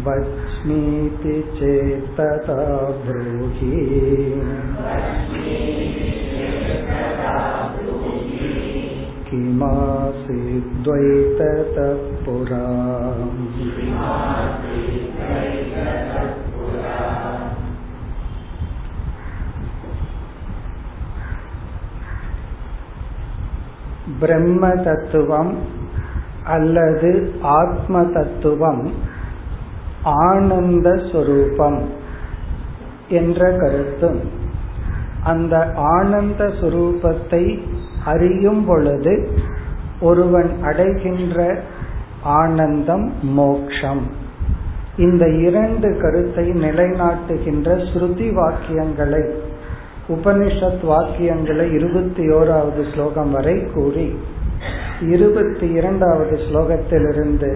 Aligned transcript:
वच्मीति 0.06 1.36
चेत्तथा 1.58 2.56
ब्रूहि 3.04 3.76
किमासीद्वैततः 9.26 10.82
पुरा 12.24 12.64
பிரம்ம 24.20 24.64
தத்துவம் 24.84 25.52
அல்லது 26.44 27.10
ஆத்ம 27.58 28.02
தத்துவம் 28.12 28.82
ஆனந்த 30.22 30.88
சுரூபம் 31.10 31.80
என்ற 33.08 33.40
கருத்தும் 33.58 34.20
அந்த 35.24 35.54
ஆனந்த 35.92 36.42
சுரூபத்தை 36.60 37.44
அறியும் 38.13 38.63
பொழுது 38.65 39.13
ஒருவன் 40.01 40.51
அடைகின்ற 40.61 41.45
ஆனந்தம் 42.37 43.07
மோக்ஷம். 43.21 44.03
இந்த 44.97 45.25
இரண்டு 45.47 45.89
கருத்தை 46.01 46.45
நிலைநாட்டுகின்ற 46.63 47.67
ஸ்ருதி 47.91 48.27
வாக்கியங்களை 48.39 49.23
உபனிஷத் 50.09 50.83
வாக்கியங்களை 50.91 51.65
இருபத்தி 51.73 52.23
ஓராவது 52.29 52.83
ஸ்லோகம் 52.93 53.31
வரை 53.31 53.55
கூறி 53.73 54.07
இருபத்தி 55.01 55.67
இரண்டாவது 55.79 56.35
ஸ்லோகத்திலிருந்து 56.47 57.51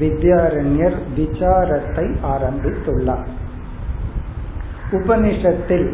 வித்யாரண்யர் 0.00 0.98
விசாரத்தை 1.16 2.06
ஆரம்பித்துள்ளார். 2.34 3.28
உபனிஷத்தில் 4.92 5.88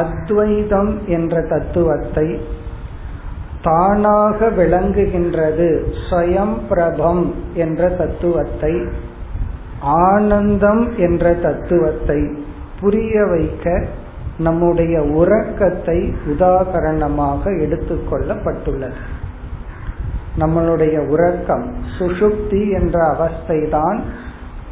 அத்வைதம் 0.00 0.92
என்ற 1.08 1.34
தத்துவத்தை 1.50 2.28
தானாக 3.62 4.50
விளங்குகின்றது. 4.50 5.94
ஸ்வயம் 6.10 6.56
பிரபம் 6.68 7.34
என்ற 7.54 7.88
தத்துவத்தை 7.88 8.86
ஆனந்தம் 9.80 10.98
என்ற 10.98 11.34
தத்துவத்தை 11.34 12.44
புரிய 12.80 13.26
வைக்க 13.26 13.84
நம்முடைய 14.38 15.02
உறக்கத்தை 15.02 16.14
உதாகரணமாக 16.26 17.50
எடுத்துக்கொள்ளப்பட்டுள்ளது 17.64 19.00
நம்மளுடைய 20.38 21.08
உறக்கம் 21.08 21.74
சுஷுப்தி 21.98 22.72
என்ற 22.72 23.16
அவஸ்தைதான் 23.16 24.00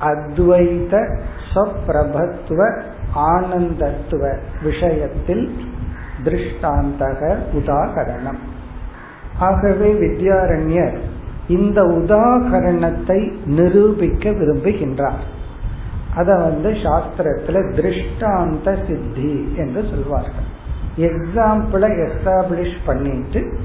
அத்வைத 0.00 1.18
சொப்பிரபத்துவ 1.54 2.82
ஆனந்தத்துவ 3.16 4.36
விஷயத்தில் 4.62 5.56
திருஷ்டாந்தக 6.24 7.36
உதாகரணம். 7.54 8.40
ஆகவே 9.38 9.92
வித்யாரண்யர் 9.92 10.98
இந்த 11.48 11.82
உதாகரணத்தை 11.82 13.32
நிரூபிக்க 13.44 14.30
விரும்புகின்றார். 14.30 15.22
அத 16.14 16.34
வந்து 16.36 16.70
சாஸ்திரத்துல 16.70 17.62
திருஷ்டாந்த 17.76 18.86
சித்தி 18.86 19.52
என்று 19.56 19.84
சொல்வார்கள். 19.90 20.48
எக்ஸாம்பிளை 20.96 21.90
எஸ்டாப்ளிஷ் 22.06 22.78
பண்ணிட்டு 22.86 23.58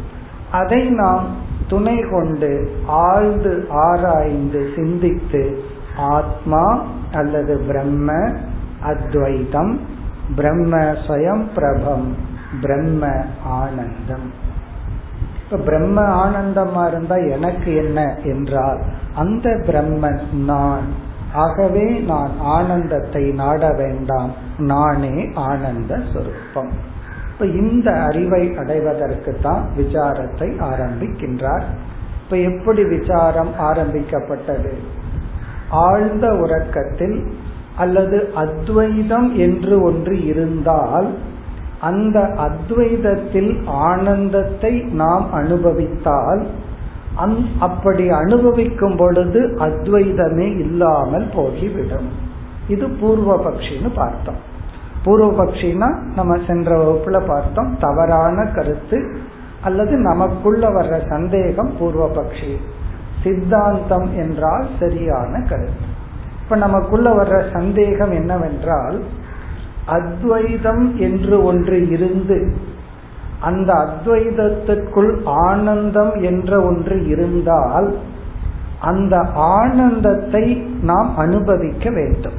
அதை 0.52 0.90
நாம் 0.90 1.26
துணை 1.68 2.06
கொண்டு 2.12 2.72
ஆழ்ந்து 2.88 3.66
ஆராய்ந்து 3.70 4.70
சிந்தித்து 4.76 5.64
ஆத்மா 5.98 6.86
அல்லது 7.12 7.58
பிரம்ம 7.58 8.32
அத்வைதம் 8.82 9.80
பிரம்ம 10.36 10.78
ஸ்வயம் 10.78 11.46
பிரபம் 11.56 12.16
பிரம்ம 12.62 13.12
ஆனந்தம். 13.44 14.43
இப்ப 15.54 15.66
பிரம்ம 15.66 16.02
ஆனந்தமா 16.26 16.88
இருந்தா 16.88 17.16
எனக்கு 17.16 17.76
என்ன 17.76 18.16
என்றால் 18.24 18.84
அந்த 19.16 19.50
பிரம்மன் 19.50 20.20
நான். 20.34 20.86
ஆகவே 21.34 22.00
நான் 22.00 22.32
ஆனந்தத்தை 22.40 23.32
நாட 23.32 23.74
வேண்டாம். 23.74 24.32
நானே 24.58 25.30
ஆனந்த 25.36 26.00
சொரூபம். 26.14 26.72
இப்ப 27.34 27.46
இந்த 27.46 27.92
அறிவை 27.92 28.56
அடைவதற்கு 28.58 29.38
தான் 29.42 29.70
விசாரத்தை 29.78 30.50
ஆரம்பிக்கின்றார். 30.62 31.64
இப்ப 32.24 32.38
எப்படி 32.38 32.84
விசாரம் 32.84 33.54
ஆரம்பிக்கப்பட்டது? 33.58 34.74
ஆழ்ந்த 35.70 36.34
உறக்கத்தில் 36.34 37.34
அல்லது 37.78 38.32
அத்வைதம் 38.36 39.36
என்று 39.36 39.82
ஒன்று 39.82 40.26
இருந்தால் 40.26 41.10
அந்த 41.90 42.20
அத்வைதத்தில் 42.46 43.54
ஆனந்தத்தை 43.86 44.74
நாம் 45.02 45.26
அனுபவித்தால் 45.34 46.44
அப்படி 47.60 48.06
அனுபவிக்கும் 48.20 48.96
பொழுது 48.96 49.42
அத்வைதமே 49.60 50.48
இல்லாமல் 50.60 51.28
போகிவிடும். 51.36 52.10
இது 52.68 52.86
பூர்வபக்ஷின்னு 53.02 53.90
பார்த்தோம். 53.96 54.42
பூர்வபக்ஷினா 55.06 55.90
நம்ம 56.16 56.38
சென்ற 56.48 56.70
வகுப்புல 56.82 57.18
பார்த்தோம் 57.28 57.72
தவறான 57.80 58.46
கருத்து 58.56 59.00
அல்லது 59.62 59.96
நமக்குள்ள 60.10 60.64
வர்ற 60.70 60.96
சந்தேகம் 61.10 61.72
பூர்வபக்ஷி. 61.80 62.54
சித்தாந்தம் 63.24 64.10
என்றால் 64.18 64.68
சரியான 64.80 65.34
கருத்து. 65.50 65.86
இப்ப 66.44 66.56
நமக்குள்ள 66.56 67.10
வர்ற 67.14 67.38
சந்தேகம் 67.54 68.12
என்னவென்றால் 68.12 68.98
அத்வைதம் 69.86 70.98
என்று 70.98 71.44
ஒன்று 71.44 71.90
இருந்து 71.90 72.54
அந்த 73.42 73.74
அத்வைதத்திற்குள் 73.74 75.24
ஆனந்தம் 75.24 76.22
என்ற 76.22 76.62
ஒன்று 76.62 77.08
இருந்தால் 77.08 77.96
அந்த 78.80 79.20
ஆனந்தத்தை 79.34 80.64
நாம் 80.82 81.18
அனுபவிக்க 81.18 81.90
வேண்டும். 81.90 82.34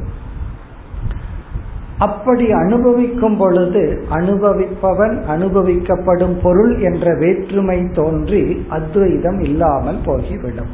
அப்படி 1.99 2.53
அனுபவிக்கும் 2.53 3.37
பொழுது 3.37 4.05
அனுபவிப்பவன் 4.11 5.23
அனுபவிக்கப்படும் 5.29 6.43
பொருள் 6.43 6.79
என்ற 6.79 7.15
வேற்றுமை 7.15 7.91
தோன்றி 7.93 8.67
அத்வைதம் 8.69 9.41
இல்லாமல் 9.41 9.99
போகிவிடும். 10.05 10.73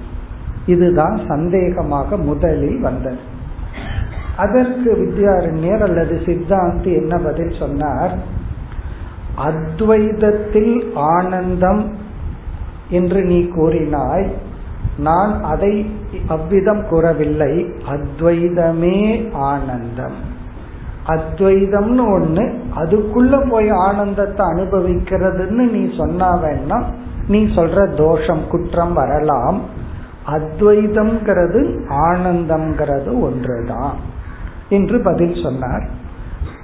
இதுதான் 0.67 1.21
சந்தேகமாக 1.29 2.17
முதலில் 2.17 2.81
வந்தது. 2.81 3.30
அதற்கு 4.41 4.91
வித்யாரண்யர் 5.01 5.83
அல்லது 5.83 6.15
சித்தாந்தி 6.27 6.91
என்ன 7.01 7.15
பதில் 7.19 7.55
சொன்னார்? 7.59 8.13
அத்வைதத்தில் 9.49 10.75
ஆனந்தம் 10.95 11.83
என்று 12.91 13.21
நீ 13.23 13.39
கூறினாய் 13.57 14.29
நான் 14.99 15.33
அதை 15.43 15.73
அவ்விதம் 16.29 16.83
கூறவில்லை. 16.89 17.53
அத்வைதமே 17.93 18.99
ஆனந்தம். 19.51 20.19
அத்வைதம்னு 21.07 22.05
ஒண்ணு 22.17 22.45
அதுக்குள்ள 22.77 23.33
போய் 23.51 23.71
ஆனந்தத்தை 23.89 24.47
அனுபவிக்கிறதுன்னு 24.47 25.65
நீ 25.71 25.83
சொன்னா 25.97 26.31
வேணா 26.43 26.79
நீ 27.29 27.41
சொல்ற 27.57 27.79
தோஷம் 27.97 28.45
குற்றம் 28.51 28.93
வரலாம். 28.93 29.59
அத்வைதம்ங்கிறது 30.27 31.61
ஆனந்தம்ங்கிறது 32.09 33.11
ஒன்றுதான். 33.21 33.97
என்று 34.71 34.97
பதில் 35.01 35.37
சொன்னார். 35.43 35.85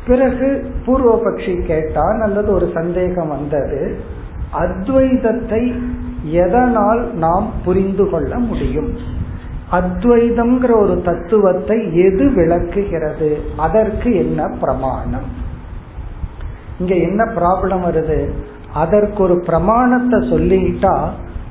பிறகு 0.06 0.48
பூர்வபக்ஷி 0.86 1.54
கேட்டான் 1.66 2.18
அல்லது 2.20 2.48
ஒரு 2.52 2.66
சந்தேகம் 2.74 3.28
வந்தது 3.28 3.80
அத்வைதத்தை 4.54 5.62
எதனால் 6.42 7.02
நாம் 7.14 7.46
புரிந்து 7.64 8.04
கொள்ள 8.10 8.38
முடியும்? 8.38 8.90
அத்வைதம்ங்கிற 9.72 10.72
ஒரு 10.80 11.02
தத்துவத்தை 11.02 11.78
எது 12.06 12.24
விளக்குகிறது? 12.30 13.30
அதற்கு 13.56 14.14
என்ன 14.14 14.48
பிரமாணம்? 14.60 15.28
இங்க 16.78 16.94
என்ன 16.94 17.24
ப்ராப்ளம் 17.24 17.84
வருது? 17.88 18.20
அதற்கு 18.74 19.22
ஒரு 19.22 19.36
பிரமாணத்தை 19.46 20.18
சொல்லிட்டா 20.32 20.94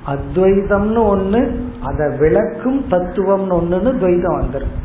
அத்வைதம்னு 0.08 1.02
ஒண்ணு 1.14 1.42
அதை 1.84 2.06
விளக்கும் 2.18 2.82
தத்துவம்னு 2.90 3.56
ஒண்ணுன்னு 3.60 3.92
துவைதம் 4.02 4.40
வந்துடும் 4.40 4.76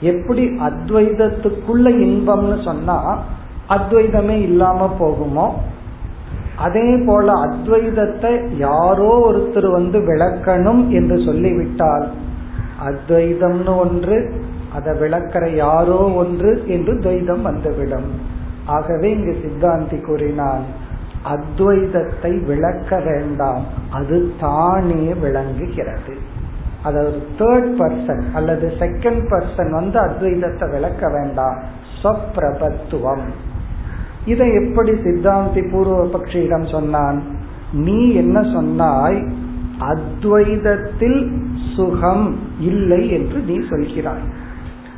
எப்படி 0.00 0.46
அத்வைதத்துக்குள்ள 0.46 1.88
இன்பம்னு 2.06 2.64
சொன்னா 2.64 3.18
அத்வைதமே 3.68 4.40
இல்லாம 4.40 4.96
போகுமோ? 5.00 5.52
அதே 6.56 6.96
போல 6.96 7.32
அத்வைதத்தை 7.32 8.56
யாரோ 8.56 9.32
ஒருத்தர் 9.32 9.72
வந்து 9.72 9.98
விளக்கணும் 9.98 10.88
என்று 10.88 11.22
சொல்லிவிட்டால் 11.24 12.10
அத்வைதம்னு 12.84 13.76
ஒன்று 13.76 14.42
அதை 14.74 14.92
விளக்கிற 14.92 15.54
யாரோ 15.54 16.12
ஒன்று 16.12 16.62
என்று 16.66 16.94
துவைதம் 16.94 17.42
வந்துவிடும். 17.42 18.08
ஆகவே 18.66 19.10
இங்கு 19.10 19.36
சித்தாந்தி 19.42 20.00
கூறினான் 20.00 20.62
அத்வைதத்தை 21.24 22.46
விளக்க 22.46 23.00
வேண்டாம் 23.00 23.62
அது 23.90 24.32
தானே 24.40 25.14
விளங்குகிறது. 25.14 26.32
அதாவது 26.84 27.18
தேர்ட் 27.38 27.72
பர்சன் 27.80 28.22
அல்லது 28.32 28.66
செகண்ட் 28.78 29.24
பர்சன் 29.30 29.70
வந்து 29.70 29.98
அத்வைதத்தை 29.98 30.70
விளக்க 30.70 31.08
வேண்டாம். 31.08 31.58
சொப்பிரபத்துவம் 32.02 33.26
இதை 34.24 34.48
எப்படி 34.54 34.92
சித்தாந்தி 34.92 35.62
பூர்வ 35.70 35.96
பட்சியிடம் 36.04 36.66
சொன்னான்? 36.66 37.18
நீ 37.72 38.12
என்ன 38.12 38.42
சொன்னாய்? 38.42 39.18
அத்வைதத்தில் 39.78 41.20
சுகம் 41.76 42.26
இல்லை 42.60 43.10
என்று 43.10 43.38
நீ 43.40 43.56
சொல்கிறாய். 43.70 44.26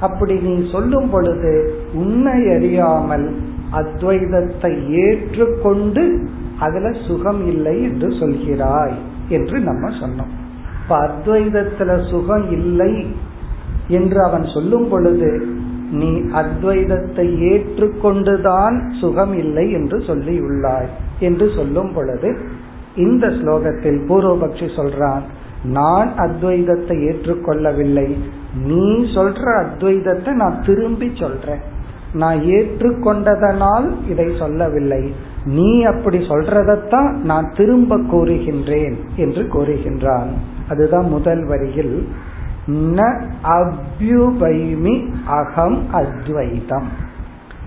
அப்படி 0.01 0.35
நீ 0.41 0.55
சொல்லும் 0.71 1.11
பொழுது 1.11 1.53
உன்னை 1.95 2.39
அறியாமல் 2.57 3.29
அத்வைதத்தை 3.73 4.73
ஏற்றுக்கொண்டு 5.05 6.05
அதுல 6.59 6.91
சுகம் 7.07 7.43
இல்லை 7.47 7.77
என்று 7.83 8.09
சொல்கிறாய் 8.09 8.97
என்று 9.29 9.57
நம்ம 9.61 9.89
சொன்னோம். 10.03 10.35
இப்ப 10.89 11.09
அத்வைதத்துல 11.09 12.11
சுகம் 12.11 12.51
இல்லை 12.51 13.07
என்று 13.89 14.25
அவன் 14.25 14.45
சொல்லும் 14.45 14.89
பொழுது 14.89 15.47
நீ 15.91 16.11
அத்வைதத்தை 16.15 17.27
ஏற்றுக்கொண்டுதான் 17.53 18.91
சுகம் 19.01 19.35
இல்லை 19.39 19.71
என்று 19.71 19.99
சொல்லியுள்ளாய் 19.99 20.87
என்று 21.21 21.51
சொல்லும் 21.57 21.93
பொழுது 21.93 22.37
இந்த 22.97 23.27
ஸ்லோகத்தில் 23.27 24.01
பூர்வபக்ஷி 24.09 24.69
சொல்றான் 24.77 25.23
நான் 25.63 26.09
அத்வைதத்தை 26.17 26.97
ஏற்றுக்கொள்ளவில்லை. 27.09 28.17
நீ 28.63 28.91
சொல்ற 29.15 29.45
அத்வைதத்தை 29.65 30.33
நான் 30.33 30.63
திரும்பி 30.67 31.13
சொல்றேன். 31.15 31.65
நான் 32.13 32.39
ஏற்றுக்கொண்டதனால் 32.41 33.89
இதை 34.09 34.35
சொல்லவில்லை. 34.39 35.13
நீ 35.45 35.83
அப்படி 35.83 36.19
சொல்றதத்தான் 36.19 37.13
நான் 37.13 37.53
திரும்ப 37.57 37.97
கூறுகின்றேன் 37.97 38.95
என்று 39.17 39.43
கூறுகின்றான். 39.43 40.31
அதுதான் 40.69 41.09
முதல் 41.09 41.47
வரியில் 41.47 42.09
ந 42.67 43.01
அபியுபைமி 43.43 44.95
அகம் 45.27 45.79
அத்வைதம். 45.93 46.89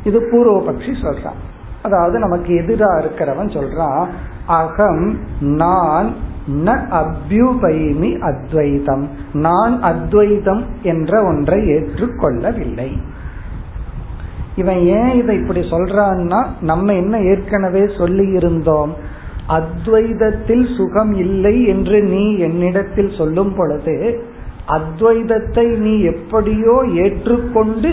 இது 0.04 0.20
பூர்வபக்ஷி 0.32 0.94
சொல்றான் 1.04 1.40
அதாவது 1.82 2.20
நமக்கு 2.20 2.56
எதிராக 2.56 3.02
இருக்கிறவன் 3.02 3.54
சொல்றான் 3.58 4.08
அகம் 4.46 5.18
நான் 5.40 6.14
ந 6.48 6.76
அபியுபைமி 7.02 8.20
அத்வைதம். 8.20 9.10
நான் 9.34 9.82
அத்வைதம் 9.82 10.66
என்ற 10.82 11.24
ஒன்றை 11.24 11.66
ஏற்றுக்கொள்ளவில்லை. 11.68 13.02
இவன் 14.56 14.78
ஏன் 14.78 15.12
இதை 15.22 15.38
இப்படி 15.38 15.60
சொல்றான்னா 15.60 16.46
நம்ம 16.62 16.94
என்ன 16.94 17.20
ஏற்கனவே 17.20 17.84
சொல்லி 17.98 18.28
இருந்தோம் 18.28 18.94
அத்வைதத்தில் 19.58 20.66
சுகம் 20.78 21.14
இல்லை 21.26 21.56
என்று 21.66 21.98
நீ 22.14 22.26
என்னிடத்தில் 22.38 23.12
சொல்லும் 23.18 23.54
பொழுது 23.56 23.96
அத்வைதத்தை 24.78 25.68
நீ 25.78 25.94
எப்படியோ 26.14 26.76
ஏற்றுக்கொண்டு 27.04 27.92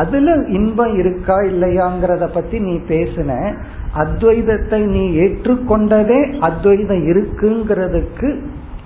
அதுல 0.00 0.34
இன்பம் 0.48 0.94
இருக்கா 0.98 1.36
இல்லையாங்கிறத 1.52 2.24
பத்தி 2.32 2.56
நீ 2.58 2.74
பேசின. 2.88 3.30
அத்வைதத்தை 4.02 4.80
நீ 4.94 5.04
ஏற்றுக்கொண்டதே 5.24 6.20
அத்வைதம் 6.40 7.02
இருக்குங்கிறதுக்கு 7.12 8.28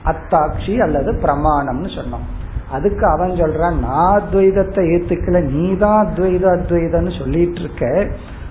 அத்தாட்சி 0.04 0.74
அல்லது 0.80 1.12
பிரமாணம்னு 1.24 1.90
சொன்னோம். 1.98 2.26
அதுக்கு 2.70 3.04
அவன் 3.06 3.34
சொல்றான் 3.40 3.76
நான் 3.86 4.14
அத்வைதத்தை 4.14 4.84
ஏத்துக்கல 4.94 5.40
நீ 5.50 5.66
தான் 5.76 6.00
அத்வைத 6.06 6.44
அத்வைதம்னு 6.56 7.12
சொல்லிட்டு 7.18 7.60
இருக்க. 7.60 7.84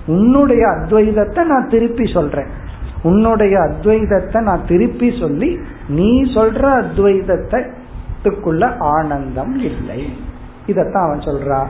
உன்னுடைய 0.06 0.64
அத்வைதத்தை 0.68 1.44
நான் 1.46 1.72
திருப்பி 1.74 2.06
சொல்றேன். 2.14 2.52
உன்னுடைய 3.06 3.60
அத்வைதத்தை 3.60 4.42
நான் 4.42 4.68
திருப்பி 4.68 5.18
சொல்லி 5.20 5.60
நீ 5.88 6.22
சொல்ற 6.24 6.64
அத்வைதத்துக்குள்ள 6.82 8.78
ஆனந்தம் 8.80 9.56
இல்லை. 9.56 10.14
இதத்தான் 10.68 11.06
அவன் 11.08 11.20
சொல்றான் 11.20 11.68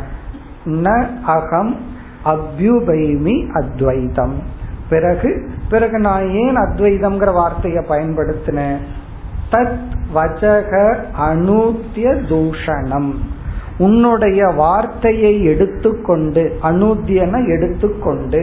ந 0.65 1.07
அகம் 1.23 1.75
அபியுபைமி 2.25 3.35
அத்வைதம். 3.51 4.35
பிறகு 4.89 5.49
பிறகு 5.69 5.99
நான் 5.99 6.29
ஏன் 6.29 6.55
அத்வைதம்ங்கிற 6.55 7.33
வார்த்தையை 7.33 7.83
பயன்படுத்தினேன்? 7.89 8.77
தத் 9.51 9.79
வச்சக 10.15 10.95
அனூத்திய 11.19 12.07
தூஷணம். 12.29 13.13
உன்னுடைய 13.77 14.45
வார்த்தையை 14.47 15.43
எடுத்துக்கொண்டு 15.43 16.57
அனூத்தியன 16.63 17.33
எடுத்துக்கொண்டு 17.47 18.41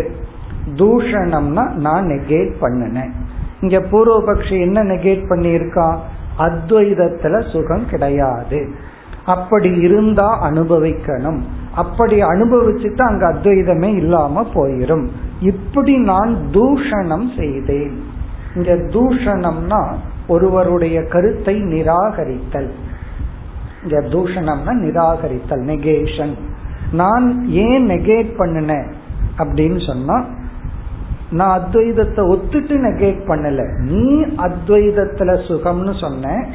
தூஷணம்னா 0.66 1.70
நான் 1.74 2.06
நெகேட் 2.06 2.52
பண்ணினேன். 2.60 3.12
இங்க 3.60 3.78
பூர்வபக்ஷி 3.78 4.60
என்ன 4.60 4.82
நெகேட் 4.82 5.24
பண்ணியிருக்கான் 5.28 5.96
அத்வைதத்துல 6.38 7.52
சுகம் 7.52 7.88
கிடையாது. 7.88 8.68
அப்படி 9.24 9.76
இருந்தா 9.78 10.50
அனுபவிக்கணும். 10.50 11.40
அப்படி 11.74 12.22
அனுபவிச்சுட்டு 12.22 13.02
அங்க 13.02 13.32
அத்வைதமே 13.32 13.96
இல்லாம 13.96 14.46
போயிரும். 14.54 15.08
இப்படி 15.40 15.96
நான் 15.96 16.36
தூஷணம் 16.50 17.36
செய்தேன். 17.36 18.02
இங்க 18.54 18.72
தூஷணம்னா 18.74 19.94
ஒருவருடைய 20.28 21.02
கருத்தை 21.02 21.54
நிராகரித்தல். 21.60 22.70
இங்க 23.82 24.00
தூஷணம்னா 24.00 24.72
நிராகரித்தல் 24.72 25.64
நெகேஷன் 25.64 26.34
நான் 26.92 27.48
ஏன் 27.48 27.88
நெகேட் 27.88 28.30
பண்ணினேன் 28.38 28.86
அப்படின்னு 29.38 29.86
சொன்னா 29.86 30.24
நான் 31.32 31.60
அத்வைதத்தை 31.60 32.22
ஒத்துட்டு 32.34 32.74
நெகேட் 32.76 33.22
பண்ணல. 33.26 33.80
நீ 33.80 34.20
அத்வைதத்துல 34.20 35.30
சுகம்னு 35.48 36.00
சொன்ன 36.00 36.46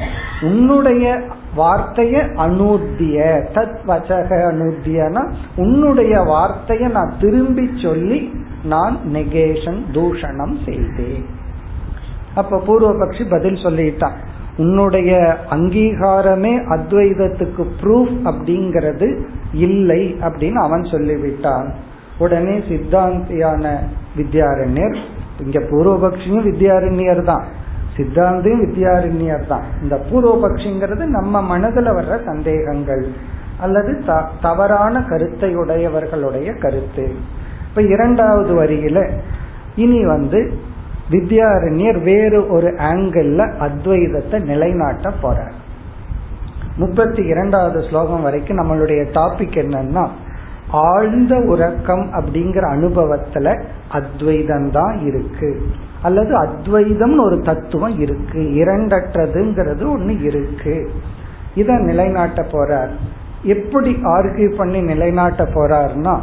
உன்னுடைய 0.42 1.20
வார்த்தைய 1.56 2.34
அனுத்திய. 2.36 3.18
தத் 3.54 3.78
வச்சக 3.86 4.30
அனுத்தியனா 4.52 5.30
உன்னுடைய 5.56 6.18
வார்த்தைய 6.18 6.90
நான் 6.90 7.14
திரும்பி 7.20 7.70
சொல்லி 7.82 8.32
நான் 8.64 8.98
நெகேஷன் 9.12 9.82
தூஷணம் 9.92 10.56
செய்தேன். 10.64 11.26
அப்ப 12.34 12.62
பூர்வபக்ஷி 12.66 13.30
பதில் 13.30 13.54
சொல்லிட்டான். 13.54 14.16
உன்னுடைய 14.56 15.36
அங்கீகாரமே 15.50 16.54
அத்வைதத்துக்கு 16.70 17.64
ப்ரூஃப் 17.82 18.16
அப்படிங்கிறது 18.24 19.20
இல்லை 19.52 20.16
அப்படின்னு 20.20 20.54
அவன் 20.54 20.82
சொல்லிவிட்டான். 20.82 21.68
உடனே 22.18 22.54
சித்தாந்தியான 22.68 23.64
வித்யாரண்யர் 24.16 24.98
இங்க 25.44 25.58
பூர்வபக்ஷியும் 25.70 26.46
வித்யாரண்யர் 26.48 27.22
தான். 27.22 27.44
சித்தாந்தியும் 27.96 28.62
வித்யாரண்யர் 28.64 29.46
தான். 29.46 29.66
இந்த 29.82 29.96
பூர்வபக்ஷிங்கிறது 30.10 31.04
நம்ம 31.16 31.42
மனதில் 31.42 31.90
வர்ற 31.98 32.24
சந்தேகங்கள் 32.24 33.04
அல்லது 33.60 33.92
தவறான 34.42 35.02
கருத்தை 35.02 35.56
உடையவர்களுடைய 35.56 36.58
கருத்து. 36.58 37.06
இப்ப 37.68 37.82
இரண்டாவது 37.82 38.52
வரியில 38.62 38.98
இனி 39.74 40.06
வந்து 40.06 40.40
வித்யாரண்யர் 41.10 42.02
வேறு 42.02 42.40
ஒரு 42.48 42.70
ஆங்கிள் 42.92 43.32
அத்வைதத்தை 43.66 44.38
நிலைநாட்ட 44.44 45.12
போறார். 45.22 45.56
முப்பத்தி 46.76 47.22
இரண்டாவது 47.22 47.82
ஸ்லோகம் 47.82 48.22
வரைக்கும் 48.22 48.58
நம்மளுடைய 48.58 49.02
டாபிக் 49.14 49.56
என்னன்னா 49.62 50.04
ஆழ்ந்த 50.70 51.36
உறக்கம் 51.36 52.12
அப்படிங்கிற 52.12 52.64
அனுபவத்துல 52.76 53.62
அத்வைதம் 53.88 54.70
தான் 54.70 55.06
இருக்கு. 55.06 55.62
அல்லது 56.02 56.32
அத்வைதம்னு 56.32 57.20
ஒரு 57.20 57.40
தத்துவம் 57.40 58.00
இருக்கு. 58.00 58.40
இரண்டற்றதுங்கிறது 58.40 59.84
ஒண்ணு 59.96 60.22
இருக்கு. 60.22 60.90
இத 61.54 61.72
நிலைநாட்ட 61.72 62.42
போறார். 62.42 62.90
எப்படி 63.42 63.90
ஆர்கியூ 63.92 64.56
பண்ணி 64.56 64.80
நிலைநாட்ட 64.80 65.44
போறார்னா 65.44 66.20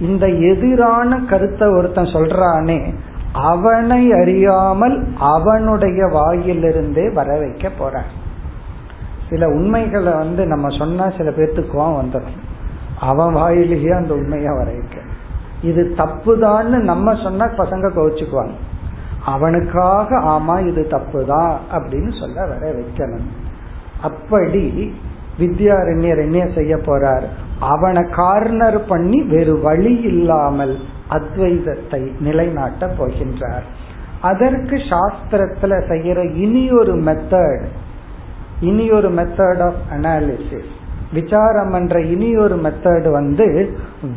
இந்த 0.00 0.28
எதிரான 0.28 1.18
கருத்தை 1.18 1.68
ஒருத்தன் 1.68 2.04
சொல்றானே 2.04 2.94
அவனை 3.32 4.12
அறியாமல் 4.12 5.08
அவனுடைய 5.18 6.04
வாயிலிருந்தே 6.04 7.12
வர 7.12 7.38
வைக்க 7.38 7.68
போற 7.68 8.02
சில 9.30 9.46
உண்மைகளை 9.46 10.12
வந்து 10.12 10.46
நம்ம 10.46 10.68
சொன்னா 10.78 11.10
சில 11.10 11.30
பேர்த்துக்குவான் 11.30 11.98
வந்துடும் 12.00 12.38
அவன் 13.02 13.34
வாயிலேயே 13.34 13.96
அந்த 13.96 14.14
உண்மையா 14.14 14.52
வரைக்க 14.52 14.94
இது 15.62 15.94
தப்புதான்னு 15.96 16.78
நம்ம 16.82 17.14
சொன்னா 17.22 17.44
பசங்க 17.44 17.88
கோச்சுக்குவாங்க 17.94 18.56
அவனுக்காக 19.24 20.18
ஆமா 20.18 20.68
இது 20.68 20.86
தப்புதான் 20.90 21.52
அப்படின்னு 21.72 22.20
சொல்ல 22.20 22.46
வர 22.46 22.72
வைக்கணும். 22.72 23.28
அப்படி 24.02 24.94
வித்யாரண்யர் 25.38 26.20
என்ன 26.20 26.48
செய்ய 26.54 26.76
போறார். 26.76 27.26
அவனை 27.60 28.02
கார்னர் 28.10 28.86
பண்ணி 28.86 29.22
வேறு 29.22 29.60
வழி 29.60 29.94
இல்லாமல் 30.00 30.78
அத்வைதத்தை 31.10 32.20
நிலைநாட்ட 32.20 32.86
போகின்றார். 32.86 33.66
அதற்கு 34.20 34.76
சாஸ்திரத்துல 34.76 35.78
செய்யற 35.90 36.34
இனி 36.34 36.70
ஒரு 36.70 36.94
மெத்தட் 36.96 37.64
இனி 38.60 38.90
ஒரு 38.90 39.10
மெத்தட் 39.10 39.62
ஆஃப் 39.62 39.80
அனாலிசிஸ் 39.90 40.72
விசாரம் 41.12 41.70
பண்ற 41.70 42.00
இனி 42.00 42.36
ஒரு 42.36 42.56
மெத்தட் 42.56 43.10
வந்து 43.10 43.46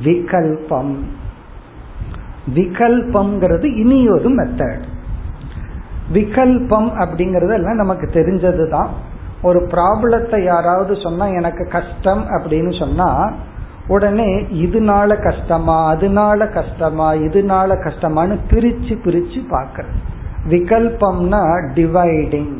விகல்பம். 0.03 0.93
விகல்பம்ங்கிறது 2.55 3.67
இனி 3.75 4.09
ஒரு 4.09 4.29
மெத்தட் 4.29 4.85
விகல்பம் 6.13 6.89
அப்படிங்கறதெல்லாம் 7.01 7.81
நமக்கு 7.83 8.07
தெரிஞ்சது 8.13 8.69
தான் 8.69 8.89
ஒரு 9.41 9.59
ப்ராப்ளத்தை 9.71 10.43
யாராவது 10.43 10.95
சொன்னா 10.95 11.25
எனக்கு 11.27 11.63
கஷ்டம் 11.67 12.23
அப்படின்னு 12.29 12.79
சொன்னா 12.79 13.31
உடனே 13.87 14.29
இதனால 14.65 15.23
கஷ்டமா 15.23 15.87
அதனால 15.87 16.47
கஷ்டமா 16.47 17.07
இதனால 17.13 17.75
கஷ்டமான்னு 17.85 18.37
பிரிச்சு 18.49 18.93
பிரிச்சு 19.05 19.39
பார்க்கறது. 19.51 19.97
விகல்பம்னா 20.49 21.41
டிவைடிங் 21.75 22.53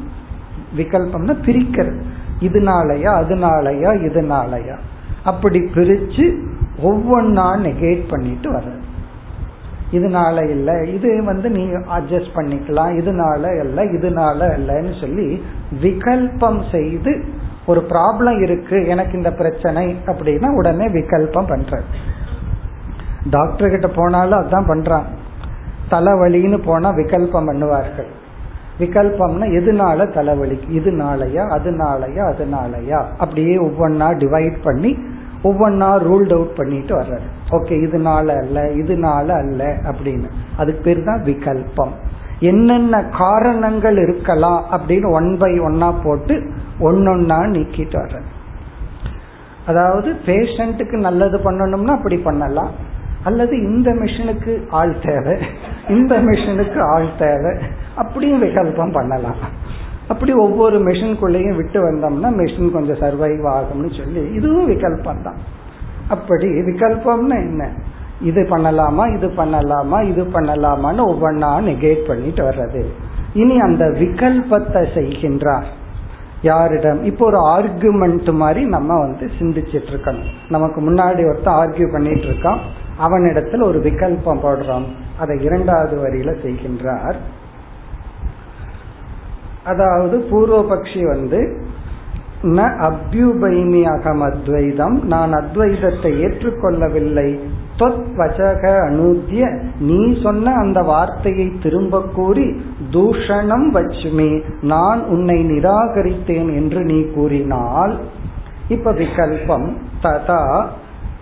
விகல்பம்னா 0.77 1.35
பிரிக்கிறது. 1.47 2.01
இதனாலயா 2.39 3.11
அதனாலயா 3.21 3.91
இதனாலயா. 4.07 4.75
அப்படி 5.23 5.59
பிரிச்சு 5.59 6.39
ஒவ்வொன்னா 6.83 7.57
நெகேட் 7.57 8.09
பண்ணிட்டு 8.09 8.51
வர்றது. 8.51 8.83
இதனால 9.91 10.49
இல்ல 10.49 10.83
இது 10.83 11.23
வந்து 11.23 11.49
நீ 11.49 11.65
அட்ஜஸ்ட் 11.65 12.35
பண்ணிக்கலாம் 12.35 12.93
இதனால 12.99 13.59
இல்ல 13.59 13.85
இதனால 13.85 14.57
இல்லைன்னு 14.57 14.99
சொல்லி 14.99 15.43
விகல்பம் 15.81 16.71
செய்து 16.71 17.23
ஒரு 17.65 17.85
ப்ராப்ளம் 17.89 18.41
இருக்கு 18.41 18.87
எனக்கு 18.87 19.17
இந்த 19.17 19.31
பிரச்சனை 19.31 19.97
அப்படின்னா 20.05 20.49
உடனே 20.55 20.87
விகல்பம் 20.87 21.49
பண்றது. 21.49 21.83
டாக்டர் 23.29 23.69
கிட்ட 23.69 23.87
போனாலும் 23.87 24.39
அதான் 24.39 24.67
பண்றான். 24.67 25.03
தலைவலின்னு 25.91 26.63
போனா 26.65 26.91
விகல்பம் 26.91 27.47
பண்ணுவார்கள். 27.47 28.07
விகல்பம்னா 28.79 29.46
எதுனால 29.60 30.13
தலைவலி 30.13 30.60
இதுனாலயா 30.70 31.44
அதனாலயா? 31.58 32.34
அதனாலயா? 32.34 33.03
அப்படியே 33.17 33.58
ஒவ்வொன்னா 33.58 34.08
டிவைட் 34.13 34.58
பண்ணி 34.63 34.98
ஒவ்வொன்னா 35.44 35.98
ரூல்ட் 35.98 36.34
அவுட் 36.34 36.55
பண்ணிட்டு 36.55 37.00
வர்றாரு 37.00 37.27
ஓகே 37.51 37.74
இதனால 37.86 38.38
அல்ல 38.38 38.63
இதனால 38.63 39.27
அல்ல 39.27 39.75
அப்படின்னு. 39.84 40.29
அதுக்கு 40.58 40.82
பேர் 40.84 41.03
தான் 41.03 41.24
விகல்பம். 41.24 41.91
என்னென்ன 42.39 43.03
காரணங்கள் 43.03 43.98
இருக்கலாம் 43.98 44.65
அப்படின்னு 44.72 45.12
ஒன் 45.12 45.38
பை 45.38 45.60
ஒன்னா 45.60 45.94
போட்டு 46.03 46.34
ஒன்னொன்னா 46.79 47.38
நீக்கிட்டு 47.55 47.98
வர்றது. 47.98 48.29
அதாவது 49.65 50.15
பேஷண்ட்டுக்கு 50.25 50.98
நல்லது 51.00 51.38
பண்ணணும்னா 51.38 51.88
அப்படி 51.88 52.17
பண்ணலாம். 52.17 52.72
அல்லது 53.24 53.62
இந்த 53.62 53.91
மிஷினுக்கு 53.91 54.63
ஆள் 54.70 54.96
தேவை. 55.05 55.38
இந்த 55.89 56.15
மிஷினுக்கு 56.15 56.79
ஆள் 56.82 57.08
தேவை. 57.20 57.58
அப்படியும் 57.95 58.43
விகல்பம் 58.43 58.91
பண்ணலாம். 58.91 59.35
அப்படி 60.07 60.33
ஒவ்வொரு 60.33 60.79
மிஷின்குள்ளேயும் 60.79 61.55
விட்டு 61.55 61.79
வந்தோம்னா 61.85 62.29
மிஷின் 62.41 62.71
கொஞ்சம் 62.71 62.95
சர்வைவ் 62.95 63.45
ஆகும்னு 63.53 64.03
சொல்லி 64.03 64.33
இதுவும் 64.33 64.69
விகல்பம் 64.69 65.23
தான். 65.23 65.37
அப்படி 66.07 66.47
விகல்பம்னா 66.47 67.35
என்ன? 67.35 67.71
இது 68.21 68.41
பண்ணலாமா 68.41 69.15
இது 69.15 69.27
பண்ணலாமா 69.27 70.09
இது 70.09 70.23
பண்ணலாமான்னு 70.23 71.01
ஒவ்வொன்றா 71.11 71.49
நெகேட் 71.69 72.07
பண்ணிட்டு 72.07 72.43
வர்றது. 72.43 72.83
இனி 73.33 73.59
அந்த 73.59 73.85
விகல்பத்தை 73.85 74.81
செய்கின்றார். 74.97 75.65
யாரிடம்? 76.41 77.03
இப்போ 77.03 77.25
ஒரு 77.25 77.37
ஆர்குமெண்ட் 77.37 78.33
மாதிரி 78.33 78.65
நம்ம 78.65 78.99
வந்து 78.99 79.29
சிந்திச்சிட்டு 79.39 79.89
இருக்கணும். 79.93 80.29
நமக்கு 80.49 80.81
முன்னாடி 80.81 81.27
ஒருத்தன் 81.29 81.53
ஆர்கியூ 81.53 81.91
பண்ணிட்டு 81.91 82.27
இருக்கான். 82.27 82.57
அவனிடத்துல 83.01 83.63
ஒரு 83.63 83.79
விகல்பம் 83.79 84.43
போடுறோம். 84.43 84.85
அதை 85.19 85.43
இரண்டாவது 85.43 85.95
வரியில 85.97 86.33
செய்கின்றார். 86.45 87.15
அதாவது 89.65 90.15
பூர்வபக்ஷி 90.31 91.03
வந்து 91.07 91.39
ந 92.43 92.62
அபியுபைமி 92.88 93.81
அகம் 93.91 94.22
அத்வைதம் 94.22 94.95
நான் 95.03 95.31
அத்வைதத்தை 95.34 96.10
ஏற்றுக்கொள்ளவில்லை. 96.25 97.29
தொத் 97.77 98.03
வச்சக 98.17 98.63
நீ 99.79 100.00
சொன்ன 100.24 100.53
அந்த 100.53 100.81
வார்த்தையை 100.81 101.48
திரும்ப 101.63 102.01
கூறி 102.15 102.45
தூஷணம் 102.91 103.67
வச்சுமே 103.74 104.31
நான் 104.62 105.01
உன்னை 105.03 105.38
நிராகரித்தேன் 105.45 106.51
என்று 106.55 106.84
நீ 106.84 107.00
கூறினால் 107.15 107.95
இப்ப 108.67 108.93
விகல்பம் 108.93 109.67
ததா 110.03 110.43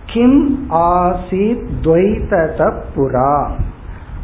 கிம் 0.06 0.42
ஆசித் 0.90 1.66
துவைதத 1.82 2.60
புரா. 2.96 3.36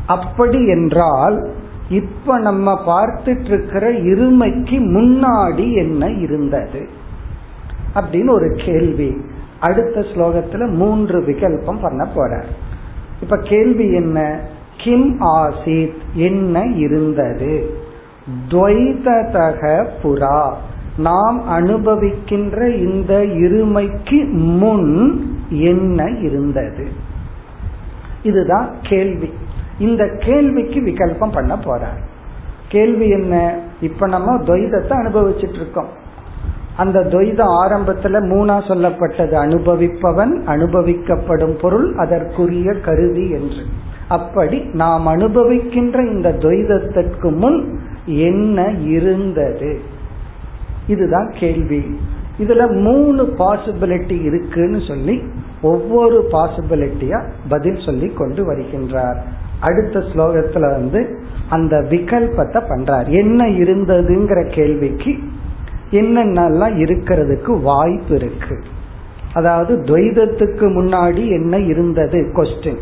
அப்படி 0.07 0.67
என்றால் 0.67 1.39
இப்ப 1.91 2.39
நம்ம 2.39 2.83
பார்த்துட்டு 2.87 3.45
இருக்கிற 3.45 3.93
இருமைக்கு 3.93 4.79
முன்னாடி 4.81 5.73
என்ன 5.73 6.07
இருந்தது? 6.07 6.89
அப்படின்னு 7.95 8.31
ஒரு 8.31 8.55
கேள்வி. 8.65 9.17
அடுத்த 9.61 10.01
ஸ்லோகத்துல 10.01 10.71
மூன்று 10.71 11.21
விகல்பம் 11.21 11.81
பண்ண 11.83 12.05
போற 12.05 12.45
இப்ப 13.23 13.37
கேள்வி 13.37 13.93
என்ன? 13.93 14.41
கிம் 14.77 15.21
ஆசித் 15.21 15.97
என்ன 16.15 16.63
இருந்தது? 16.63 17.79
துவைததக 18.49 19.89
புறா. 20.03 20.53
நாம் 20.99 21.43
அனுபவிக்கின்ற 21.49 22.77
இந்த 22.77 23.19
இருமைக்கு 23.19 24.31
முன் 24.33 25.27
என்ன 25.51 26.05
இருந்தது? 26.05 26.89
இதுதான் 28.23 28.75
கேள்வி. 28.83 29.31
இந்த 29.81 30.09
கேள்விக்கு 30.19 30.81
விகல்பம் 30.81 31.33
பண்ண 31.33 31.59
போறார். 31.65 32.01
கேள்வி 32.69 33.09
என்ன? 33.09 33.59
இப்ப 33.81 34.07
நம்ம 34.07 34.43
துவைதத்தை 34.43 34.91
அனுபவிச்சுட்டு 34.91 35.55
இருக்கோம் 35.55 35.99
அந்த 36.77 37.01
துவைதம் 37.01 37.55
ஆரம்பத்துல 37.63 38.21
மூணா 38.21 38.57
சொல்லப்பட்டது. 38.69 39.35
அனுபவிப்பவன் 39.35 40.33
அனுபவிக்கப்படும் 40.47 41.61
பொருள் 41.61 41.95
அதற்குரிய 41.95 42.73
கருவி 42.73 43.31
என்று. 43.31 43.63
அப்படி 44.09 44.59
நாம் 44.73 45.07
அனுபவிக்கின்ற 45.07 46.11
இந்த 46.11 46.33
துவைதத்திற்கு 46.39 47.37
முன் 47.37 47.81
என்ன 48.07 48.71
இருந்தது? 48.71 49.81
இதுதான் 50.87 51.33
கேள்வி. 51.35 51.99
இதுல 52.39 52.81
மூணு 52.81 53.35
பாசிபிலிட்டி 53.39 54.23
இருக்குன்னு 54.23 54.81
சொல்லி 54.89 55.23
ஒவ்வொரு 55.63 56.29
பாசிபிலிட்டியா 56.33 57.31
பதில் 57.49 57.81
சொல்லி 57.85 58.07
கொண்டு 58.07 58.53
வருகின்றார். 58.53 59.19
அடுத்த 59.61 59.99
ஸ்லோகத்துல 59.99 60.61
வந்து 60.61 61.19
அந்த 61.49 61.77
விகல்பத்தை 61.77 62.61
பண்றார். 62.69 63.09
என்ன 63.09 63.47
இருந்ததுங்கிற 63.47 64.51
கேள்விக்கு 64.51 65.19
என்னென்னலாம் 65.91 66.77
இருக்கிறதுக்கு 66.77 67.63
வாய்ப்பு 67.63 68.15
இருக்கு? 68.15 68.59
அதாவது 69.35 69.77
துவைதத்துக்கு 69.77 70.67
முன்னாடி 70.69 71.29
என்ன 71.29 71.59
இருந்தது? 71.59 72.33
கொஸ்டின் 72.37 72.81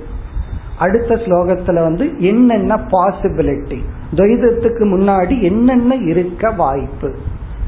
அடுத்த 0.78 1.14
ஸ்லோகத்துல 1.14 1.74
வந்து 1.74 2.20
என்னென்ன 2.20 2.74
பாசிபிலிட்டி 2.74 3.78
துவைதத்துக்கு 4.12 4.84
முன்னாடி 4.94 5.42
என்னென்ன 5.42 5.94
இருக்க 5.94 6.50
வாய்ப்பு? 6.50 7.14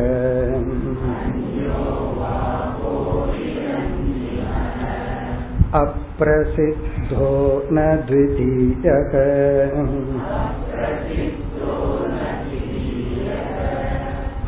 प्रसिद्धो 6.19 7.29
न 7.71 7.85
द्वितीयः 8.09 9.12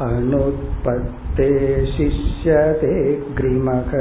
अनुत्पत्ते 0.06 1.50
शिष्यते 1.86 2.94
ग्रिमः 3.34 3.92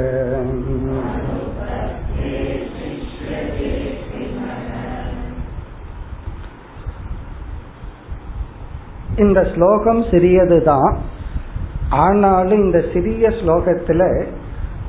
இந்த 9.16 9.40
ஸ்லோகம் 9.54 10.02
சிறியதுதான் 10.10 10.94
ஆனாலும் 12.04 12.62
இந்த 12.62 12.78
சிறிய 12.92 13.28
ஸ்லோகத்துல 13.40 14.02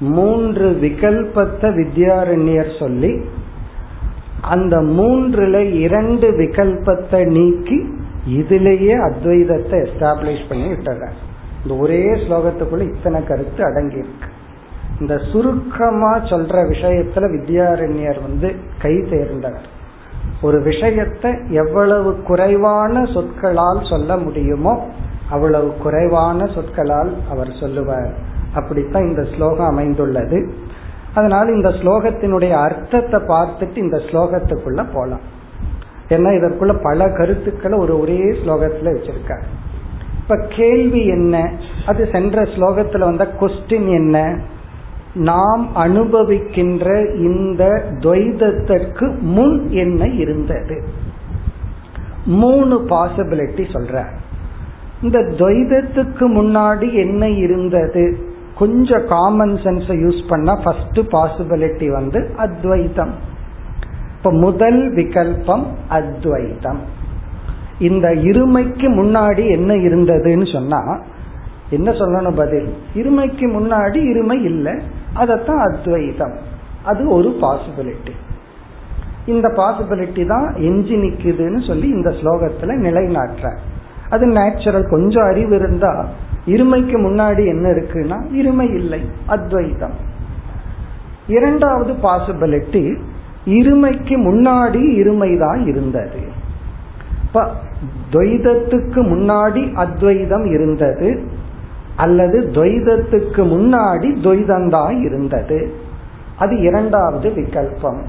மூன்று 0.00 0.68
விகல்பத்தை 0.70 1.68
வித்யாரண்யர் 1.74 2.78
சொல்லி 2.78 3.12
அந்த 4.40 4.76
மூன்றுல 4.76 5.56
இரண்டு 5.72 6.30
விகல்பத்தை 6.30 7.26
நீக்கி 7.26 7.78
இதுலேயே 8.26 8.94
அத்வைதத்தை 9.08 9.76
எஸ்டாப்ளிஷ் 9.86 10.48
பண்ணி 10.48 10.68
விட்டுறார். 10.72 11.16
இந்த 11.62 11.76
ஒரே 11.76 12.02
ஸ்லோகத்துக்குள்ள 12.04 12.94
இத்தனை 12.94 13.24
கருத்து 13.24 13.64
அடங்கி 13.64 13.96
இருக்கு 13.96 14.28
இந்த 15.00 15.18
சுருக்கமா 15.18 16.18
சொல்ற 16.18 16.54
விஷயத்துல 16.74 17.26
வித்யாரண்யர் 17.34 18.22
வந்து 18.22 18.54
கை 18.82 18.94
தேர்ந்தவர். 19.10 19.68
ஒரு 20.42 20.62
விஷயத்தை 20.62 21.30
எவ்வளவு 21.50 22.22
குறைவான 22.22 23.04
சொற்களால் 23.04 23.82
சொல்ல 23.84 24.16
முடியுமோ 24.16 24.86
அவ்வளவு 25.30 25.70
குறைவான 25.82 26.46
சொற்களால் 26.46 27.14
அவர் 27.30 27.52
சொல்லுவார். 27.60 28.36
அப்படித்தான் 28.58 29.08
இந்த 29.08 29.22
ஸ்லோகம் 29.34 29.68
அமைந்துள்ளது. 29.68 30.52
அதனால 31.14 31.52
இந்த 31.52 31.68
ஸ்லோகத்தினுடைய 31.68 32.50
அர்த்தத்தை 32.50 33.20
பார்த்துட்டு 33.20 33.76
இந்த 33.76 33.96
ஸ்லோகத்துக்குள்ள 33.96 34.86
போலாம். 34.92 35.20
ஏன்னா 36.08 36.30
இதற்குள்ள 36.32 36.82
பல 36.82 37.08
கருத்துக்களை 37.08 37.78
ஒரு 37.78 38.00
ஒரே 38.00 38.18
ஸ்லோகத்துல 38.18 38.96
வச்சிருக்காரு. 38.96 39.42
இப்ப 40.18 40.46
கேள்வி 40.48 41.06
என்ன? 41.06 41.52
அது 41.86 42.08
சென்ற 42.12 42.42
ஸ்லோகத்துல 42.42 42.98
வந்த 42.98 43.34
கொஸ்டின் 43.40 43.88
என்ன? 43.88 44.38
நாம் 45.14 45.68
அனுபவிக்கின்ற 45.74 47.16
இந்த 47.16 47.84
துவைதத்திற்கு 47.90 49.18
முன் 49.18 49.68
என்ன 49.68 50.06
இருந்தது? 50.06 50.88
மூணு 52.26 52.86
பாசிபிலிட்டி 52.88 53.64
சொல்ற 53.72 54.04
இந்த 55.02 55.18
துவைதத்துக்கு 55.18 56.20
முன்னாடி 56.20 56.92
என்ன 56.92 57.28
இருந்தது? 57.28 58.27
கொஞ்சம் 58.58 59.06
காமன் 59.06 59.54
சென்ஸை 59.54 59.96
யூஸ் 60.02 60.28
பண்ணா 60.28 60.54
ஃபர்ஸ்ட் 60.54 60.98
பாசிபிலிட்டி 60.98 61.90
வந்து 61.92 62.30
அத்வைதம் 62.36 63.12
இப்ப 64.16 64.32
முதல் 64.32 64.92
விகல்பம் 64.94 65.66
அத்வைதம் 65.88 66.80
இந்த 67.78 68.08
இருமைக்கு 68.08 68.88
முன்னாடி 68.88 69.50
என்ன 69.50 69.74
இருந்ததுன்னு 69.74 70.52
சொன்னா 70.52 71.00
என்ன 71.70 71.90
சொல்லணும் 71.90 72.36
பதில்? 72.36 72.74
இருமைக்கு 72.94 73.46
முன்னாடி 73.46 73.98
இருமை 74.04 74.42
இல்லை 74.42 74.72
அதத்தான் 75.14 75.72
அத்வைதம் 75.72 76.38
அது 76.84 77.08
ஒரு 77.08 77.38
பாசிபிலிட்டி 77.40 78.12
இந்த 79.26 79.48
பாசிபிலிட்டி 79.48 80.26
தான் 80.26 80.54
எஞ்சி 80.54 80.96
நிக்குதுன்னு 80.96 81.66
சொல்லி 81.66 81.88
இந்த 81.88 82.10
ஸ்லோகத்துல 82.10 82.76
நிலைநாட்டுற. 82.78 83.56
அது 84.08 84.26
நேச்சுரல் 84.26 84.88
கொஞ்சம் 84.88 85.24
அறிவு 85.24 85.56
இருந்தா 85.56 86.08
இருமைக்கு 86.48 86.96
முன்னாடி 86.96 87.46
என்ன 87.46 87.68
இருக்குன்னா 87.68 88.18
இருமை 88.40 88.74
இல்லை 88.74 89.00
அத்வைதம். 89.26 89.96
இரண்டாவது 91.26 91.92
பாசிபிலிட்டி 91.92 92.84
இருமைக்கு 93.44 94.14
முன்னாடி 94.26 94.82
இருமைதான் 95.00 95.66
இருந்தது. 95.66 96.20
துவைதத்துக்கு 98.10 99.00
முன்னாடி 99.12 99.74
அத்வைதம் 99.74 100.44
இருந்தது 100.44 101.08
அல்லது 101.96 102.50
துவைதத்துக்கு 102.54 103.42
முன்னாடி 103.54 104.08
துவைதந்தான் 104.24 105.04
இருந்தது. 105.04 105.72
அது 106.38 106.60
இரண்டாவது 106.60 107.28
விகல்பம். 107.30 108.00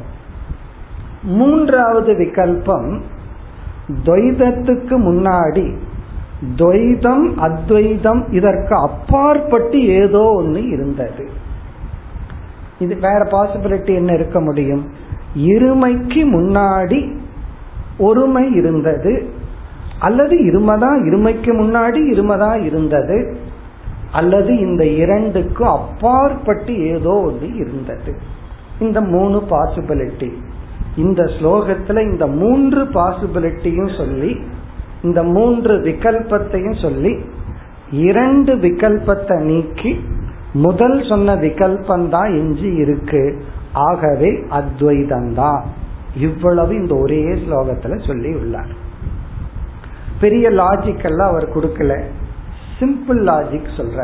மூன்றாவது 1.24 2.14
விகல்பம் 2.14 3.00
துவைதத்துக்கு 4.04 4.96
முன்னாடி 5.08 5.66
துவைதம் 6.56 7.36
அத்வைதம் 7.36 8.32
இதற்கு 8.32 8.76
அப்பாற்பட்டு 8.76 9.86
ஏதோ 9.88 10.20
ஒன்று 10.20 10.68
இருந்தது. 10.70 11.30
இது 12.80 12.96
வேற 12.96 13.18
பாசிபிலிட்டி 13.18 13.94
என்ன 13.94 14.14
இருக்க 14.14 14.42
முடியும்? 14.42 14.92
இருமைக்கு 15.38 16.24
முன்னாடி 16.26 17.18
ஒருமை 17.98 18.52
இருந்தது. 18.52 19.30
அல்லது 20.00 20.46
இருமதான் 20.46 21.02
இருமைக்கு 21.02 21.52
முன்னாடி 21.52 22.10
இருமதான் 22.10 22.62
இருந்தது. 22.62 23.38
அல்லது 24.12 24.58
இந்த 24.58 24.86
இரண்டுக்கு 24.86 25.66
அப்பாற்பட்டு 25.66 26.88
ஏதோ 26.88 27.14
ஒன்று 27.14 27.56
இருந்தது. 27.56 28.16
இந்த 28.80 29.02
மூணு 29.02 29.44
பாசிபிலிட்டி 29.50 30.32
இந்த 30.96 31.24
ஸ்லோகத்துல 31.24 32.12
இந்த 32.12 32.28
மூன்று 32.28 32.84
பாசிபிலிட்டியும் 32.84 33.98
சொல்லி 33.98 34.40
இந்த 35.02 35.24
மூன்று 35.24 35.74
விகல்பத்தையும் 35.80 36.82
சொல்லி 36.82 37.14
இரண்டு 37.92 38.56
விகல்பத்தை 38.56 39.38
நீக்கி 39.42 39.92
முதல் 40.54 40.98
சொன்ன 41.10 41.36
விகல்பந்தான் 41.36 42.30
எஞ்சி 42.38 42.70
இருக்கு. 42.76 43.24
ஆகவே 43.74 44.30
அத்வைதந்தான் 44.60 45.64
இவ்வளவு 46.18 46.72
இந்த 46.76 46.94
ஒரே 46.96 47.22
ஸ்லோகத்துல 47.24 48.08
சொல்லி 48.08 48.32
உள்ளார் 48.36 48.74
பெரிய 50.20 50.46
லாஜிக் 50.50 51.06
எல்லாம் 51.06 51.30
அவர் 51.30 51.54
கொடுக்கல. 51.56 51.94
சிம்பிள் 52.80 53.22
லாஜிக் 53.30 53.70
சொல்ற 53.78 54.00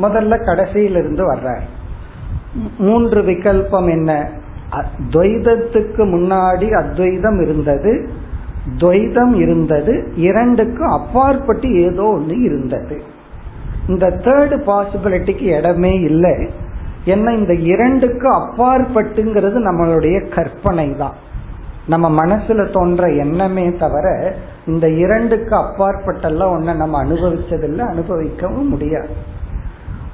முதல்ல 0.00 0.34
கடைசியிலிருந்து 0.48 1.22
வர்ற 1.30 1.48
மூன்று 2.78 3.20
விகல்பம் 3.22 3.88
என்ன? 3.90 4.12
துவைதத்துக்கு 5.12 6.02
முன்னாடி 6.14 6.66
அத்வைதம் 6.72 7.38
இருந்தது. 7.42 7.92
துவைதம் 8.76 9.34
இருந்தது 9.34 10.12
இரண்டுக்கும் 10.16 10.88
அப்பாற்பட்டு 10.88 11.74
ஏதோ 11.82 12.02
ஒன்று 12.02 12.42
இருந்தது. 12.42 13.02
இந்த 13.88 14.06
தேர்டு 14.08 14.56
பாசிபிலிட்டிக்கு 14.66 15.42
இடமே 15.42 15.94
இல்லை. 16.00 16.50
என்ன 17.04 17.34
இந்த 17.34 17.54
இரண்டுக்கு 17.54 18.28
அப்பாற்பட்டுங்கிறது 18.36 19.58
நம்மளுடைய 19.68 20.28
கற்பனை 20.28 20.96
தான் 20.96 21.14
நம்ம 21.86 22.26
மனசுல 22.26 22.72
தோன்ற 22.72 23.12
எண்ணமே 23.12 23.76
தவிர 23.76 24.36
இந்த 24.66 24.90
இரண்டுக்கு 24.90 25.56
அப்பாற்பட்டெல்லாம் 25.56 26.52
ஒன்ன 26.56 26.76
நம்ம 26.76 27.04
அனுபவிச்சதில்லை 27.04 27.84
அனுபவிக்கவும் 27.86 28.68
முடியாது. 28.68 29.08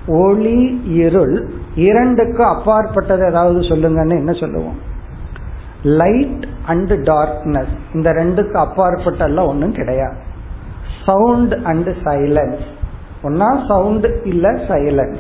ஒளி 0.07 0.83
இருள் 0.85 1.49
இரண்டுக்கு 1.75 2.45
அப்பாற்பட்டது 2.45 3.25
ஏதாவது 3.27 3.61
சொல்லுங்கன்னு 3.61 4.11
என்ன 4.11 4.33
சொல்லுவோம்? 4.33 4.93
லைட் 5.85 6.47
அண்ட் 6.67 6.93
டார்க்னஸ் 6.93 7.77
இந்த 7.95 8.13
ரெண்டுக்கு 8.13 8.67
அப்பாற்பட்டெல்லாம் 8.67 9.47
ஒன்றும் 9.47 9.73
கிடையாது. 9.73 10.17
சவுண்ட் 11.07 11.55
அண்ட் 11.65 11.89
சைலன்ஸ் 11.89 12.65
ஒன்னா 13.23 13.67
சவுண்ட் 13.69 14.07
இல்ல 14.25 14.51
சைலன்ஸ் 14.51 15.19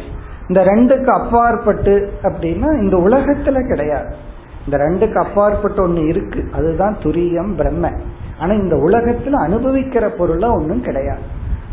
இந்த 0.48 0.64
ரெண்டுக்கு 0.64 1.06
அப்பாற்பட்டு 1.06 2.12
அப்படின்னா 2.22 2.82
இந்த 2.82 2.96
உலகத்துல 2.96 3.68
கிடையாது. 3.68 4.16
இந்த 4.64 4.76
ரெண்டுக்கு 4.76 5.14
அப்பாற்பட்டு 5.14 5.82
ஒன்று 5.82 6.06
இருக்கு. 6.06 6.48
அதுதான் 6.52 6.96
துரியம் 7.02 7.56
பிரம்ம. 7.56 7.90
ஆனா 8.38 8.52
இந்த 8.52 8.76
உலகத்துல 8.76 9.32
அனுபவிக்கிற 9.46 10.06
பொருளா 10.06 10.52
ஒன்றும் 10.52 10.82
கிடையாது. 10.82 11.20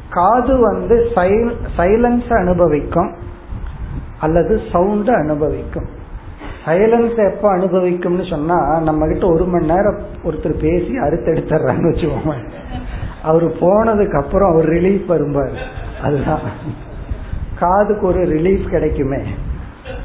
காது 0.09 0.59
வந்து 0.59 1.07
சைலன்ஸ் 1.77 2.37
அனுபவிக்கும் 2.37 3.15
அல்லது 4.19 4.61
சவுண்ட் 4.71 5.09
அனுபவிக்கும். 5.09 5.99
சைலன்ஸ் 6.65 7.31
எப்ப 7.31 7.57
அனுபவிக்கும்னு 7.57 8.29
சொன்னா 8.29 8.79
நம்ம 8.79 9.07
கிட்ட 9.07 9.27
ஒரு 9.27 9.45
மணி 9.45 9.65
நேரம் 9.65 9.99
ஒருத்தர் 10.23 10.59
பேசி 10.61 10.99
அறுத்தெடுத்துறாங்க 10.99 11.81
வச்சுக்கோங்க 11.81 12.49
அவரு 13.23 13.55
போனதுக்கு 13.59 14.23
அப்புறம் 14.23 14.53
அவர் 14.53 14.69
ரிலீஃப் 14.69 15.05
வரும்பாரு 15.07 15.57
அதுதான். 16.03 16.39
காதுக்கு 17.59 18.07
ஒரு 18.07 18.19
ரிலீஃப் 18.19 18.69
கிடைக்குமே. 18.69 19.17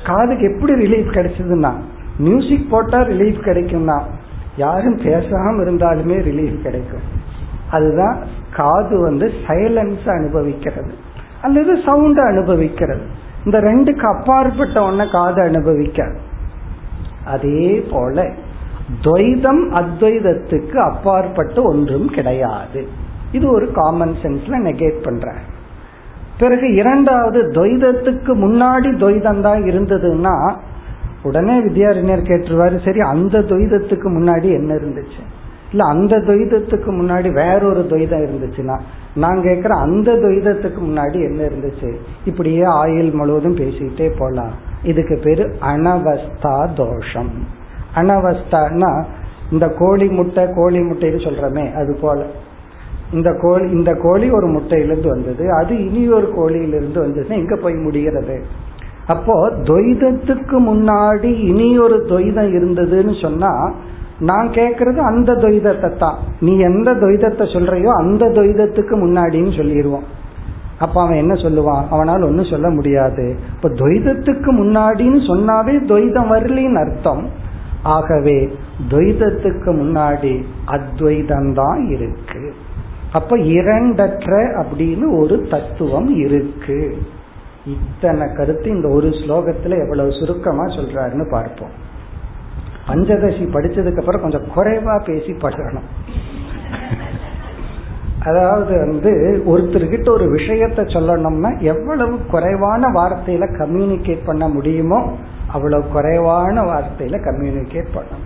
காதுக்கு 0.04 0.54
எப்படி 0.54 0.72
ரிலீஃப் 0.72 1.14
கிடைச்சதுன்னா 1.14 1.72
மியூசிக் 2.18 2.70
போட்டா 2.70 2.98
ரிலீஃப் 2.98 3.40
கிடைக்கும்னா 3.44 4.02
யாரும் 4.56 4.98
பேசாம 4.98 5.60
இருந்தாலுமே 5.60 6.20
ரிலீஃப் 6.22 6.62
கிடைக்கும். 6.62 7.00
அதுதான் 7.70 8.18
காது 8.56 9.00
வந்து 9.00 9.32
சைலன்ஸ் 9.46 10.08
அனுபவிக்கிறது. 10.08 10.92
அல்லது 11.42 11.78
சவுண்ட் 11.84 12.18
அனுபவிக்கிறது. 12.18 13.02
இந்த 13.44 13.60
ரெண்டுக்கு 13.60 14.18
அப்பாற்பட்ட 14.18 14.80
ஒன்ன 14.80 15.10
காது 15.12 15.42
அனுபவிக்காது 15.42 16.25
அதே 17.26 17.68
போல 17.90 18.24
துவைதம் 19.02 19.62
அத்வைதத்துக்கு 19.80 20.76
அப்பாற்பட்டு 20.88 21.60
ஒன்றும் 21.62 22.08
கிடையாது. 22.08 22.80
இது 23.32 23.46
ஒரு 23.50 23.66
காமன் 23.72 24.14
சென்ஸ்ல 24.22 24.58
நெகேட் 24.68 25.04
பண்ற 25.04 25.32
பிறகு 26.38 26.66
இரண்டாவது 26.74 27.40
துவைதத்துக்கு 27.52 28.32
முன்னாடி 28.44 28.90
துவைதம் 29.02 29.40
தான் 29.40 29.62
இருந்ததுன்னா 29.62 30.36
உடனே 31.22 31.54
வித்யாரண்யர் 31.60 32.28
கேட்டுருவாரு 32.28 32.76
சரி 32.84 33.00
அந்த 33.12 33.38
துவைதத்துக்கு 33.38 34.08
முன்னாடி 34.18 34.48
என்ன 34.58 34.74
இருந்துச்சு? 34.74 35.22
இல்ல 35.76 35.88
அந்த 35.88 36.16
துவைதத்துக்கு 36.16 36.90
முன்னாடி 36.90 37.32
வேறொரு 37.32 37.86
துவைதம் 37.90 38.26
இருந்துச்சுன்னா 38.26 38.80
நான் 39.14 39.42
கேட்கிற 39.42 39.74
அந்த 39.74 40.12
துவைதத்துக்கு 40.12 40.80
முன்னாடி 40.80 41.12
என்ன 41.12 41.42
இருந்துச்சு? 41.42 41.94
இப்படியே 42.24 42.62
ஆயில் 42.62 43.12
முழுவதும் 43.12 43.56
பேசிட்டே 43.56 44.10
போலாம். 44.18 44.50
இதுக்கு 44.82 45.20
பேரு 45.22 45.56
அனவஸ்தா 45.60 46.74
தோஷம். 46.74 47.30
அனவஸ்தான்னா 47.94 49.04
இந்த 49.50 49.68
கோழி 49.68 50.08
முட்டை 50.08 50.46
கோழி 50.54 50.78
முட்டைன்னு 50.78 51.20
சொல்றமே 51.26 51.74
அது 51.74 51.98
போல. 52.00 52.24
இந்த 53.12 53.38
கோழி 53.42 53.70
இந்த 53.70 53.92
கோழி 54.02 54.30
ஒரு 54.30 54.46
முட்டையிலிருந்து 54.46 55.08
வந்தது 55.08 55.52
அது 55.52 55.84
இனி 55.84 56.08
ஒரு 56.08 56.32
கோழியிலிருந்து 56.36 57.06
வந்ததுன்னா 57.06 57.30
எங்க 57.30 57.56
போய் 57.56 57.74
முடிகிறது? 57.74 58.42
அப்போ 59.06 59.50
துவைதத்துக்கு 59.50 60.56
முன்னாடி 60.60 61.40
இனி 61.44 61.78
ஒரு 61.78 62.06
துவைதம் 62.08 62.52
இருந்ததுன்னு 62.54 63.20
சொன்னா 63.22 63.74
நான் 64.18 64.48
கேட்கறது 64.48 64.96
அந்த 64.96 65.32
துவைதத்தை 65.32 65.96
தான் 65.96 66.18
நீ 66.40 66.58
எந்த 66.58 66.92
துவைதத்தை 66.92 67.46
சொல்றையோ 67.52 67.86
அந்த 67.86 68.26
துவைதத்துக்கு 68.26 68.94
முன்னாடின்னு 68.96 69.56
சொல்லிடுவோம் 69.56 70.06
அப்ப 70.78 71.02
அவன் 71.02 71.16
என்ன 71.16 71.34
சொல்லுவான்? 71.34 71.88
அவனால் 71.88 72.22
ஒன்னும் 72.22 72.44
சொல்ல 72.44 72.70
முடியாது. 72.70 73.36
இப்ப 73.54 73.68
துவைதத்துக்கு 73.68 74.50
முன்னாடின்னு 74.52 75.20
சொன்னாவே 75.26 75.74
துவைதம் 75.86 76.30
வரலின்னு 76.32 76.74
அர்த்தம். 76.74 77.28
ஆகவே 77.82 78.52
துவைதத்துக்கு 78.88 79.70
முன்னாடி 79.82 80.44
அத்வைதம் 80.64 81.54
தான் 81.54 81.88
இருக்கு. 81.88 82.54
அப்ப 83.12 83.36
இரண்டற்ற 83.36 84.30
அப்படின்னு 84.62 85.18
ஒரு 85.18 85.46
தத்துவம் 85.50 86.16
இருக்கு. 86.16 86.96
இத்தனை 87.64 88.34
கருத்து 88.34 88.70
இந்த 88.70 88.88
ஒரு 88.88 89.06
ஸ்லோகத்துல 89.06 89.78
எவ்வளவு 89.78 90.12
சுருக்கமா 90.12 90.64
சொல்றாருன்னு 90.64 91.30
பார்ப்போம். 91.30 91.70
பஞ்சதசி 92.88 93.44
படிச்சதுக்கு 93.54 93.98
அப்புறம் 93.98 94.20
கொஞ்சம் 94.20 94.48
குறைவா 94.56 94.94
பேசி 95.04 95.32
பழகணும். 95.32 95.88
அதாவது 98.24 98.72
வந்து 98.78 99.10
ஒருத்தர்கிட்ட 99.46 100.08
ஒரு 100.10 100.26
விஷயத்த 100.34 100.80
சொல்லணும்னா 100.94 101.50
எவ்வளவு 101.60 102.14
குறைவான 102.30 102.88
வார்த்தையில 102.88 103.48
கம்யூனிகேட் 103.58 104.24
பண்ண 104.24 104.48
முடியுமோ 104.48 105.00
அவ்வளவு 105.46 105.84
குறைவான 105.88 106.62
வார்த்தையில 106.62 107.18
கம்யூனிகேட் 107.28 107.94
பண்ணணும். 107.94 108.24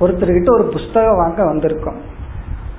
ஒருத்தர்கிட்ட 0.00 0.50
ஒரு 0.50 0.64
புஸ்தகம் 0.64 1.16
வாங்க 1.16 1.40
வந்திருக்கோம். 1.44 2.00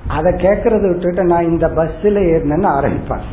அதை 0.08 0.32
கேட்கறத 0.32 0.84
விட்டுட்டு 0.92 1.24
நான் 1.24 1.50
இந்த 1.50 1.68
பஸ்ஸில் 1.68 2.20
ஏறினேன்னு 2.32 2.68
ஆரம்பிப்பேன். 2.78 3.26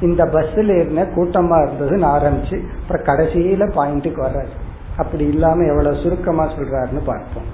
இந்த 0.00 0.22
பஸ்ஸில் 0.26 0.70
ஏறின 0.78 1.14
கூட்டமாக 1.14 1.64
இருந்ததுன்னு 1.64 2.06
ஆரம்பிச்சு 2.16 2.56
அப்புறம் 2.80 3.04
கடைசியில் 3.04 3.74
பாயிண்ட்டுக்கு 3.78 4.20
வர்றாரு 4.26 4.52
அப்படி 5.02 5.24
இல்லாம 5.26 5.64
எவ்வளவு 5.64 6.00
சுருக்கமா 6.02 6.44
சொல்றாருன்னு 6.52 7.02
பார்ப்போம். 7.04 7.48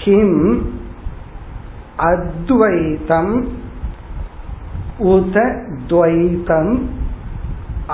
கிம் 0.00 0.40
அத்வைதம் 2.08 3.34
உத 5.12 5.36
துவைதம் 5.86 6.72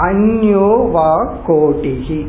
அந்யோ 0.06 0.70
வா 0.90 1.10
கோடிகி 1.46 2.20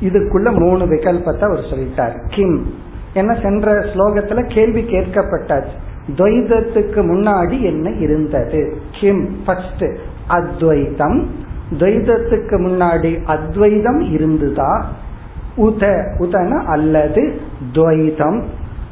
இதுக்குள்ள 0.00 0.48
மூணு 0.60 0.84
விகல்பத்தை 0.84 1.44
அவர் 1.48 1.68
சொல்லிட்டார். 1.70 2.16
கிம் 2.34 2.58
என்ன 3.14 3.32
சென்ற 3.42 3.72
ஸ்லோகத்துல 3.92 4.40
கேள்வி 4.54 4.82
கேட்கப்பட்டாச்சு. 4.82 5.76
துவைதத்துக்கு 6.16 7.00
முன்னாடி 7.10 7.56
என்ன 7.60 7.86
இருந்தது? 8.04 8.60
கிம் 9.00 9.22
ஃபர்ஸ்ட் 9.44 9.84
அத்வைதம் 10.28 11.18
துவைதத்துக்கு 11.70 12.56
முன்னாடி 12.60 13.24
அத்வைதம் 13.24 14.00
இருந்துதா? 14.00 14.82
உத 15.56 16.04
உதன 16.18 16.64
அல்லது 16.64 17.40
துவைதம். 17.72 18.42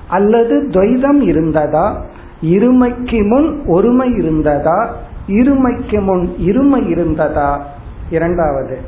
அல்லது 0.08 0.62
துவைதம் 0.62 1.20
இருந்ததா? 1.20 2.00
இருமைக்கு 2.42 3.28
முன் 3.28 3.66
ஒருமை 3.66 4.18
இருந்ததா? 4.18 4.90
இருமைக்கு 5.26 6.02
முன் 6.02 6.34
இருமை 6.38 6.88
இருந்ததா? 6.88 7.62
இரண்டாவது 8.10 8.80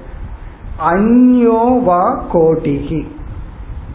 அந்யோவா 0.90 2.18
கோடிகி. 2.32 3.06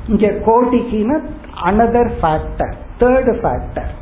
இங்க 0.08 0.28
கோடிகினா 0.28 1.20
அனதர் 1.66 2.12
ஃபேக்டர் 2.22 2.74
தேர்டு 3.00 3.34
ஃபேக்டர் 3.42 3.98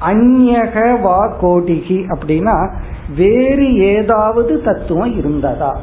அந்யக 0.00 1.00
வா 1.00 1.32
கோடிகி 1.42 2.04
அப்படின்னா 2.08 2.70
வேறு 3.16 3.74
ஏதாவது 3.74 4.62
தத்துவம் 4.62 5.16
இருந்ததா? 5.16 5.80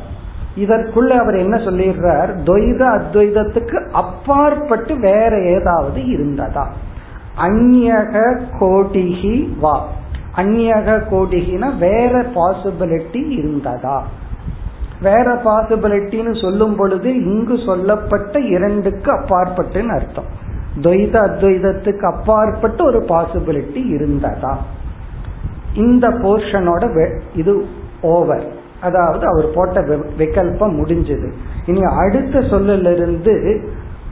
இதற்குள்ள 0.57 1.07
அவர் 1.07 1.35
என்ன 1.35 1.57
சொல்லிடுறார்? 1.57 2.29
துவைத 2.43 2.99
அத்வைதத்துக்கு 2.99 3.89
அப்பாற்பட்டு 3.91 4.95
வேற 4.95 5.41
ஏதாவது 5.41 6.05
இருந்ததா? 6.05 6.67
அந்யக 7.41 8.39
கோடிகி 8.59 9.59
வா. 9.59 9.87
அந்யக 10.35 11.03
கோடிகினா 11.11 11.77
வேற 11.77 12.21
பாசிபிலிட்டி 12.21 13.29
இருந்ததா? 13.29 14.03
வேற 15.01 15.35
பாசிபிலிட்டின்னு 15.35 16.41
சொல்லும் 16.41 16.75
பொழுது 16.75 17.23
இங்கு 17.23 17.59
சொல்லப்பட்ட 17.65 18.39
இரண்டுக்கு 18.39 19.11
அப்பாற்பட்டுன்னு 19.11 19.87
அர்த்தம். 19.87 20.45
துவைத 20.81 21.29
அத்வைதத்துக்கு 21.29 22.05
அப்பாற்பட்டு 22.05 22.85
ஒரு 22.85 23.05
பாசிபிலிட்டி 23.07 23.85
இருந்ததா? 23.85 24.57
இந்த 25.77 26.09
போர்ஷனோட 26.09 26.83
இது 27.35 27.67
ஓவர். 28.01 28.47
அதாவது 28.81 29.27
அவர் 29.27 29.53
போட்ட 29.55 29.81
விகல்பம் 30.17 30.75
முடிஞ்சது. 30.79 31.31
இனி 31.65 31.81
அடுத்த 31.83 32.41
சொல்லிலிருந்து 32.41 33.33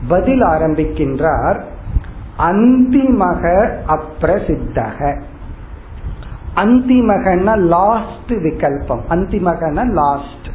பதில் 0.08 0.42
ஆரம்பிக்கின்றார் 0.42 1.60
அந்திமக 2.38 3.44
அப்பிரசித்தக. 3.88 5.20
அந்திமகன 6.54 7.58
லாஸ்ட் 7.58 8.30
விகல்பம். 8.30 9.04
அந்திமகன 9.10 9.86
லாஸ்ட் 9.92 10.48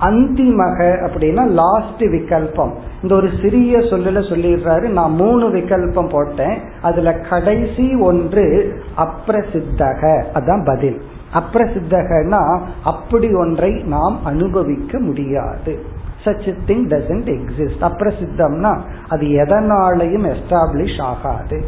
அந்திமக 0.00 0.78
அப்படின்னா 1.06 1.46
லாஸ்ட் 1.46 2.02
விகல்பம். 2.02 2.72
இந்த 3.02 3.14
ஒரு 3.14 3.30
சிறிய 3.42 3.78
சொல்லல 3.78 4.20
சொல்லிடுறாரு. 4.30 4.88
நான் 4.88 5.12
மூணு 5.12 5.48
விகல்பம் 5.48 6.08
போட்டேன். 6.08 6.58
அதுல 6.82 7.12
கடைசி 7.12 7.94
ஒன்று 7.94 8.74
அப்ரசித்தக 8.96 10.24
அதான் 10.34 10.64
பதில். 10.64 11.02
அப்ரசித்தகனா 11.34 12.60
அப்படி 12.84 13.34
ஒன்றை 13.34 13.70
நாம் 13.70 14.24
அனுபவிக்க 14.24 14.98
முடியாது. 14.98 15.78
சச் 16.24 16.54
திங் 16.66 16.86
டசன்ட் 16.88 17.38
எக்ஸிஸ்ட் 17.38 17.80
அப்ரசித்தம்னா 17.80 18.78
அது 19.08 19.26
எதனாலையும் 19.26 20.34
எஸ்டாப்ளிஷ் 20.34 21.02
ஆகாது. 21.02 21.64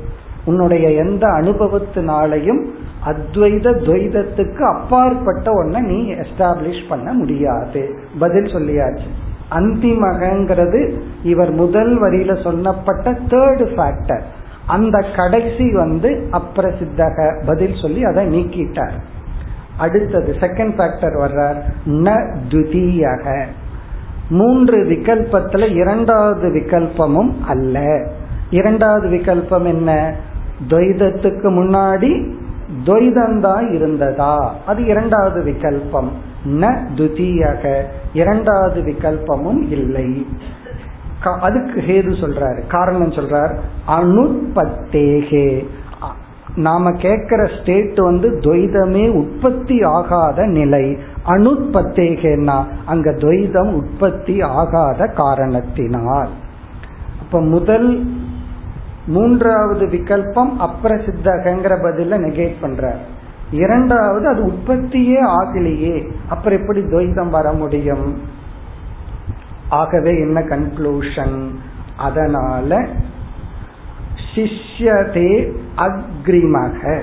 உன்னுடைய 0.51 0.91
எந்த 0.91 1.27
அனுபவத்தினாலையும் 1.27 2.65
அத்வைத 3.07 3.67
துவைதத்துக்கு 3.85 4.61
அப்பாற்பட்ட 4.61 5.53
ஒன்ன 5.53 5.81
நீ 5.81 6.15
எஸ்டாப்ளிஷ் 6.15 6.89
பண்ண 6.89 7.13
முடியாது. 7.13 7.99
பதில் 8.19 8.45
சொல்லியாச்சு. 8.45 9.09
அந்திமகங்கிறது 9.51 11.01
இவர் 11.23 11.51
முதல் 11.51 12.03
வரியில 12.03 12.33
சொன்னப்பட்ட 12.45 13.19
தேர்டு 13.29 13.67
ஃபேக்டர் 13.77 14.21
அந்த 14.67 15.05
கடைசி 15.17 15.73
வந்து 15.73 16.29
அப்பிரசித்தக. 16.33 17.45
பதில் 17.47 17.75
சொல்லி 17.83 18.05
அதை 18.05 18.27
நீக்கிட்டார். 18.27 18.99
அடுத்தது 19.79 20.37
செகண்ட் 20.41 20.77
ஃபேக்டர் 20.79 21.17
வர்றார். 21.21 21.61
ந 21.87 22.37
துதியக. 22.49 23.45
மூன்று 24.31 24.85
விகல்பத்துல 24.85 25.75
இரண்டாவது 25.75 26.49
விகல்பமும் 26.49 27.33
அல்ல. 27.47 28.07
இரண்டாவது 28.51 29.09
விகல்பம் 29.09 29.65
என்ன? 29.65 30.15
துவைதத்துக்கு 30.69 31.49
முன்னாடி 31.49 32.33
துவைதந்தான் 32.85 33.73
இருந்ததா? 33.73 34.55
அது 34.67 34.85
இரண்டாவது 34.85 35.43
விகல்பம். 35.43 36.09
ந 36.47 36.79
துதியக. 36.97 37.83
இரண்டாவது 38.13 38.81
விகல்பமும் 38.83 39.71
இல்லை. 39.71 40.27
அதுக்கு 41.41 41.81
ஹேது 41.81 42.11
சொல்றாரு. 42.11 42.67
காரணம் 42.67 43.13
சொல்றார். 43.13 43.59
அனுபத்தேகே 43.89 45.67
நாம 46.57 46.93
கேட்கிற 46.93 47.51
ஸ்டேட் 47.61 47.97
வந்து 47.97 48.31
துவைதமே 48.31 49.11
உற்பத்தி 49.11 49.83
ஆகாத 49.83 50.47
நிலை. 50.47 50.99
அனுப்பத்தேகன்னா 51.27 52.65
அங்க 52.87 53.11
துவைதம் 53.11 53.73
உற்பத்தி 53.73 54.41
ஆகாத 54.41 55.07
காரணத்தினால். 55.07 56.29
இப்ப 57.23 57.41
முதல் 57.41 58.05
மூன்றாவது 59.11 59.87
விகல்பம் 59.87 60.53
அப்பிரசித்தகங்கிற 60.59 61.73
பதில 61.83 62.19
நெகேட் 62.19 62.55
பண்ற 62.61 62.97
இரண்டாவது 63.51 64.29
அது 64.29 64.45
உற்பத்தியே 64.45 65.23
ஆகலையே 65.23 66.11
அப்புறம் 66.29 66.61
எப்படி 66.61 66.81
துவைதம் 66.81 67.31
வர 67.31 67.53
முடியும்? 67.53 68.23
ஆகவே 69.69 70.11
என்ன 70.21 70.41
கன்க்ளூஷன் 70.41 71.49
அதனால 71.97 72.87
சிஷ்யதே 74.35 75.53
அக்ரிமக. 75.77 77.01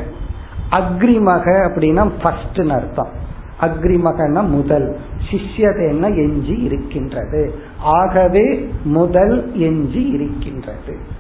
அக்ரிமக 0.72 1.48
அப்படின்னா 1.68 2.12
ஃபர்ஸ்ட் 2.24 2.60
அர்த்தம். 2.70 3.14
அக்ரிமகன 3.62 4.48
முதல். 4.48 5.00
சிஷ்யதேன்னா 5.32 6.16
எஞ்சி 6.16 6.58
இருக்கின்றது. 6.58 7.54
ஆகவே 7.80 8.72
முதல் 8.84 9.56
எஞ்சி 9.56 10.04
இருக்கின்றது. 10.08 11.17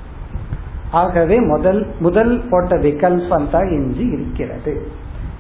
ஆகவே 0.91 1.39
முதல் 1.39 1.87
முதல் 1.99 2.43
போட்ட 2.49 2.75
விகல்பம் 2.75 3.49
தான் 3.49 3.69
எஞ்சி 3.69 4.05
இருக்கிறது. 4.05 4.87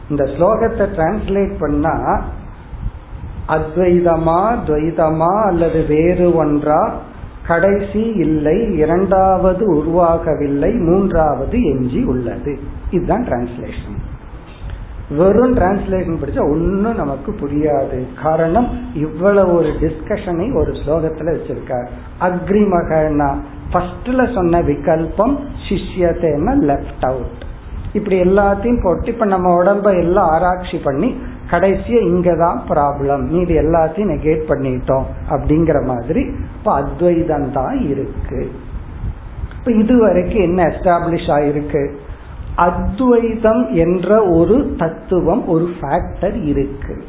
இந்த 0.09 0.23
ஸ்லோகத்தை 0.23 0.87
டிரான்ஸ்லேட் 0.95 1.55
பண்ணா 1.59 2.21
அத்வைதமா 3.47 4.55
துவைதமா 4.67 5.45
அல்லது 5.45 5.85
வேறு 5.85 6.35
ஒன்றா 6.35 6.95
கடைசி 7.47 7.99
இல்லை 7.99 8.75
இரண்டாவது 8.77 9.75
உருவாகவில்லை 9.75 10.79
மூன்றாவது 10.79 11.63
எஞ்சி 11.63 12.03
உள்ளது. 12.03 12.59
இதுதான் 12.91 13.25
டிரான்ஸ்லேஷன் 13.25 13.95
வெறும் 15.17 15.55
டிரான்ஸ்லேஷன் 15.55 16.17
படிச்சா 16.21 16.39
ஒன்னும் 16.39 16.95
நமக்கு 16.95 17.31
புரியாது. 17.31 18.21
காரணம் 18.21 18.67
இவ்வளவு 18.93 19.55
ஒரு 19.55 19.67
டிஸ்கஷனை 19.67 20.55
ஒரு 20.55 20.71
ஸ்லோகத்துல 20.71 21.37
வச்சிருக்கார். 21.37 21.87
அக்ரிமகனா 22.21 23.35
ஃபர்ஸ்ட்ல 23.73 24.33
சொன்ன 24.33 24.61
விகல்பம் 24.61 25.37
சிஷ்யத்தேன 25.69 26.55
லெஃப்ட் 26.61 27.05
அவுட் 27.05 27.45
இப்படி 27.93 28.21
எல்லாத்தையும் 28.21 28.83
போட்டு 28.83 29.11
இப்ப 29.11 29.25
நம்ம 29.25 29.63
உடம்ப 29.63 29.97
எல்லாம் 29.97 30.29
ஆராய்ச்சி 30.29 30.77
பண்ணி 30.77 31.15
கடைசியா 31.51 31.99
இங்கதான் 32.07 32.59
ப்ராப்ளம் 32.69 33.41
இது 33.41 33.61
எல்லாத்தையும் 33.61 34.11
நெகேட் 34.13 34.41
பண்ணிட்டோம் 34.47 35.03
அப்படிங்கிற 35.29 35.85
மாதிரி 35.85 36.21
இப்ப 36.21 36.73
அத்வைதம் 36.73 37.51
தான் 37.51 37.89
இருக்கு. 37.89 38.51
இப்ப 39.57 39.71
இது 39.71 39.99
வரைக்கும் 39.99 40.41
என்ன 40.41 40.63
எஸ்டாப்ளிஷ் 40.63 41.29
ஆயிருக்கு? 41.29 41.95
அத்வைதம் 42.55 43.73
என்ற 43.73 44.23
ஒரு 44.23 44.75
தத்துவம் 44.77 45.47
ஒரு 45.47 45.69
ஃபேக்டர் 45.81 46.43
இருக்கு. 46.43 47.03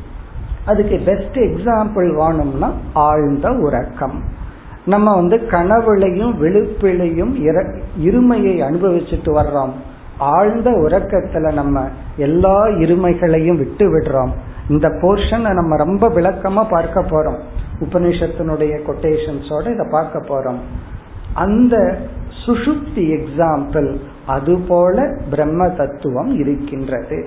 அதுக்கு 0.64 1.00
பெஸ்ட் 1.04 1.38
எக்ஸாம்பிள் 1.38 2.14
வேணும்னா 2.14 2.72
ஆழ்ந்த 2.92 3.50
உறக்கம். 3.50 4.22
நம்ம 4.88 5.14
வந்து 5.14 5.36
கனவுலையும் 5.50 6.34
விழுப்பிலையும் 6.42 7.32
இருமையை 8.06 8.54
அனுபவிச்சுட்டு 8.68 9.30
வர்றோம். 9.38 9.74
ஆழ்ந்த 10.18 10.70
உறக்கத்துல 10.84 11.52
நம்ம 11.52 11.86
எல்லா 12.16 12.58
இருமைகளையும் 12.82 13.60
விட்டு 13.62 13.86
விடுறோம். 13.88 14.32
இந்த 14.68 14.88
போர்ஷனை 15.02 15.52
நம்ம 15.52 15.76
ரொம்ப 15.76 16.04
விளக்கமா 16.08 16.62
பார்க்க 16.70 17.02
போறோம். 17.02 17.40
உபனிஷத்தினுடைய 17.80 18.74
கொட்டேஷன்ஸோட 18.86 19.66
இதை 19.74 19.86
பார்க்க 19.90 20.18
போறோம். 20.28 20.60
அந்த 21.34 21.76
சுஷுப்தி 22.46 23.04
எக்ஸாம்பிள் 23.16 23.90
அதுபோல 24.26 25.04
பிரம்ம 25.30 25.68
தத்துவம் 25.80 26.32
இருக்கின்றது. 26.38 27.18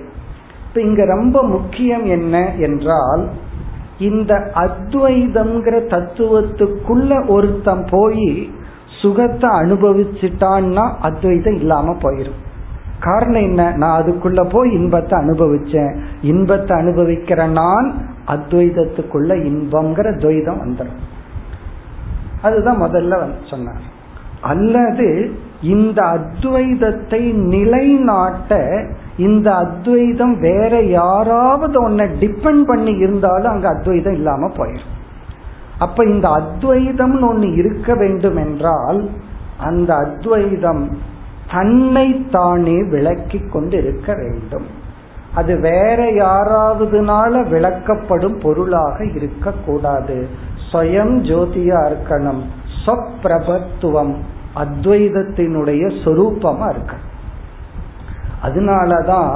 இப்ப 0.68 0.80
இங்க 0.80 1.04
ரொம்ப 1.04 1.38
முக்கியம் 1.54 2.04
என்ன 2.16 2.36
என்றால் 2.66 3.24
இந்த 3.98 4.52
அத்வைதம்ங்கிற 4.54 5.76
தத்துவத்துக்குள்ள 5.86 7.28
ஒருத்தன் 7.28 7.86
போய் 7.90 8.52
சுகத்தை 9.02 9.50
அனுபவிச்சுட்டான்னா 9.50 10.94
அத்வைதம் 11.00 11.54
இல்லாம 11.54 11.92
போயிடும் 11.92 12.40
காரணம் 13.00 13.42
என்ன? 13.42 13.70
நான் 13.76 14.02
அதுக்குள்ள 14.02 14.50
போய் 14.50 14.72
இன்பத்தை 14.72 15.20
அனுபவிச்சேன். 15.20 16.00
இன்பத்தை 16.22 16.78
அனுபவிக்கிற 16.78 17.50
நான் 17.50 17.94
அத்வைதத்துக்குள்ள 18.26 19.34
இன்பம்ங்கிற 19.50 20.08
துவைதம் 20.16 20.62
வந்துடும் 20.62 21.00
அதுதான் 22.42 22.80
முதல்ல 22.80 23.32
சொன்னார். 23.50 23.82
அல்லது 24.40 25.30
இந்த 25.60 26.02
அத்வைதத்தை 26.02 27.32
நிலைநாட்ட 27.32 28.58
இந்த 29.16 29.54
அத்வைதம் 29.54 30.40
வேற 30.40 30.82
யாராவது 30.82 31.88
ஒன்ன 31.88 31.92
டிபெண்ட் 31.92 32.64
பண்ணி 32.64 32.92
இருந்தாலும் 32.92 33.52
அங்க 33.52 33.68
அத்வைதம் 33.68 34.12
இல்லாம 34.12 34.48
போயிடும். 34.48 34.92
அப்ப 35.78 36.04
இந்த 36.04 36.28
அத்வைதம்னு 36.28 37.28
ஒண்ணு 37.32 37.54
இருக்க 37.54 37.94
வேண்டும் 37.94 38.36
என்றால் 38.36 39.10
அந்த 39.58 39.94
அத்வைதம் 39.94 40.96
தன்னை 41.52 42.26
தானே 42.30 42.84
விளக்கி 42.84 43.38
கொண்டு 43.38 43.78
இருக்க 43.78 44.14
வேண்டும். 44.14 44.66
அது 45.34 45.60
வேற 45.60 46.12
யாராவதுனால 46.12 47.48
விளக்கப்படும் 47.48 48.40
பொருளாக 48.40 49.04
இருக்கக்கூடாது 49.04 50.28
ஸ்வயம் 50.72 51.14
ஜோதியா 51.20 51.92
இருக்கணும். 51.92 52.42
சொப்பிரபத்துவம் 52.86 54.14
அத்வைதத்தினுடைய 54.56 55.82
சொரூபமா 56.04 56.74
இருக்கணும். 56.74 57.10
அதனாலதான் 58.42 59.34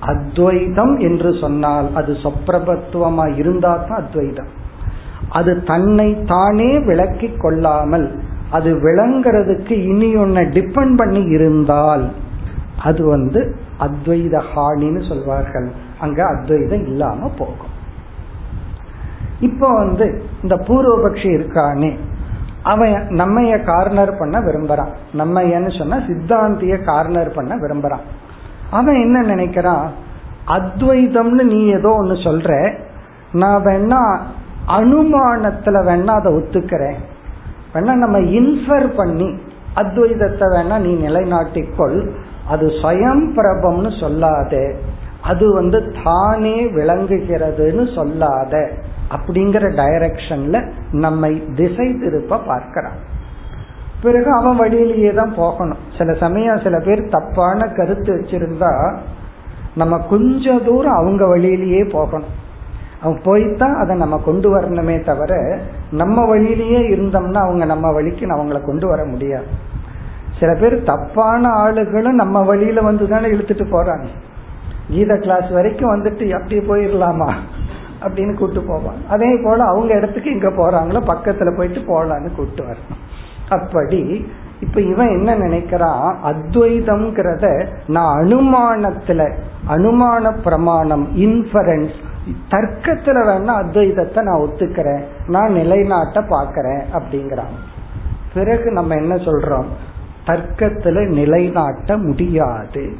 அத்வைதம் 0.00 0.94
என்று 0.98 1.30
சொன்னால் 1.40 1.86
அது 1.94 2.12
சொப்பிரபத்துவமா 2.12 3.26
இருந்தா 3.36 3.72
தான் 3.76 3.98
அத்வைதம். 4.02 4.50
அது 5.28 5.52
தன்னை 5.62 6.08
தானே 6.24 6.70
விளக்கி 6.78 7.28
கொள்ளாமல் 7.36 8.06
அது 8.50 8.70
விளங்குறதுக்கு 8.74 9.74
இனி 9.90 10.10
ஒன்ன 10.16 10.44
டிபெண்ட் 10.56 10.96
பண்ணி 10.96 11.22
இருந்தால் 11.36 12.04
அது 12.82 13.02
வந்து 13.06 13.40
அத்வைத 13.80 14.36
ஹானின்னு 14.50 15.08
சொல்வார்கள். 15.08 15.68
அங்க 16.00 16.20
அத்வைதம் 16.26 16.84
இல்லாம 16.86 17.30
போகும். 17.38 17.72
இப்போ 19.40 19.68
வந்து 19.74 20.06
இந்த 20.42 20.54
பூர்வபக்ஷி 20.68 21.30
இருக்கானே 21.38 21.90
அவன் 22.62 22.94
நம்மைய 23.20 23.64
கார்னர் 23.64 24.12
பண்ண 24.18 24.36
விரும்புறான். 24.40 24.92
நம்மையன்னு 25.14 25.72
சொன்னா 25.78 25.98
சித்தாந்திய 26.08 26.76
கார்னர் 26.84 27.30
பண்ண 27.34 27.54
விரும்புறான். 27.56 28.06
அவன் 28.70 28.94
என்ன 28.94 29.22
நினைக்கிறான் 29.22 29.86
அத்வைதம்னு 30.46 31.42
நீ 31.42 31.66
ஏதோ 31.66 31.88
ஒன்னு 31.88 32.12
சொல்ற 32.12 32.72
நான் 33.32 33.64
வேணா 33.64 34.18
அனுமானத்துல 34.68 35.76
வேணா 35.84 36.06
அதை 36.06 36.32
ஒத்துக்கிறேன். 36.32 36.96
வேணா 37.74 37.94
நம்ம 37.94 38.18
இன்ஃபர் 38.18 38.88
பண்ணி 38.96 39.38
அத்வைதத்தை 39.74 40.46
வேணா 40.56 40.78
நீ 40.78 41.08
நிலைநாட்டிக்கொள். 41.08 42.10
அது 42.48 42.66
சுயம் 42.66 43.24
பிரபம்னு 43.36 44.00
சொல்லாதே. 44.00 44.74
அது 45.22 45.52
வந்து 45.52 45.94
தானே 46.04 46.64
விளங்குகிறதுன்னு 46.64 47.94
சொல்லாத. 47.94 48.70
அப்படிங்கிற 49.10 49.64
டைரக்ஷன்ல 49.74 50.72
நம்மை 50.92 51.44
திசை 51.54 51.92
திருப்ப 51.92 52.38
பார்க்கிறான். 52.46 53.14
பிறகு 54.02 54.32
அவன் 54.32 54.56
வழியிலேயே 54.56 55.12
தான் 55.12 55.34
போகணும். 55.34 55.78
சில 55.98 56.14
சமயம் 56.14 56.60
சில 56.62 56.80
பேர் 56.80 57.08
தப்பான 57.08 57.66
கருத்து 57.66 58.14
வச்சிருந்தா 58.14 58.96
நம்ம 59.74 59.98
கொஞ்ச 59.98 60.58
தூரம் 60.64 60.94
அவங்க 60.94 61.26
வழியிலேயே 61.26 61.84
போகணும். 61.84 62.44
அவன் 63.02 63.20
போய்தான் 63.24 63.76
அதை 63.76 63.96
நம்ம 63.96 64.18
கொண்டு 64.18 64.60
வரணுமே 64.60 65.04
தவிர 65.04 65.58
நம்ம 65.90 66.24
வழியிலேயே 66.24 66.78
இருந்தோம்னா 66.78 67.34
அவங்க 67.34 67.64
நம்ம 67.64 67.92
வழிக்கு 67.92 68.26
அவங்கள 68.26 68.64
கொண்டு 68.64 68.88
வர 68.88 69.04
முடியாது. 69.04 69.46
சில 70.40 70.54
பேர் 70.54 70.82
தப்பான 70.82 71.48
ஆளுகளும் 71.48 72.12
நம்ம 72.12 72.42
வழியில 72.42 72.80
வந்து 72.80 73.08
தானே 73.08 73.26
இழுத்துட்டு 73.26 73.66
போறாங்க. 73.72 74.06
கீத 74.90 75.16
கிளாஸ் 75.16 75.50
வரைக்கும் 75.50 75.94
வந்துட்டு 75.94 76.30
அப்படி 76.30 76.58
போயிடலாமா? 76.58 77.32
அப்படின்னு 78.02 78.34
கூட்டு 78.34 78.60
போவாங்க 78.60 79.06
அதே 79.08 79.36
போல 79.44 79.64
அவங்க 79.64 79.94
இடத்துக்கு 79.94 80.30
இங்க 80.30 80.48
போறாங்களோ 80.48 81.00
பக்கத்துல 81.14 81.56
போயிட்டு 81.56 81.78
போகலான்னு 81.78 82.34
கூட்டு 82.34 82.62
வரணும். 82.62 82.98
அப்படி 83.48 84.30
இப்ப 84.60 84.80
இவன் 84.80 85.08
என்ன 85.08 85.38
நினைக்கிறான் 85.38 86.14
அத்வைதம்ங்கிறத 86.24 87.66
நான் 87.86 88.24
அனுமானத்துல 88.24 89.32
அனுமான 89.68 90.42
பிரமாணம் 90.42 91.16
இன்ஃபரன்ஸ் 91.16 92.04
தர்க்கத்துல 92.50 93.18
வேணா 93.24 93.54
அத்வைதத்தை 93.58 94.22
நான் 94.22 94.40
ஒத்துக்கிறேன். 94.40 95.02
நான் 95.26 95.52
நிலைநாட்ட 95.52 96.20
பாக்கிறேன் 96.20 96.82
அப்படிங்கிறான். 96.92 97.54
பிறகு 98.34 98.70
நம்ம 98.70 98.94
என்ன 98.94 99.14
சொல்றோம்? 99.14 99.64
தர்க்கத்துல 100.26 101.06
நிலைநாட்ட 101.06 101.96
முடியாது 101.96 102.96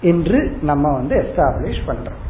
என்று 0.00 0.56
நம்ம 0.62 0.92
வந்து 0.92 1.16
எஸ்டாப்ளிஷ் 1.16 1.88
பண்றோம். 1.88 2.20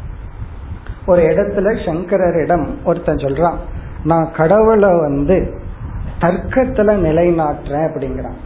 ஒரு 1.05 1.21
இடத்துல 1.21 1.85
சங்கரரிடம் 1.85 2.67
ஒருத்தன் 2.83 3.15
சொல்றான் 3.15 3.55
நான் 4.03 4.31
கடவுளை 4.35 4.99
வந்து 4.99 5.65
தர்க்கத்துல 6.21 6.91
நிலைநாட்டுறேன் 7.07 7.87
அப்படிங்கிறான். 7.87 8.37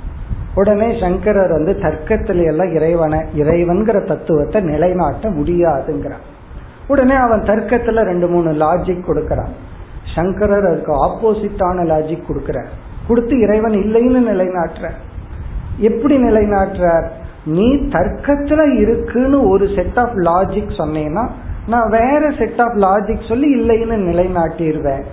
உடனே 0.56 1.00
சங்கரர் 1.00 1.52
வந்து 1.52 1.72
தர்க்கத்துல 1.72 2.46
எல்லாம் 2.46 2.74
இறைவனை 2.74 3.20
இறைவன்கிற 3.36 4.00
தத்துவத்தை 4.00 4.62
நிலைநாட்ட 4.62 5.30
முடியாதுங்கிறான். 5.30 6.26
உடனே 6.88 7.14
அவன் 7.14 7.42
தர்க்கத்துல 7.42 8.04
ரெண்டு 8.04 8.28
மூணு 8.28 8.52
லாஜிக் 8.52 9.04
கொடுக்கறான். 9.08 9.52
சங்கரர் 10.16 10.66
அதுக்கு 10.66 11.06
ஆப்போசிட்டான 11.06 11.84
லாஜிக் 11.86 12.24
கொடுக்கிறார். 12.28 12.68
கொடுத்து 13.08 13.40
இறைவன் 13.40 13.72
இல்லைன்னு 13.72 14.30
நிலைநாட்டுற 14.30 14.90
எப்படி 15.78 16.24
நிலைநாட்டுற 16.24 17.10
நீ 17.46 17.76
தர்க்கத்துல 17.76 18.80
இருக்குன்னு 18.80 19.50
ஒரு 19.50 19.68
செட் 19.76 19.98
ஆஃப் 19.98 20.14
லாஜிக் 20.16 20.72
சொன்னேன்னா 20.78 21.30
நான் 21.68 21.90
வேற 21.90 22.32
செட் 22.38 22.62
ஆஃப் 22.62 22.76
லாஜிக் 22.76 23.28
சொல்லி 23.28 23.62
இல்லைன்னு 23.62 23.94
நிலைநாட்டிடுவேன். 23.94 25.04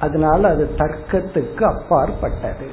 அதனால 0.00 0.48
அது 0.48 0.70
தர்க்கத்துக்கு 0.76 1.62
அப்பாற்பட்டது. 1.62 2.68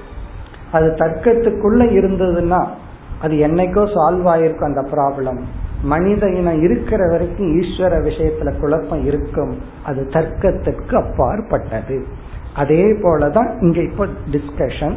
அது 0.72 0.88
தர்க்கத்துக்குள்ள 0.88 1.84
இருந்ததுன்னா 2.00 2.68
அது 3.22 3.36
என்னைக்கோ 3.36 3.84
சால்வ் 3.96 4.28
ஆயிருக்கும் 4.34 4.70
அந்த 4.72 4.82
ப்ராப்ளம் 4.82 5.40
மனித 5.82 6.30
இனம் 6.30 6.62
இருக்கிற 6.62 7.08
வரைக்கும் 7.10 7.50
ஈஸ்வர 7.60 7.94
விஷயத்துல 8.08 8.60
குழப்பம் 8.60 9.06
இருக்கும். 9.06 9.54
அது 9.86 10.02
தர்க்கத்திற்கு 10.10 10.96
அப்பாற்பட்டது. 10.96 12.06
அதே 12.56 12.84
போலதான் 12.92 13.50
இங்க 13.62 13.80
இப்போ 13.82 14.06
டிஸ்கஷன் 14.06 14.96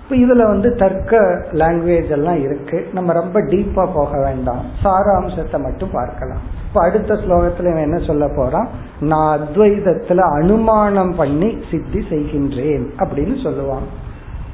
இப்போ 0.00 0.16
இதுல 0.16 0.42
வந்து 0.46 0.74
தர்க்க 0.74 1.20
லாங்குவேஜ் 1.52 2.10
எல்லாம் 2.10 2.42
இருக்கு. 2.42 2.86
நம்ம 2.92 3.12
ரொம்ப 3.12 3.40
டீப்பா 3.40 3.84
போக 3.94 4.20
வேண்டாம். 4.20 4.62
சாராம்சத்தை 4.82 5.58
மட்டும் 5.62 5.90
பார்க்கலாம். 5.92 6.55
இப்ப 6.66 6.84
அடுத்த 6.84 7.14
ஸ்லோகத்துல 7.14 7.70
இவன் 7.70 7.82
என்ன 7.82 7.98
சொல்ல 7.98 8.28
போறான்? 8.36 8.68
நான் 9.00 9.40
அத்வைதத்துல 9.40 10.16
அனுமானம் 10.16 11.14
பண்ணி 11.16 11.58
சித்தி 11.70 11.98
செய்கின்றேன் 11.98 12.86
அப்படின்னு 12.98 13.36
சொல்லுவான். 13.44 13.86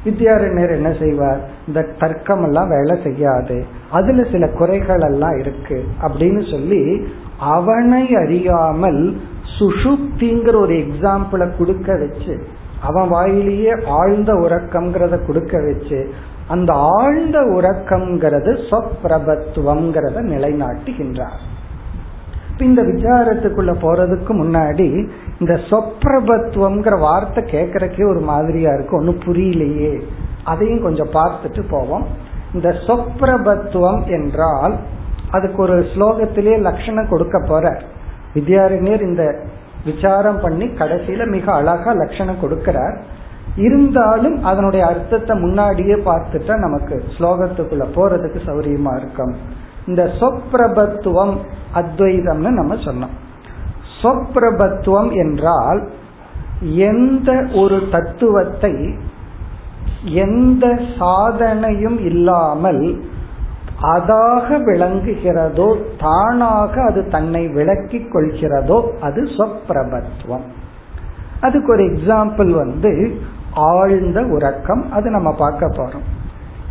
வித்யாரண்யர் 0.05 0.71
என்ன 0.71 0.95
செய்வார்? 0.99 1.51
இந்த 1.67 1.87
தர்க்கம் 1.99 2.45
எல்லாம் 2.45 2.69
வேலை 2.69 3.03
செய்யாது. 3.03 3.65
அதுல 3.91 4.23
சில 4.33 4.49
குறைகள் 4.49 5.01
எல்லாம் 5.01 5.39
இருக்கு 5.39 5.85
அப்படின்னு 6.03 6.51
சொல்லி 6.51 7.07
அவனை 7.39 8.15
அறியாமல் 8.15 9.21
சுஷுப்திங்கிற 9.59 10.57
ஒரு 10.61 10.75
எக்ஸாம்பிளை 10.75 11.57
கொடுக்க 11.57 11.97
வச்சு 11.97 12.43
அவன் 12.83 13.11
வாயிலேயே 13.11 13.85
ஆழ்ந்த 13.87 14.33
உறக்கம்ங்கிறத 14.33 15.27
கொடுக்க 15.27 15.59
வச்சு 15.59 16.13
அந்த 16.49 16.73
ஆழ்ந்த 16.73 17.39
உறக்கம்ங்கிறது 17.39 18.53
சொப்பிரபத்துவம்ங்கிறத 18.71 20.19
நிலைநாட்டுகின்றார். 20.33 21.43
இந்த 22.59 22.83
விசாரத்துக்குள்ள 22.83 23.73
போறதுக்கு 23.81 24.29
முன்னாடி 24.29 25.11
இந்த 25.39 25.61
சொப்ரபத்துவம்ங்கிற 25.71 26.99
வார்த்தை 27.01 27.45
கேட்கறக்கே 27.45 28.09
ஒரு 28.09 28.21
மாதிரியா 28.21 28.73
இருக்கு 28.73 28.97
ஒன்னும் 28.97 29.19
புரியலையே. 29.19 30.03
அதையும் 30.45 30.83
கொஞ்சம் 30.83 31.13
பார்த்துட்டு 31.13 31.63
போவோம். 31.71 32.07
இந்த 32.55 32.69
சொப்ரபத்துவம் 32.69 34.07
என்றால் 34.07 34.75
அதுக்கு 35.31 35.63
ஒரு 35.63 35.87
ஸ்லோகத்திலே 35.95 36.61
லட்சணம் 36.61 37.09
கொடுக்க 37.09 37.45
போற. 37.49 37.83
வித்யாரண்யர் 38.35 39.01
இந்த 39.01 39.39
விசாரம் 39.85 40.41
பண்ணி 40.41 40.65
கடைசியில 40.65 41.29
மிக 41.29 41.53
அழகா 41.53 41.93
லட்சணம் 41.93 42.43
கொடுக்கிறார். 42.43 42.97
இருந்தாலும் 43.57 44.45
அதனுடைய 44.45 44.87
அர்த்தத்தை 44.87 45.39
முன்னாடியே 45.39 45.95
பார்த்துட்டா 45.95 46.57
நமக்கு 46.57 47.05
ஸ்லோகத்துக்குள்ள 47.19 47.87
போறதுக்கு 47.95 48.41
சௌரியமா 48.47 48.97
இருக்கும். 48.97 49.61
இந்த 49.87 50.03
சொப்பிரபத்துவம் 50.21 51.35
அத்வைதம்னு 51.75 52.51
நம்ம 52.51 52.75
சொன்னோம். 52.75 53.15
சொப்பிரபத்துவம் 54.03 55.11
என்றால் 55.17 55.81
எந்த 56.75 57.31
ஒரு 57.55 57.79
தத்துவத்தை 57.91 58.75
எந்த 60.05 60.67
சாதனையும் 60.99 61.99
இல்லாமல் 62.01 62.83
அதாக 63.83 64.59
விளங்குகிறதோ 64.65 65.69
தானாக 65.99 66.75
அது 66.83 67.01
தன்னை 67.09 67.49
விளக்கி 67.49 67.99
கொள்கிறதோ 67.99 68.79
அது 69.01 69.23
சொப்பிரபத்துவம். 69.23 70.47
அதுக்கு 71.41 71.73
ஒரு 71.73 71.85
எக்ஸாம்பிள் 71.85 72.51
வந்து 72.51 72.93
ஆழ்ந்த 73.55 74.21
உறக்கம் 74.23 74.93
அது 74.93 75.11
நம்ம 75.11 75.31
பார்க்க 75.39 75.67
போறோம். 75.67 76.07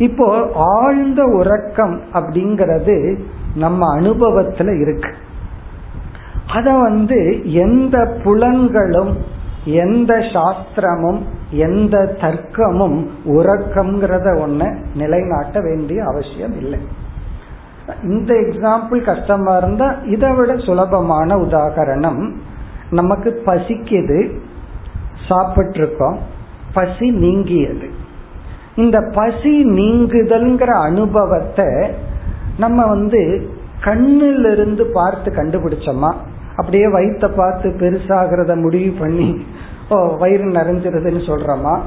இப்போ 0.06 0.26
ஆழ்ந்த 0.74 1.22
உறக்கம் 1.38 1.94
அப்படிங்கிறது 2.12 2.96
நம்ம 3.54 3.80
அனுபவத்துல 4.00 4.70
இருக்கு. 4.80 5.12
அத 6.56 6.68
வந்து 6.78 7.18
எந்த 7.64 7.96
புலன்களும் 8.24 9.12
எந்த 9.64 10.12
சாஸ்திரமும் 10.34 11.20
எந்த 11.66 11.96
தர்க்கமும் 12.20 12.98
உறக்கம்ங்கிறத 13.36 14.28
ஒண்ண 14.44 14.62
நிலைநாட்ட 14.94 15.60
வேண்டிய 15.60 15.98
அவசியம் 16.04 16.56
இல்லை. 16.62 16.80
இந்த 18.02 18.30
எக்ஸாம்பிள் 18.44 19.00
கஷ்டமா 19.04 19.54
இருந்தா 19.56 19.88
இதை 20.14 20.30
விட 20.36 20.52
சுலபமான 20.66 21.36
உதாகரணம் 21.36 22.22
நமக்கு 22.90 23.30
பசிக்குது 23.46 24.20
சாப்பிட்டு 25.28 25.78
இருக்கோம் 25.78 26.18
பசி 26.76 27.06
நீங்கியது. 27.24 27.88
இந்த 28.76 29.10
பசி 29.14 29.64
நீங்குதல்ங்கிற 29.64 30.70
அனுபவத்தை 30.82 31.66
நம்ம 32.58 32.86
வந்து 32.86 33.50
கண்ணிலிருந்து 33.80 34.84
பார்த்து 34.92 35.30
கண்டுபிடிச்சோமா? 35.30 36.12
அப்படியே 36.56 36.86
வயிற்ற 36.86 37.28
பார்த்து 37.28 37.68
பெருசாகிறத 37.68 38.60
முடிவு 38.60 38.98
பண்ணி 38.98 39.46
ஓ 39.88 39.96
வயிறு 39.96 40.44
நிறைஞ்சிருதுன்னு 40.44 41.22
சொல்றோமா? 41.26 41.80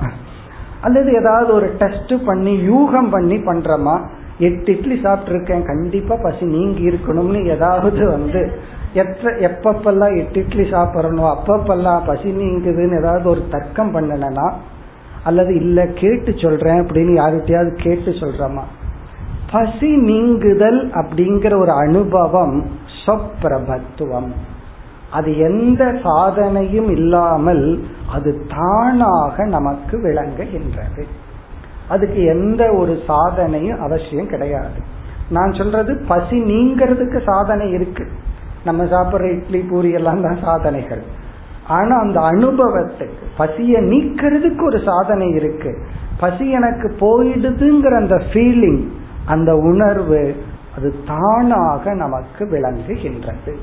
அல்லது 0.82 1.14
ஏதாவது 1.14 1.54
ஒரு 1.54 1.76
டெஸ்ட் 1.78 2.26
பண்ணி 2.26 2.70
யூகம் 2.70 3.10
பண்ணி 3.10 3.36
பண்றோமா? 3.36 4.00
எட்டு 4.38 4.78
இட்லி 4.78 5.02
சாப்பிட்ருக்கேன் 5.04 5.66
கண்டிப்பா 5.66 6.16
பசி 6.16 6.46
நீங்கி 6.46 6.90
இருக்கணும்னு 6.90 7.46
ஏதாவது 7.46 8.08
வந்து 8.08 8.52
எத்த 8.94 9.30
எப்பப்பெல்லாம் 9.30 10.18
எட்டு 10.18 10.40
இட்லி 10.40 10.64
சாப்பிட்றனோ 10.64 11.36
அப்பப்பெல்லாம் 11.36 12.06
பசி 12.06 12.30
நீங்குதுன்னு 12.30 13.00
ஏதாவது 13.00 13.30
ஒரு 13.30 13.44
தர்க்கம் 13.50 13.96
பண்ணனா 13.96 14.54
அல்லது 15.26 15.56
இல்ல 15.56 15.88
கேட்டு 15.88 16.34
சொல்றேன் 16.38 16.82
அப்படின்னு 16.82 17.14
யார்கிட்டயாவது 17.22 17.72
கேட்டு 17.84 18.12
சொல்றோமா? 18.12 18.66
பசி 19.52 19.90
நீங்குதல் 19.98 20.90
அப்படிங்கிற 20.90 21.60
ஒரு 21.60 21.72
அனுபவம் 21.72 22.66
சொப்பிரபத்துவம். 23.06 24.32
அது 25.12 25.38
எந்த 25.38 25.84
சாதனையும் 26.04 26.90
இல்லாமல் 26.92 27.84
அது 28.12 28.46
தானாக 28.48 29.46
நமக்கு 29.46 29.98
விளங்குகின்றது. 29.98 31.04
அதுக்கு 31.90 32.24
எந்த 32.24 32.74
ஒரு 32.74 33.04
சாதனையும் 33.08 33.78
அவசியம் 33.78 34.28
கிடையாது. 34.28 34.80
நான் 35.30 35.54
சொல்றது 35.54 36.04
பசி 36.08 36.42
நீங்கிறதுக்கு 36.42 37.24
சாதனை 37.26 37.72
இருக்கு. 37.72 38.08
நம்ம 38.66 38.84
சாப்பிட்ற 38.84 39.24
இட்லி 39.24 39.60
பூரி 39.60 39.92
எல்லாம் 39.92 40.22
தான் 40.22 40.38
சாதனைகள். 40.44 41.04
ஆனா 41.68 41.98
அந்த 41.98 42.20
அனுபவத்துக்கு 42.20 43.24
பசிய 43.38 43.80
நீக்கிறதுக்கு 43.82 44.66
ஒரு 44.66 44.82
சாதனை 44.86 45.30
இருக்கு. 45.30 45.78
பசி 46.20 46.52
எனக்கு 46.52 46.96
போயிடுதுங்கிற 47.00 47.96
அந்த 47.96 48.16
ஃபீலிங் 48.16 48.88
அந்த 49.26 49.58
உணர்வு 49.58 50.36
அது 50.78 50.96
தானாக 51.08 51.94
நமக்கு 51.94 52.46
விளங்குகின்றது. 52.46 53.56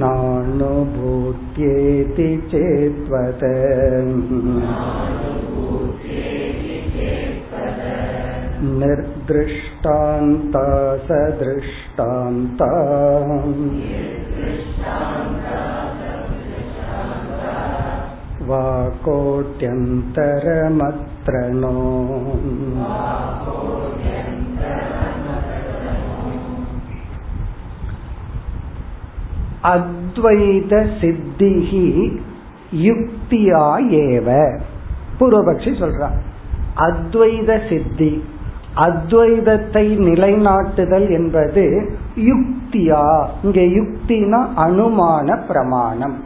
नानुभूत्येति 0.00 2.28
चेत्वत 2.52 3.42
निर्दृष्टान्ता 8.80 10.66
सदृष्टान्ता 11.08 12.70
वाकोट्यन्तरमत्र 18.48 21.34
नो 21.60 21.74
அத்வைத 29.70 30.74
சித்திஹி 31.00 31.86
யுக்தியா 32.86 33.64
ஏவ 34.02 34.28
பூர்வபக்ஷி 35.18 35.72
சொல்றான் 35.80 36.18
அத்வைத 36.80 37.58
சித்தி 37.68 38.12
அத்வைதத்தை 38.84 39.84
நிலைநாட்டுதல் 40.06 41.08
என்பது 41.10 41.64
யுக்தியா 42.26 43.04
இங்க 43.42 43.60
யுக்தினா 43.78 44.40
அனுமான 44.66 45.38
பிரமாணம் 45.48 46.16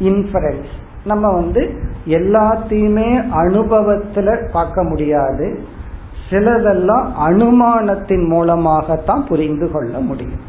இன்ஃபரன்ஸ் 0.00 0.74
நம்ம 1.05 1.31
வந்து 1.33 1.61
எல்லாத்தையுமே 2.07 3.09
அனுபவத்துல 3.35 4.51
பார்க்க 4.51 4.83
முடியாது. 4.83 5.47
சிலதெல்லாம் 6.29 7.07
அனுமானத்தின் 7.27 8.27
மூலமாகத்தான் 8.27 9.25
புரிந்து 9.27 9.71
கொள்ள 9.71 9.99
முடியும். 9.99 10.43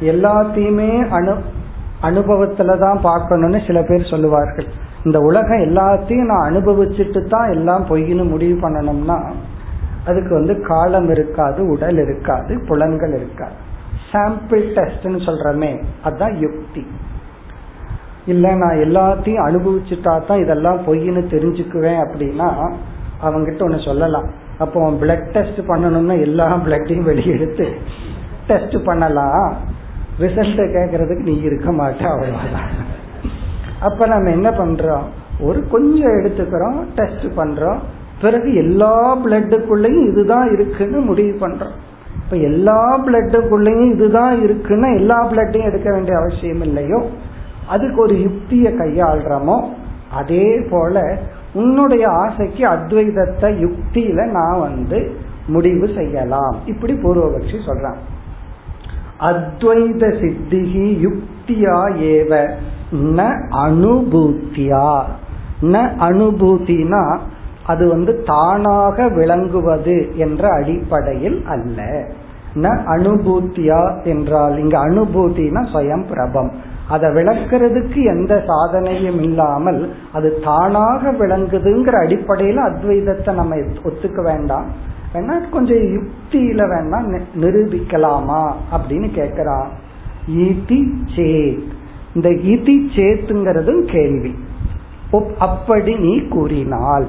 எல்லாத்தையுமே 0.00 0.90
அனு 1.18 1.36
அனுபவத்துல 2.02 2.78
தான் 2.78 3.00
பார்க்கணும்னு 3.02 3.60
சில 3.66 3.82
பேர் 3.82 4.10
சொல்லுவார்கள். 4.10 4.66
இந்த 5.04 5.18
உலகம் 5.20 5.58
எல்லாத்தையும் 5.58 6.28
நான் 6.30 6.48
அனுபவிச்சுட்டு 6.48 7.28
தான் 7.28 7.50
எல்லாம் 7.50 7.86
பொய்னு 7.86 8.28
முடிவு 8.28 8.56
பண்ணணும்னா 8.60 9.18
அதுக்கு 10.04 10.34
வந்து 10.34 10.54
காலம் 10.66 11.10
இருக்காது 11.10 11.66
உடல் 11.68 11.98
இருக்காது 11.98 12.64
புலன்கள் 12.68 13.14
இருக்காது. 13.16 13.58
சாம்பிள் 14.12 14.64
டெஸ்ட்னு 14.76 15.20
சொல்றமே 15.26 15.82
அதுதான் 16.04 16.36
யுக்தி. 16.36 16.86
இல்ல 18.32 18.54
நான் 18.54 18.82
எல்லாத்தையும் 18.86 19.46
அனுபவிச்சுட்டா 19.48 20.12
தான் 20.26 20.42
இதெல்லாம் 20.42 20.78
பொய்னு 20.86 21.22
தெரிஞ்சுக்குவேன் 21.34 22.00
அப்படின்னா 22.04 22.48
அவங்கிட்ட 23.26 23.62
ஒண்ணு 23.66 23.84
சொல்லலாம். 23.84 24.28
அப்போ 24.58 24.90
பிளட் 25.00 25.26
டெஸ்ட் 25.30 25.60
பண்ணணும்னா 25.68 26.14
எல்லா 26.20 26.46
பிளட்டையும் 26.66 27.08
வெளியெடுத்து 27.10 27.66
டெஸ்ட் 28.46 28.76
பண்ணலாம். 28.84 29.46
ரிசல்ட் 30.20 30.60
கேட்கறதுக்கு 30.76 31.22
நீ 31.22 31.34
இருக்க 31.40 31.68
மாட்டே 31.72 32.06
அவ்வளவுதான். 32.12 32.70
அப்ப 33.80 34.06
நம்ம 34.06 34.30
என்ன 34.30 34.50
பண்றோம்? 34.50 35.06
ஒரு 35.40 35.60
கொஞ்சம் 35.68 36.16
எடுத்துக்கிறோம் 36.18 36.78
டெஸ்ட் 36.94 37.26
பண்றோம். 37.36 37.78
பிறகு 38.20 38.48
எல்லா 38.54 38.94
பிளட்டுக்குள்ளயும் 39.24 40.06
இதுதான் 40.10 40.48
இருக்குன்னு 40.52 41.00
முடிவு 41.00 41.34
பண்றோம். 41.46 41.76
இப்ப 42.22 42.36
எல்லா 42.48 42.80
பிளட்டுக்குள்ளயும் 43.06 43.90
இதுதான் 43.94 44.34
இருக்குன்னா 44.44 44.88
எல்லா 44.96 45.18
பிளட்டையும் 45.30 45.68
எடுக்க 45.70 45.88
வேண்டிய 45.90 46.16
அவசியம் 46.16 46.60
இல்லையோ 46.60 47.00
அதுக்கு 47.68 48.00
ஒரு 48.00 48.16
யுக்தியை 48.20 48.72
கையாளுறோமோ 48.72 49.58
அதே 50.12 50.48
போல 50.70 51.18
உன்னுடைய 51.52 52.04
ஆசைக்கு 52.08 52.62
அத்வைதத்தை 52.68 53.48
யுக்தியில 53.64 54.26
நான் 54.30 54.60
வந்து 54.60 54.98
முடிவு 55.46 55.86
செய்யலாம். 55.96 56.56
இப்படி 56.66 56.92
பூர்வபக்ஷி 56.92 57.58
சொல்றான். 57.66 58.00
அத்வைத 59.20 60.02
சித்திகி 60.20 60.86
யுக்தியா 61.04 61.78
ஏவ 62.10 62.32
ந 62.92 63.20
அனுபூத்தியா. 63.66 64.90
ந 65.62 65.76
அனுபூத்தினா 66.08 67.02
அது 67.66 67.88
வந்து 67.88 68.12
தானாக 68.26 69.08
விளங்குவது 69.08 69.96
என்ற 70.16 70.42
அடிப்படையில் 70.52 71.38
அல்ல. 71.46 71.78
ந 72.54 72.66
அனுபூத்தியா 72.94 73.80
என்றால் 74.04 74.58
இங்க 74.58 74.76
அனுபூத்தினா 74.86 75.62
சுயம் 75.74 76.06
பிரபம். 76.08 76.50
அதை 76.88 77.10
விளக்குறதுக்கு 77.10 78.04
எந்த 78.04 78.44
சாதனையும் 78.46 79.20
இல்லாமல் 79.22 79.94
அது 80.12 80.40
தானாக 80.44 81.12
விளங்குதுங்கிற 81.12 82.04
அடிப்படையில் 82.04 82.58
அத்வைதத்தை 82.58 83.34
நம்ம 83.34 83.56
ஒத்துக்க 83.56 84.22
வேண்டாம். 84.22 84.64
வேணா 85.14 85.48
கொஞ்சம் 85.50 85.76
யுக்தியில 85.76 86.62
வேணா 86.62 87.20
நிரூபிக்கலாமா 87.40 88.52
அப்படின்னு 88.72 89.08
கேக்குறான் 89.16 89.66
இதி 90.38 90.92
சேத். 91.16 91.62
இந்த 92.14 92.28
இதி 92.28 92.76
சேத்துங்கிறதும் 92.96 93.92
கேள்வி. 93.92 94.34
அப்படி 95.38 95.98
நீ 95.98 96.28
கூறினால். 96.28 97.06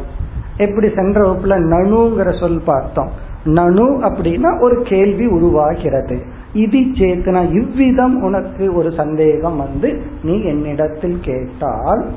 எப்படி 0.57 0.89
சென்ற 0.95 1.21
வகுப்புல 1.21 1.47
நனுங்கிற 1.47 2.39
சொல் 2.39 2.61
பார்த்தோம். 2.65 3.09
நனு 3.45 3.85
அப்படின்னா 4.09 4.61
ஒரு 4.61 4.81
கேள்வி 4.81 5.25
உருவாகிறது. 5.25 6.37
இது 6.53 6.77
சேத்தனா 6.77 7.53
இவ்விதம் 7.53 8.21
உனக்கு 8.21 8.73
ஒரு 8.73 8.91
சந்தேகம் 8.91 9.57
வந்து 9.57 10.03
நீ 10.23 10.41
என்னிடத்தில் 10.41 11.19
கேட்டால் 11.21 12.11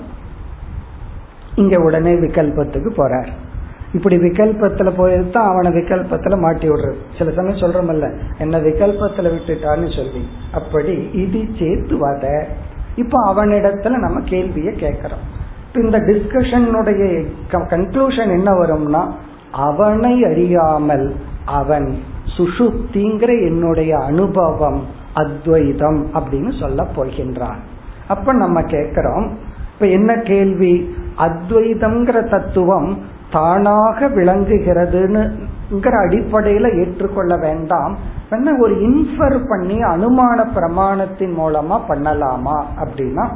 இங்க 1.54 1.78
உடனே 1.78 2.12
விகல்பத்துக்கு 2.14 2.90
போறார். 2.96 3.28
இப்படி 3.92 4.16
விகல்பத்துல 4.16 4.90
போயிருந்தா 4.98 5.32
அவனை 5.32 5.72
விகல்பத்துல 5.72 6.38
மாட்டி 6.40 6.68
விடுறது. 6.68 6.94
சில 7.18 7.30
சமயம் 7.30 7.58
சொல்றமல்ல 7.58 8.12
என்ன 8.38 8.58
விகல்பத்துல 8.58 9.32
விட்டுட்டான்னு 9.32 9.96
சொல்லி. 9.96 10.28
அப்படி 10.54 11.08
இது 11.12 11.48
சேர்த்து 11.58 12.08
வத. 12.08 12.44
இப்ப 12.96 13.34
அவனிடத்துல 13.34 13.98
நம்ம 13.98 14.20
கேள்விய 14.20 14.78
கேட்கிறோம். 14.78 15.40
இந்த 15.74 15.98
டிஸ்கஷனுடைய 15.98 17.26
கன்க்ளூஷன் 17.50 18.28
என்ன 18.28 18.50
வரும்னா 18.50 19.10
அவனை 19.50 20.24
அறியாமல் 20.24 21.14
அவன் 21.44 21.96
சுஷுப்திங்கிற 22.36 23.28
என்னுடைய 23.28 23.96
அனுபவம் 23.96 24.82
அத்வைதம் 25.14 26.06
அப்படின்னு 26.14 26.60
சொல்ல 26.60 26.86
போகின்றான் 26.96 27.58
அப்ப 28.08 28.32
நம்ம 28.32 28.62
கேட்கிறோம் 28.62 29.38
இப்ப 29.74 29.86
என்ன 29.86 30.16
கேள்வி? 30.16 30.94
அத்வைதம்ங்கிற 31.18 32.30
தத்துவம் 32.30 32.98
தானாக 33.30 34.08
விளங்குகிறதுங்கிற 34.08 35.94
அடிப்படையில 36.04 36.78
ஏற்றுக்கொள்ள 36.78 37.36
வேண்டாம். 37.36 37.96
என்ன 38.30 38.56
ஒரு 38.60 38.74
இன்ஃபர் 38.74 39.40
பண்ணி 39.48 39.82
அனுமான 39.82 40.46
பிரமாணத்தின் 40.54 41.34
மூலமா 41.38 41.80
பண்ணலாமா 41.88 42.64
அப்படின்னா 42.84 43.28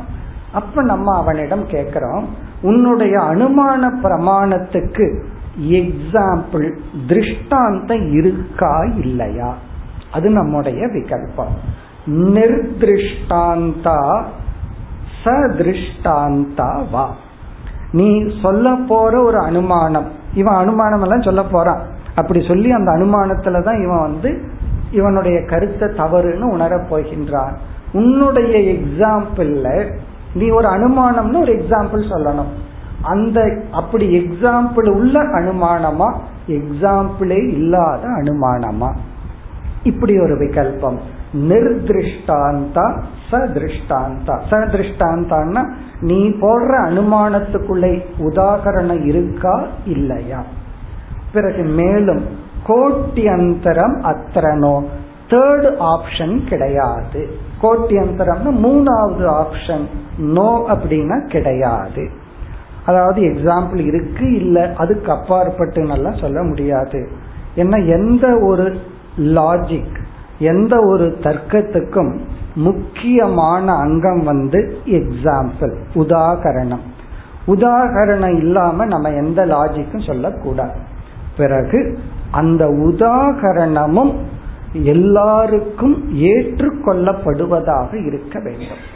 அப்ப 0.52 0.82
நம்ம 0.82 1.16
அவனிடம் 1.16 1.66
கேட்கிறோம் 1.66 2.26
உன்னுடைய 2.62 3.18
அனுமான 3.20 3.90
பிரமாணத்துக்கு 4.02 5.22
எக்ஸாம்பிள் 5.60 6.78
திருஷ்டாந்தம் 7.08 8.12
இருக்கா 8.12 8.82
இல்லையா? 8.82 9.54
அது 10.12 10.30
நம்முடைய 10.30 10.86
விகல்பம். 10.86 11.54
நிர்திருஷ்டாந்தா 12.06 14.26
சதிருஷ்டாந்தா 15.24 16.90
வா. 16.90 17.14
நீ 17.92 18.32
சொல்ல 18.42 18.76
போற 18.88 19.22
ஒரு 19.22 19.38
அனுமானம் 19.38 20.06
இவன் 20.34 20.54
அனுமானம் 20.54 21.02
எல்லாம் 21.02 21.22
சொல்ல 21.22 21.42
போறான். 21.42 21.80
அப்படி 22.14 22.44
சொல்லி 22.48 22.72
அந்த 22.72 22.92
அனுமானத்துல 22.92 23.62
தான் 23.62 23.82
இவன் 23.82 24.00
வந்து 24.00 24.42
இவனுடைய 24.90 25.44
கருத்தை 25.44 25.88
தவறுன்னு 25.88 26.40
உணரப் 26.40 26.94
போகின்றான். 26.94 27.56
உன்னுடைய 27.92 28.72
எக்ஸாம்பிள்ல 28.72 29.92
நீ 30.34 30.48
ஒரு 30.48 30.68
அனுமானம்னு 30.68 31.40
ஒரு 31.40 31.52
எக்ஸாம்பிள் 31.52 31.92
சொல்லணும். 31.92 32.46
அந்த 33.06 33.58
அப்படி 33.72 34.18
எக்ஸாம்பிள் 34.18 34.88
உள்ள 34.88 35.22
அனுமானமா? 35.22 36.14
எக்ஸாம்பிளே 36.48 37.48
இல்லாத 37.48 38.08
அனுமானமா? 38.08 38.94
இப்படி 39.82 40.18
ஒரு 40.18 40.34
விகல்பம். 40.34 40.98
நிர்திருஷ்டாந்தா 41.32 43.02
சதிருஷ்டாந்தா. 43.30 44.40
சதிருஷ்டாந்தான்னா 44.50 45.70
நீ 46.00 46.28
போடுற 46.28 46.72
அனுமானத்துக்குள்ளே 46.88 48.04
உதாகரணம் 48.18 49.04
இருக்கா? 49.04 49.66
இல்லையா? 49.84 50.42
பிறகு 51.32 51.62
மேலும் 51.62 52.24
கோட்டியந்தரம் 52.66 53.96
அத்தரனோ? 54.02 54.84
தேர்ட் 55.28 55.74
ஆப்ஷன் 55.80 56.46
கிடையாது. 56.48 57.28
கோட்டியந்தரம்னு 57.62 58.50
மூணாவது 58.62 59.44
ஆப்ஷன் 59.44 59.86
நோ 60.18 60.64
அப்படின்னா 60.68 61.26
கிடையாது. 61.26 62.24
அதாவது 62.86 63.20
எக்ஸாம்பிள் 63.22 63.84
இருக்கு 63.84 64.32
இல்ல 64.32 64.72
அதுக்கு 64.76 65.12
அப்பாற்பட்டு 65.12 65.82
நல்லா 65.82 66.12
சொல்ல 66.20 66.42
முடியாது. 66.42 67.08
ஏன்னா 67.56 67.86
எந்த 67.86 68.38
ஒரு 68.38 68.80
லாஜிக் 69.16 69.96
எந்த 70.38 70.80
ஒரு 70.80 71.16
தர்க்கத்துக்கும் 71.20 72.18
முக்கியமான 72.54 73.72
அங்கம் 73.72 74.24
வந்து 74.24 74.78
எக்ஸாம்பிள் 74.84 75.74
உதாகரணம். 75.94 76.84
உதாகரணம் 77.46 78.36
இல்லாம 78.36 78.84
நம்ம 78.84 79.10
எந்த 79.10 79.46
லாஜிக்கும் 79.46 80.06
சொல்லக்கூடாது. 80.06 80.78
பிறகு 81.36 81.98
அந்த 82.30 82.66
உதாகரணமும் 82.66 84.14
எல்லாருக்கும் 84.72 86.14
ஏற்றுக்கொள்ளப்படுவதாக 86.14 88.06
இருக்க 88.06 88.40
வேண்டும். 88.40 88.94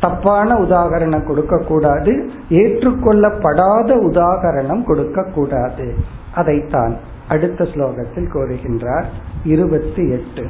தப்பான 0.00 0.48
உதாகரணம் 0.58 1.26
கொடுக்க 1.26 1.56
கூடாது 1.62 2.12
ஏற்றுக்கொள்ளப்படாத 2.60 3.90
உதாகரணம் 4.10 4.82
கொடுக்க 4.84 5.28
கூடாது 5.34 5.86
அதைத்தான் 6.34 6.94
அடுத்த 7.28 7.64
ஸ்லோகத்தில் 7.64 8.32
கோருகின்றார் 8.32 9.08
இருபத்தி 9.44 10.04
எட்டு 10.10 10.44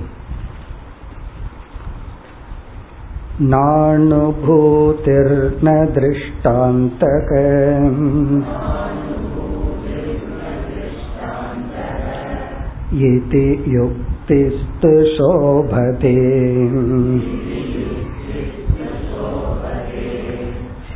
नानुभूतिर्न 4.34 5.68
दृष्टान्तक 5.94 7.30
इति 13.02 13.46
युक्तिस्तु 13.68 14.92
शोभते 15.14 16.12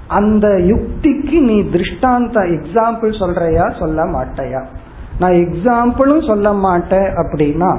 அந்த 0.08 0.48
யுக்திக்கு 0.48 1.38
நீ 1.40 1.56
திருஷ்டாந்த 1.74 2.40
எக்ஸாம்பிள் 2.56 3.12
சொல்றையா 3.20 3.78
சொல்ல 3.78 4.04
மாட்டையா? 4.04 4.62
நான் 5.18 5.32
எக்ஸாம்பிளும் 5.32 6.26
சொல்ல 6.26 6.52
மாட்டேன் 6.52 7.08
அப்படின்னா 7.22 7.70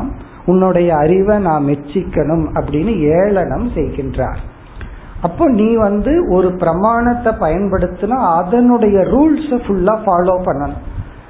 உன்னுடைய 0.45 0.89
அறிவை 0.95 1.37
நான் 1.39 1.65
மெச்சிக்கணும் 1.65 2.45
அப்படின்னு 2.57 2.93
ஏளனம் 3.21 3.67
செய்கின்றார். 3.69 4.41
அப்போ 5.21 5.45
நீ 5.49 5.75
வந்து 5.75 6.11
ஒரு 6.29 6.49
பிரமாணத்தை 6.55 7.31
பயன்படுத்தினா 7.39 8.17
அதனுடைய 8.39 8.97
ரூல்ஸை 9.13 9.57
ஃபுல்லா 9.65 9.95
ஃபாலோ 10.05 10.35
பண்ணணும். 10.47 10.83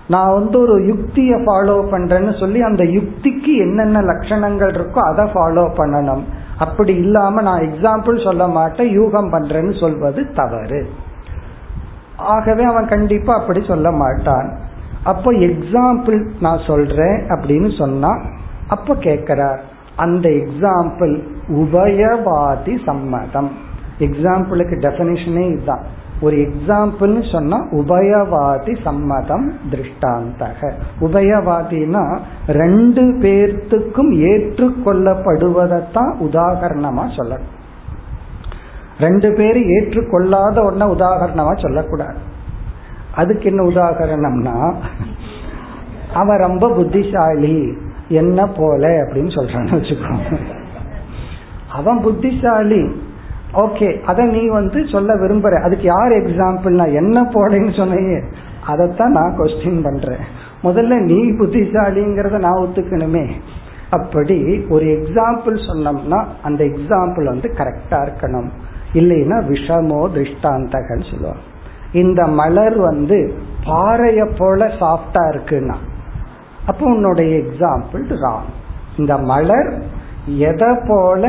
நான் 0.08 0.34
வந்து 0.34 0.60
ஒரு 0.60 0.86
யுக்தியை 0.86 1.38
ஃபாலோ 1.40 1.78
பண்றேன்னு 1.92 2.40
சொல்லி 2.40 2.62
அந்த 2.62 2.84
யுக்திக்கு 2.84 3.54
என்னென்ன 3.58 4.02
லட்சணங்கள் 4.02 4.72
இருக்கோ 4.78 5.00
அதை 5.12 5.26
ஃபாலோ 5.26 5.66
பண்ணணும். 5.78 6.24
அப்படி 6.58 6.96
இல்லாம 6.96 7.42
நான் 7.42 7.62
எக்ஸாம்பிள் 7.62 8.24
சொல்ல 8.24 8.48
மாட்டேன் 8.48 9.00
யூகம் 9.00 9.32
பண்றேன்னு 9.34 9.80
சொல்வது 9.80 10.34
தவறு. 10.34 10.90
ஆகவே 12.18 12.64
அவன் 12.64 12.88
கண்டிப்பா 12.88 13.34
அப்படி 13.40 13.64
சொல்ல 13.68 13.92
மாட்டான். 13.92 14.48
அப்போ 15.04 15.32
எக்ஸாம்பிள் 15.32 16.30
நான் 16.40 16.62
சொல்றேன் 16.68 17.18
அப்படின்னு 17.28 17.78
சொன்னா 17.78 18.22
அப்ப 18.68 18.96
கேட்கிறார் 18.96 19.62
அந்த 19.96 20.30
எக்ஸாம்பிள் 20.30 21.14
உபயவாதி 21.54 22.86
சம்மதம். 22.86 23.52
எக்ஸாம்பிளுக்கு 24.00 24.76
டெபனிஷனே 24.86 25.52
இதுதான். 25.52 25.86
ஒரு 26.22 26.36
எக்ஸாம்பிள்னு 26.36 27.32
சொன்னா 27.32 27.58
உபயவாதி 27.72 28.82
சம்மதம் 28.84 29.54
திருஷ்டாந்தக. 29.72 30.72
உபயவாதினா 31.00 32.20
ரெண்டு 32.48 33.04
பேர்த்துக்கும் 33.04 34.12
ஏற்றுக்கொள்ளப்படுவதைத்தான் 34.30 36.14
உதாகரணமா 36.20 37.06
சொல்லணும். 37.18 37.54
ரெண்டு 39.00 39.34
பேரும் 39.34 39.70
ஏற்றுக்கொள்ளாத 39.70 40.62
ஒன்ன 40.70 40.88
உதாகரணமா 40.96 41.62
சொல்லக்கூடாது. 41.62 42.18
அதுக்கு 43.16 43.44
என்ன 43.44 43.64
உதாகரணம்னா 43.64 44.74
அவன் 46.14 46.40
ரொம்ப 46.40 46.74
புத்திசாலி 46.74 47.78
என்ன 48.08 48.48
போல 48.48 48.88
அப்படின்னு 48.88 49.32
சொல்றான்னு 49.36 49.76
வச்சுக்கோங்க. 49.78 50.38
அவன் 51.72 52.02
புத்திசாலி 52.02 52.82
ஓகே 53.64 53.90
அதை 54.04 54.24
நீ 54.26 54.42
வந்து 54.50 54.80
சொல்ல 54.88 55.14
விரும்புற. 55.14 55.54
அதுக்கு 55.64 55.84
யார் 55.84 56.12
எக்ஸாம்பிள் 56.12 56.74
நான் 56.80 56.98
என்ன 57.02 57.18
போடேன்னு 57.34 57.74
சொன்னையே 57.78 58.18
அதைத்தான் 58.66 59.12
நான் 59.12 59.38
கொஸ்டின் 59.40 59.84
பண்றேன். 59.84 60.24
முதல்ல 60.64 60.96
நீ 61.02 61.20
புத்திசாலிங்கிறத 61.40 62.38
நான் 62.38 62.62
ஒத்துக்கணுமே. 62.64 63.26
அப்படி 63.90 64.38
ஒரு 64.70 64.86
எக்ஸாம்பிள் 64.86 65.58
சொன்னோம்னா 65.68 66.20
அந்த 66.44 66.62
எக்ஸாம்பிள் 66.64 67.26
வந்து 67.26 67.50
கரெக்டா 67.58 68.00
இருக்கணும். 68.08 68.50
இல்லைன்னா 68.94 69.38
விஷமோ 69.52 70.00
திருஷ்டாந்தகன்னு 70.16 71.08
சொல்லுவாங்க. 71.12 71.44
இந்த 71.92 72.22
மலர் 72.40 72.78
வந்து 72.80 73.18
பாறைய 73.66 74.22
போல 74.38 74.66
சாஃப்டா 74.80 75.24
இருக்குன்னா 75.34 75.78
அப்போ 76.66 76.84
உன்னுடைய 76.86 77.32
எக்ஸாம்பிள் 77.38 78.04
ராங் 78.24 78.50
இந்த 78.98 79.14
மலர் 79.32 79.70
எதை 80.48 80.72
போல 80.88 81.24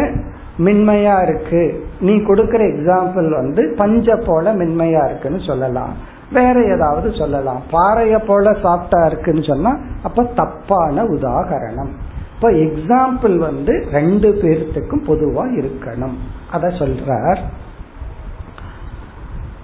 மென்மையா 0.58 1.22
இருக்கு. 1.22 1.86
நீ 2.00 2.22
கொடுக்கிற 2.22 2.64
எக்ஸாம்பிள் 2.64 3.28
வந்து 3.28 3.74
பஞ்ச 3.78 4.16
போல 4.16 4.54
மென்மையா 4.54 5.04
இருக்குன்னு 5.04 5.40
சொல்லலாம். 5.40 5.92
வேற 6.32 6.62
ஏதாவது 6.62 7.12
சொல்லலாம். 7.12 7.62
பாறைய 7.72 8.18
போல 8.26 8.52
சாப்பிட்டா 8.62 9.06
இருக்குன்னு 9.06 9.42
சொன்னா 9.42 9.78
அப்ப 10.02 10.24
தப்பான 10.24 11.04
உதாகரணம். 11.04 11.88
இப்ப 12.34 12.50
எக்ஸாம்பிள் 12.50 13.36
வந்து 13.36 13.86
ரெண்டு 13.92 14.38
பேர்த்துக்கும் 14.42 15.04
பொதுவா 15.06 15.44
இருக்கணும். 15.58 16.16
அத 16.50 16.68
சொல்றார். 16.68 17.38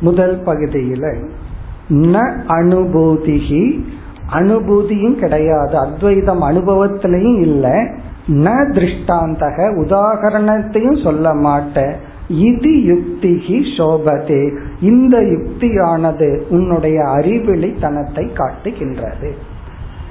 முதல் 0.00 0.42
பகுதியில 0.42 1.28
ந 1.88 2.32
அனுபூதிகி 2.48 3.84
அனுபூதியும் 4.32 5.14
கிடையாது. 5.14 5.78
அத்வைதம் 5.78 6.42
அனுபவத்திலையும் 6.42 7.40
இல்லை. 7.40 7.90
ந 8.26 8.50
திருஷ்டாந்தக 8.72 9.56
உதாகரணத்தையும் 9.84 11.02
சொல்ல 11.02 11.34
மாட்டேன் 11.34 11.96
இது 12.28 12.70
யுக்திகி 12.70 13.60
சோபதே. 13.76 14.58
இந்த 14.80 15.18
யுக்தியானது 15.18 16.42
உன்னுடைய 16.48 17.02
அறிவிலித்தனத்தை 17.02 18.32
காட்டுகின்றது. 18.32 19.34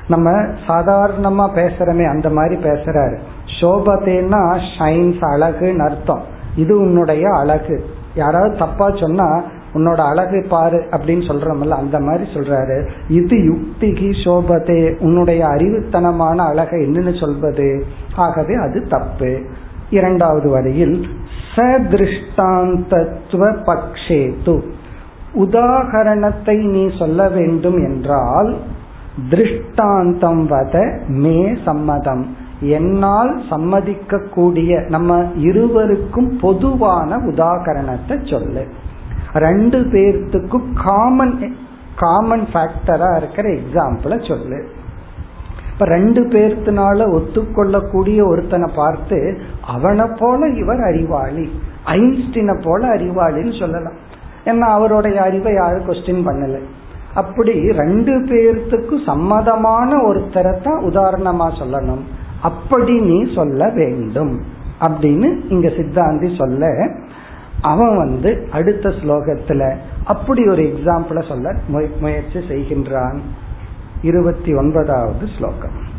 நம்ம 0.07 0.31
சாதாரணமா 0.67 1.49
பேசுறமே 1.55 2.09
அந்த 2.09 2.29
மாதிரி 2.29 2.55
பேசுறாரு. 2.55 3.17
சோபத்தேன்னா 3.61 4.59
ஷைன்ஸ் 4.79 5.21
அழகுன்னு 5.21 5.89
அர்த்தம். 5.89 6.23
இது 6.55 6.79
உன்னுடைய 6.79 7.29
அழகு. 7.29 7.85
யாராவது 8.15 8.57
தப்பா 8.57 8.89
சொன்னா 8.95 9.43
உன்னோட 9.73 9.99
அழகு 10.09 10.45
பாரு 10.49 10.85
அப்படின்னு 10.91 11.23
சொல்றோம்ல 11.27 11.69
அந்த 11.69 11.99
மாதிரி 11.99 12.31
சொல்றாரு. 12.31 12.87
இது 13.07 13.37
யுக்திகி 13.37 14.09
சோபதே 14.25 14.99
உன்னுடைய 14.99 15.45
அறிவுத்தனமான 15.45 16.35
அழகை 16.35 16.79
என்னன்னு 16.85 17.19
சொல்வது? 17.19 17.85
ஆகவே 18.15 18.53
அது 18.53 18.87
தப்பு. 18.87 19.41
இரண்டாவது 19.89 20.49
வரியில் 20.49 21.07
சதிருஷ்டாந்தத்துவ 21.55 23.43
பக்ஷேது. 23.67 24.61
உதாகரணத்தை 25.35 26.55
நீ 26.69 26.89
சொல்ல 26.99 27.29
வேண்டும் 27.29 27.77
என்றால் 27.83 28.57
திருஷ்டாந்தம் 29.29 30.49
வத 30.49 31.05
மே 31.07 31.57
சம்மதம். 31.65 32.35
என்னால் 32.59 33.41
சம்மதிக்கக்கூடிய 33.49 34.89
நம்ம 34.89 35.25
இருவருக்கும் 35.35 36.37
பொதுவான 36.41 37.17
உதாகரணத்தை 37.17 38.31
சொல்லு. 38.31 38.67
ரெண்டு 39.33 39.79
பேர்த்துக்கும் 39.79 40.73
காமன் 40.85 41.55
காமன் 41.95 42.47
ஃபேக்டரா 42.53 43.17
இருக்கிற 43.17 43.49
எக்ஸாம்பிள 43.49 44.27
சொல்லு. 44.27 44.69
இப்ப 45.73 45.85
ரெண்டு 45.85 46.21
பேர்த்தினால 46.21 47.21
ஒத்துக்கொள்ளக்கூடிய 47.21 48.27
ஒருத்தனை 48.27 48.69
பார்த்து 48.75 49.37
அவனை 49.67 50.05
போல 50.19 50.47
இவர் 50.47 50.81
அறிவாளி. 50.81 51.49
ஐன்ஸ்டினை 51.85 52.61
போல 52.63 52.95
அறிவாளின்னு 52.95 53.59
சொல்லலாம். 53.59 53.93
ஏன்னா 54.45 54.59
அவருடைய 54.59 55.21
அறிவை 55.21 55.53
யாரும் 55.53 55.89
கொஸ்டின் 55.89 56.27
பண்ணல. 56.27 56.59
அப்படி 57.13 57.71
ரெண்டு 57.71 58.19
பேர்த்துக்கு 58.19 59.03
சம்மதமான 59.05 60.03
ஒருத்தரை 60.03 60.61
தான் 60.61 60.83
உதாரணமா 60.83 61.51
சொல்லணும். 61.61 62.01
அப்படி 62.41 62.99
நீ 62.99 63.33
சொல்ல 63.35 63.69
வேண்டும். 63.69 64.41
அப்படின்னு 64.81 65.39
இங்க 65.49 65.67
சித்தாந்தி 65.67 66.35
சொல்ல 66.35 66.89
அவன் 67.63 67.97
வந்து 67.97 68.47
அடுத்த 68.51 68.89
ஸ்லோகத்துல 68.89 69.75
அப்படி 70.03 70.47
ஒரு 70.47 70.63
எக்ஸாம்பிள 70.63 71.27
சொல்ல 71.27 71.55
முயற்சி 71.99 72.39
செய்கின்றான். 72.39 73.17
இருபத்தி 74.01 74.53
ஒன்பதாவது 74.53 75.27
ஸ்லோகம். 75.37 75.91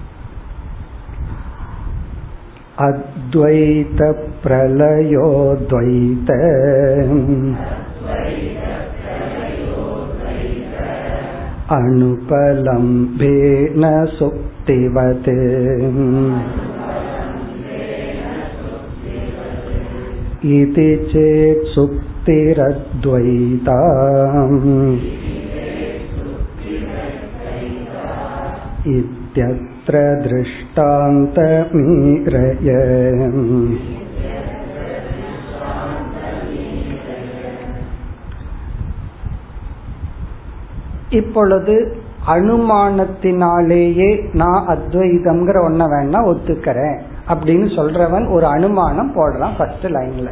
அத்வைத 2.79 4.15
பிரலயோத்வைத 4.45 6.31
அனுபலம்பேன 11.69 12.33
इति 20.52 20.90
चेत् 21.12 21.66
सुक्तिरद्वैता 21.74 23.10
इत्यत्र 28.94 29.96
दृष्टान्तमीरय 30.22 31.70
இப்பொழுது 41.12 41.76
அனுமானத்தினாலேயே 42.28 44.10
நான் 44.34 44.66
அத்வைதம்ங்கிற 44.68 45.58
ஒன்ன 45.64 45.84
வேணா 45.86 46.20
ஒத்துக்கிறேன் 46.24 47.00
அப்படின்னு 47.29 47.77
சொல்றவன் 47.77 48.33
ஒரு 48.33 48.47
அனுமானம் 48.47 49.15
போடுறான் 49.17 49.57
ஃபர்ஸ்ட் 49.59 49.87
லைன்ல 49.87 50.31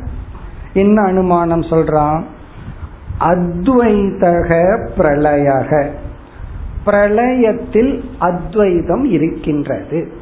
என்ன 0.74 1.03
அனுமானம் 1.03 1.61
சொல்றான்? 1.61 2.22
அத்வைதக 3.20 4.78
பிரளயக. 4.97 5.86
பிரளயத்தில் 6.86 8.05
அத்வைதம் 8.18 9.05
இருக்கின்றது. 9.05 10.12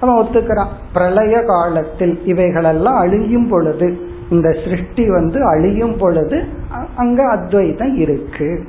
அவன் 0.00 0.14
ஒத்துக்கிறான். 0.14 0.66
பிரளய 0.92 1.42
காலத்தில் 1.46 2.24
இவைகளெல்லாம் 2.24 2.96
அழியும் 2.96 3.48
பொழுது 3.48 3.98
இந்த 4.30 4.50
சிருஷ்டி 4.50 5.10
வந்து 5.10 5.44
அழியும் 5.44 5.96
பொழுது 5.98 6.44
அங்க 6.96 7.28
அத்வைதம் 7.28 7.96
இருக்கு. 7.96 8.68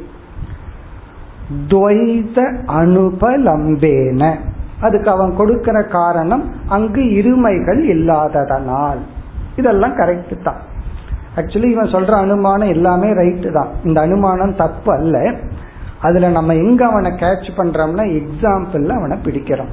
துவைத 1.68 2.58
அனுபலம்பேன. 2.68 4.36
அதுக்கு 4.82 5.12
அவன் 5.12 5.36
கொடுக்கிற 5.36 5.84
காரணம் 5.84 6.52
அங்கு 6.68 7.02
இருமைகள் 7.02 7.80
இல்லாததனால். 7.80 8.98
இதெல்லாம் 9.56 9.96
கரெக்ட் 9.96 10.44
தான். 10.44 10.62
ஆக்சுவலி 11.36 11.64
இவன் 11.64 11.86
சொல்ற 11.86 12.12
அனுமானம் 12.12 12.68
எல்லாமே 12.68 13.08
ரைட்டு 13.08 13.52
தான். 13.52 13.68
இந்த 13.84 14.02
அனுமானம் 14.02 14.56
தப்பு 14.56 14.94
அல்ல. 14.94 15.34
அதுல 16.02 16.30
நம்ம 16.30 16.54
எங்க 16.54 16.86
அவனை 16.86 17.12
கேட்ச் 17.12 17.50
பண்றோம்னா 17.58 18.22
எக்ஸாம்பிள் 18.22 18.90
அவனை 18.90 19.18
பிடிக்கிறோம். 19.18 19.72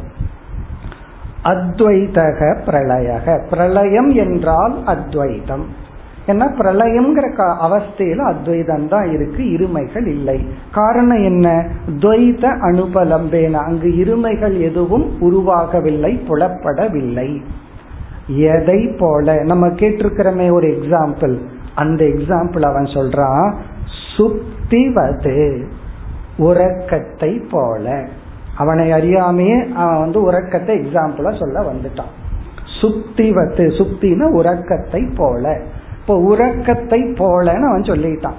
அத்வைதக 1.44 2.56
பிரளயக. 2.66 3.48
பிரளயம் 3.50 4.10
என்றால் 4.10 4.84
அத்வைதம். 4.84 5.86
ஏன்னா 6.28 6.46
பிரளயம்ங்கிற 6.58 7.26
அவஸ்தையில 7.66 8.16
அத்வைதம் 8.16 8.88
தான் 8.88 9.08
இருக்கு 9.10 9.42
இருமைகள் 9.42 10.06
இல்லை. 10.06 10.38
காரணம் 10.72 11.24
என்ன? 11.24 11.66
துவைத 11.86 12.44
அனுபலம்பேன 12.70 13.52
அங்கு 13.52 13.88
இருமைகள் 13.88 14.60
எதுவும் 14.60 15.06
உருவாகவில்லை 15.20 16.12
புலப்படவில்லை. 16.28 17.42
எதை 18.26 18.80
போல? 18.98 19.42
நம்ம 19.42 19.66
கேட்டிருக்கிறோமே 19.68 20.52
ஒரு 20.52 20.68
எக்ஸாம்பிள் 20.68 21.36
அந்த 21.74 22.04
எக்ஸாம்பிள் 22.04 22.62
அவன் 22.62 22.84
சொல்றான் 22.84 23.54
சுப்திவது 24.16 25.64
உறக்கத்தை 26.36 27.32
போல. 27.50 28.06
அவனை 28.56 28.90
அறியாமையே 28.90 29.72
அவன் 29.72 29.98
வந்து 29.98 30.22
உறக்கத்தை 30.22 30.78
எக்ஸாம்பிளா 30.78 31.38
சொல்ல 31.38 31.60
வந்துட்டான். 31.60 32.14
சுப்திவத்து 32.80 33.64
சுப்தின 33.78 34.30
உறக்கத்தை 34.30 35.02
போல. 35.16 35.60
இப்போ 36.08 36.20
உறக்கத்தை 36.20 37.02
போலன்னு 37.02 37.68
அவன் 37.68 37.80
சொல்லிட்டான். 37.80 38.38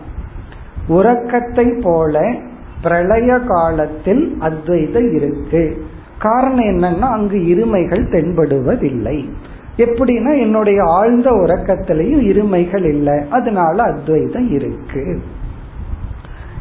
உறக்கத்தை 0.87 1.73
போல 1.81 2.33
பிரளய 2.81 3.39
காலத்தில் 3.39 4.37
அத்வைதம் 4.39 5.13
இருக்கு. 5.13 5.85
காரணம் 6.19 6.65
என்னன்னா 6.65 6.99
அங்கு 6.99 7.37
இருமைகள் 7.37 8.05
தென்படுவதில்லை. 8.09 9.29
எப்படின்னா 9.77 10.39
என்னுடைய 10.39 10.83
ஆழ்ந்த 10.83 11.31
உறக்கத்திலையும் 11.31 12.23
இருமைகள் 12.31 12.83
இல்லை. 12.83 13.19
அதனால 13.29 13.83
அத்வைதம் 13.83 14.51
இருக்கு. 14.51 15.21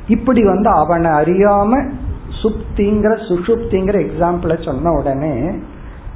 இப்படி 0.09 0.45
வந்து 0.45 0.69
அவனை 0.69 1.11
அறியாம 1.11 1.91
சுப்திங்கிற 2.43 3.15
சுஷுப்திங்கிற 3.29 4.07
எக்ஸாம்பிள 4.07 4.65
சொன்ன 4.65 4.91
உடனே 4.91 5.51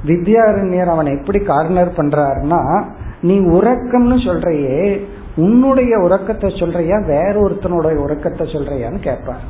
வித்யாரண்யர் 0.05 0.85
அவனை 0.85 1.17
எப்படி 1.17 1.39
கார்னர் 1.39 1.97
பண்றாருன்னா 1.97 2.85
நீ 3.23 3.35
உறக்கம்னு 3.57 4.17
சொல்றையே 4.25 4.77
உன்னுடைய 5.35 5.93
உறக்கத்தை 5.97 6.49
சொல்றியா 6.59 6.97
வேற 7.07 7.33
ஒருத்தனுடைய 7.45 7.95
உறக்கத்தை 7.95 8.45
சொல்றியான்னு 8.47 8.99
கேட்பார் 8.99 9.43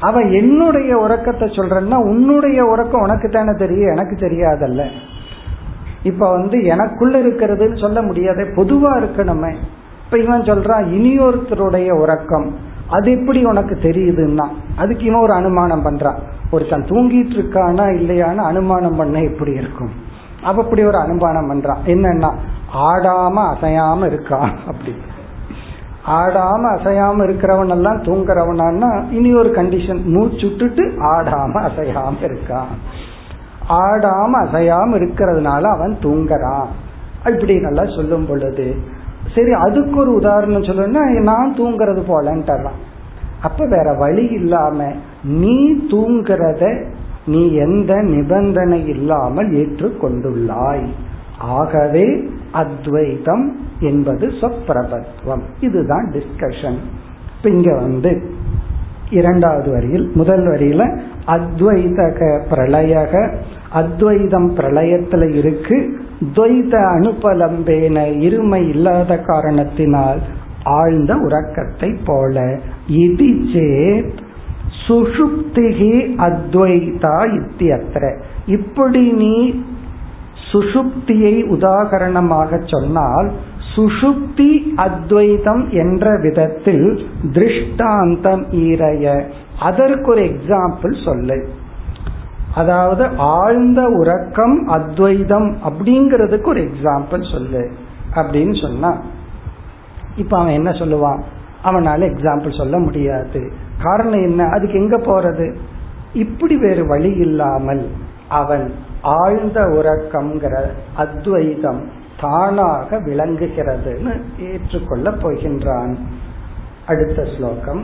அவ 0.00 0.20
என்னுடைய 0.20 0.92
உறக்கத்தை 0.96 1.46
சொல்றன்னா 1.48 1.98
உன்னுடைய 2.10 2.58
உறக்கம் 2.64 3.00
உனக்கு 3.00 3.28
தானே 3.28 3.52
தெரியும் 3.58 3.92
எனக்கு 3.92 4.14
தெரியாதல்ல. 4.26 4.82
இப்ப 6.02 6.30
வந்து 6.30 6.56
எனக்குள்ள 6.64 7.14
இருக்கிறதுன்னு 7.18 7.80
சொல்ல 7.80 8.02
முடியாத 8.02 8.42
பொதுவா 8.56 8.92
இருக்கணுமே. 8.98 9.52
இப்ப 10.04 10.18
இவன் 10.18 10.40
சொல்றான் 10.40 10.84
இனியொருத்தருடைய 10.96 11.90
உறக்கம் 11.92 12.48
அது 12.88 13.08
எப்படி 13.10 13.40
உனக்கு 13.44 13.74
தெரியுதுன்னா 13.82 14.46
அதுக்கு 14.76 15.04
இவன் 15.04 15.20
ஒரு 15.20 15.32
அனுமானம் 15.32 15.84
பண்றான். 15.84 16.18
ஒருத்தன் 16.50 16.88
தூங்கிட்டு 16.90 17.36
இருக்கானா 17.38 17.86
இல்லையான்னு 17.98 18.42
அனுமானம் 18.50 18.96
பண்ண 18.96 19.22
எப்படி 19.22 19.52
இருக்கும்? 19.52 19.92
அவ 20.42 20.62
அப்படி 20.62 20.82
ஒரு 20.84 20.98
அனுமானம் 20.98 21.50
பண்றான். 21.50 21.80
என்னன்னா 21.86 22.30
ஆடாம 22.72 23.36
அசையாம 23.54 24.06
இருக்கான் 24.06 24.54
அப்படி. 24.66 24.94
ஆடாம 26.06 26.62
அசையாம 26.76 27.24
இருக்கிறவன் 27.24 27.68
எல்லாம் 27.68 28.02
தூங்குறவனான்னா 28.02 29.10
இனி 29.10 29.34
ஒரு 29.34 29.48
கண்டிஷன் 29.48 30.00
மூச்சுட்டுட்டு 30.14 30.84
ஆடாம 31.00 31.70
அசையாம 31.70 32.14
இருக்கான் 32.20 32.72
ஆடாம 33.68 34.30
அசையாம 34.44 34.90
இருக்கிறதுனால 34.96 35.62
அவன் 35.62 35.98
தூங்குறான். 36.02 36.66
இப்படி 37.24 37.60
நல்லா 37.60 37.84
சொல்லும் 37.84 38.26
பொழுது 38.26 38.76
சரி 39.34 39.52
அதுக்கு 39.52 39.96
ஒரு 40.00 40.12
உதாரணம் 40.12 40.62
சொல்லணும்னா 40.62 41.22
நான் 41.22 41.54
தூங்குறது 41.56 42.02
போலன்ட்டுறான் 42.08 42.80
அப்ப 43.42 43.66
வேற 43.66 43.92
வழி 43.92 44.26
இல்லாம 44.26 44.92
நீ 45.22 45.72
தூங்குறத 45.72 46.84
நீ 47.26 47.52
எந்த 47.52 47.94
நிபந்தனை 47.94 48.86
இல்லாமல் 48.86 49.50
ஏற்றுக்கொண்டுள்ளாய். 49.50 50.86
ஆகவே 51.38 52.28
அத்வைதம் 52.52 53.58
என்பது 53.80 54.26
சொப்பிரபத்துவம் 54.26 55.42
இதுதான் 55.60 56.12
டிஸ்கஷன் 56.12 56.76
இப்ப 57.36 57.48
இங்க 57.48 57.74
வந்து 57.74 58.30
இரண்டாவது 59.10 59.70
வரியில் 59.70 60.10
முதல் 60.14 60.46
வரியில 60.46 61.00
அத்வைதக 61.26 62.40
பிரளயக 62.50 63.36
அத்வைதம் 63.70 64.56
பிரளயத்துல 64.56 65.34
இருக்கு. 65.34 66.00
துவைத 66.34 66.72
அனுபலம்பேன 66.72 68.08
இருமை 68.08 68.68
இல்லாத 68.68 69.18
காரணத்தினால் 69.18 70.20
ஆழ்ந்த 70.64 71.16
உறக்கத்தை 71.16 71.96
போல. 72.06 72.58
இது 72.86 73.26
சேத் 73.26 74.18
சுஷுப்திகி 74.88 76.14
அத்வைதா 76.18 77.40
இத்தியத்திர 77.40 78.20
இப்படி 78.46 79.12
நீ 79.12 79.64
சுஷுப்தியை 80.52 81.34
உதாகரணமாக 81.48 82.66
சொன்னால் 82.66 83.32
சுஷுப்தி 83.76 84.62
அத்வைதம் 84.76 85.70
என்ற 85.70 86.18
விதத்தில் 86.22 87.06
திருஷ்டாந்தம் 87.32 88.44
ஈரைய. 88.50 89.30
அதற்கு 89.60 90.10
ஒரு 90.10 90.22
எக்ஸாம்பிள் 90.22 91.04
சொல்லு. 91.04 91.48
அதாவது 92.54 93.08
ஆழ்ந்த 93.16 93.88
உறக்கம் 93.88 94.68
அத்வைதம் 94.68 95.56
அப்படிங்கிறதுக்கு 95.68 96.44
ஒரு 96.44 96.60
எக்ஸாம்பிள் 96.60 97.32
சொல்லு 97.32 97.70
அப்படின்னு 98.14 98.60
சொன்னா 98.60 98.96
இப்ப 100.16 100.38
அவன் 100.38 100.52
என்ன 100.52 100.70
சொல்லுவான்? 100.70 101.22
அவனால 101.64 102.00
எக்ஸாம்பிள் 102.06 102.56
சொல்ல 102.56 102.78
முடியாது. 102.78 103.52
காரணம் 103.82 104.22
என்ன? 104.22 104.44
அதுக்கு 104.44 104.74
எங்க 104.74 104.96
போறது? 104.96 105.54
இப்படி 106.12 106.56
வேறு 106.56 106.86
வழி 106.86 107.10
இல்லாமல் 107.10 107.90
அவன் 108.28 108.72
ஆழ்ந்த 109.15 109.59
உறக்கம்ங்கிற 109.77 110.55
அத்வைதம் 110.95 111.81
தானாக 112.19 112.97
விளங்குகிறதுன்னு 112.99 114.13
ஏற்றுக்கொள்ள 114.49 115.09
போகின்றான் 115.23 115.93
அடுத்த 116.85 117.21
ஸ்லோகம் 117.35 117.83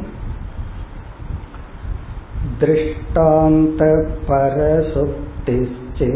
दृष्टान्त 2.60 3.82
परसुप्तिश्चे 4.28 6.10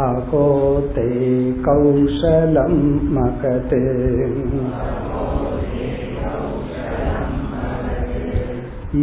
अकोते 0.00 1.08
कौशलं 1.64 2.74
मकत् 3.16 3.74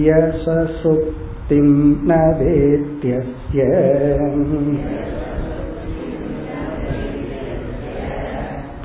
यशसुप्तिं 0.05 1.67
न 2.09 2.21
वेद्यस्य 2.39 3.67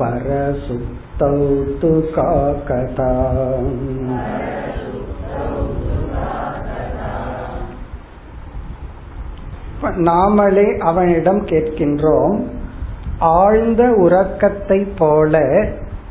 परसुप् 0.01 0.91
तौ 1.21 1.35
तु 1.81 1.93
का 2.15 2.31
कथा 2.69 3.11
நாமளே 10.07 10.67
அவனிடம் 10.81 11.41
கேட்கின்றோம் 11.47 12.37
ஆழ்ந்த 13.39 13.83
உறக்கத்தை 14.05 14.79
போல 14.99 15.41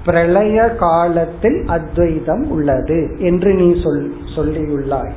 பிரளய 0.06 0.68
காலத்தில் 0.68 1.62
அத்வைதம் 1.66 2.50
உள்ளது 2.50 3.16
என்று 3.18 3.54
நீ 3.54 3.82
சொல் 3.82 4.14
சொல்லியுள்ளாய். 4.36 5.12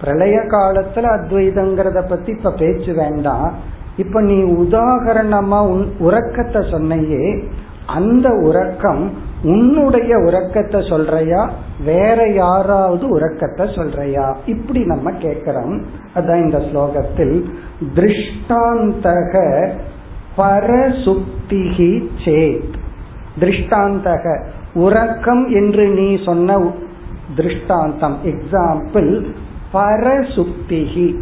பிரளய 0.00 0.38
காலத்துல 0.38 1.06
அத்வைதங்கிறத 1.16 2.08
பத்தி 2.08 2.32
இப்ப 2.32 2.52
பேச்சு 2.52 2.94
வேண்டாம். 2.94 3.54
இப்ப 3.96 4.20
நீ 4.20 4.42
உதாகரணமா 4.42 5.66
உன் 5.66 5.92
உறக்கத்தை 5.98 6.62
சொன்னையே 6.70 7.44
அந்த 7.86 8.28
உறக்கம் 8.28 9.12
உன்னுடைய 9.44 10.18
உறக்கத்தை 10.18 10.80
சொல்றையா? 10.80 11.50
வேற 11.84 12.28
யாராவது 12.28 13.08
உறக்கத்தை 13.08 13.66
சொல்றையா? 13.66 14.36
இப்படி 14.46 14.86
நம்ம 14.86 15.10
கேட்கிறோம். 15.10 15.82
அதான் 16.14 16.42
இந்த 16.42 16.58
ஸ்லோகத்தில் 16.58 17.44
திருஷ்டாந்தக 17.94 19.34
பரசுப்திகி 20.36 22.08
சேத். 22.24 22.80
திருஷ்டாந்தக. 23.40 24.44
உறக்கம் 24.74 25.48
என்று 25.48 25.88
நீ 25.88 26.24
சொன்ன 26.24 26.70
திருஷ்டாந்தம். 27.36 28.16
எக்ஸாம்பிள் 28.24 29.24
பரசுப்திகி. 29.72 31.14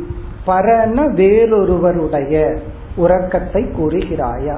பரன 0.46 1.06
வேறொருவருடைய 1.06 2.56
உறக்கத்தை 2.96 3.64
கூறுகிறாயா? 3.64 4.56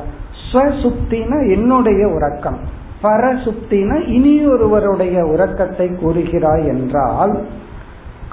ஸ்வசுப்தினா 0.52 1.50
என்னுடைய 1.50 2.08
உறக்கம். 2.08 2.58
பரசுப்தினா 3.02 4.08
இனி 4.08 4.46
ஒருவருடைய 4.46 5.24
உறக்கத்தை 5.24 5.88
கூறுகிறாய் 5.88 6.66
என்றால் 6.66 7.42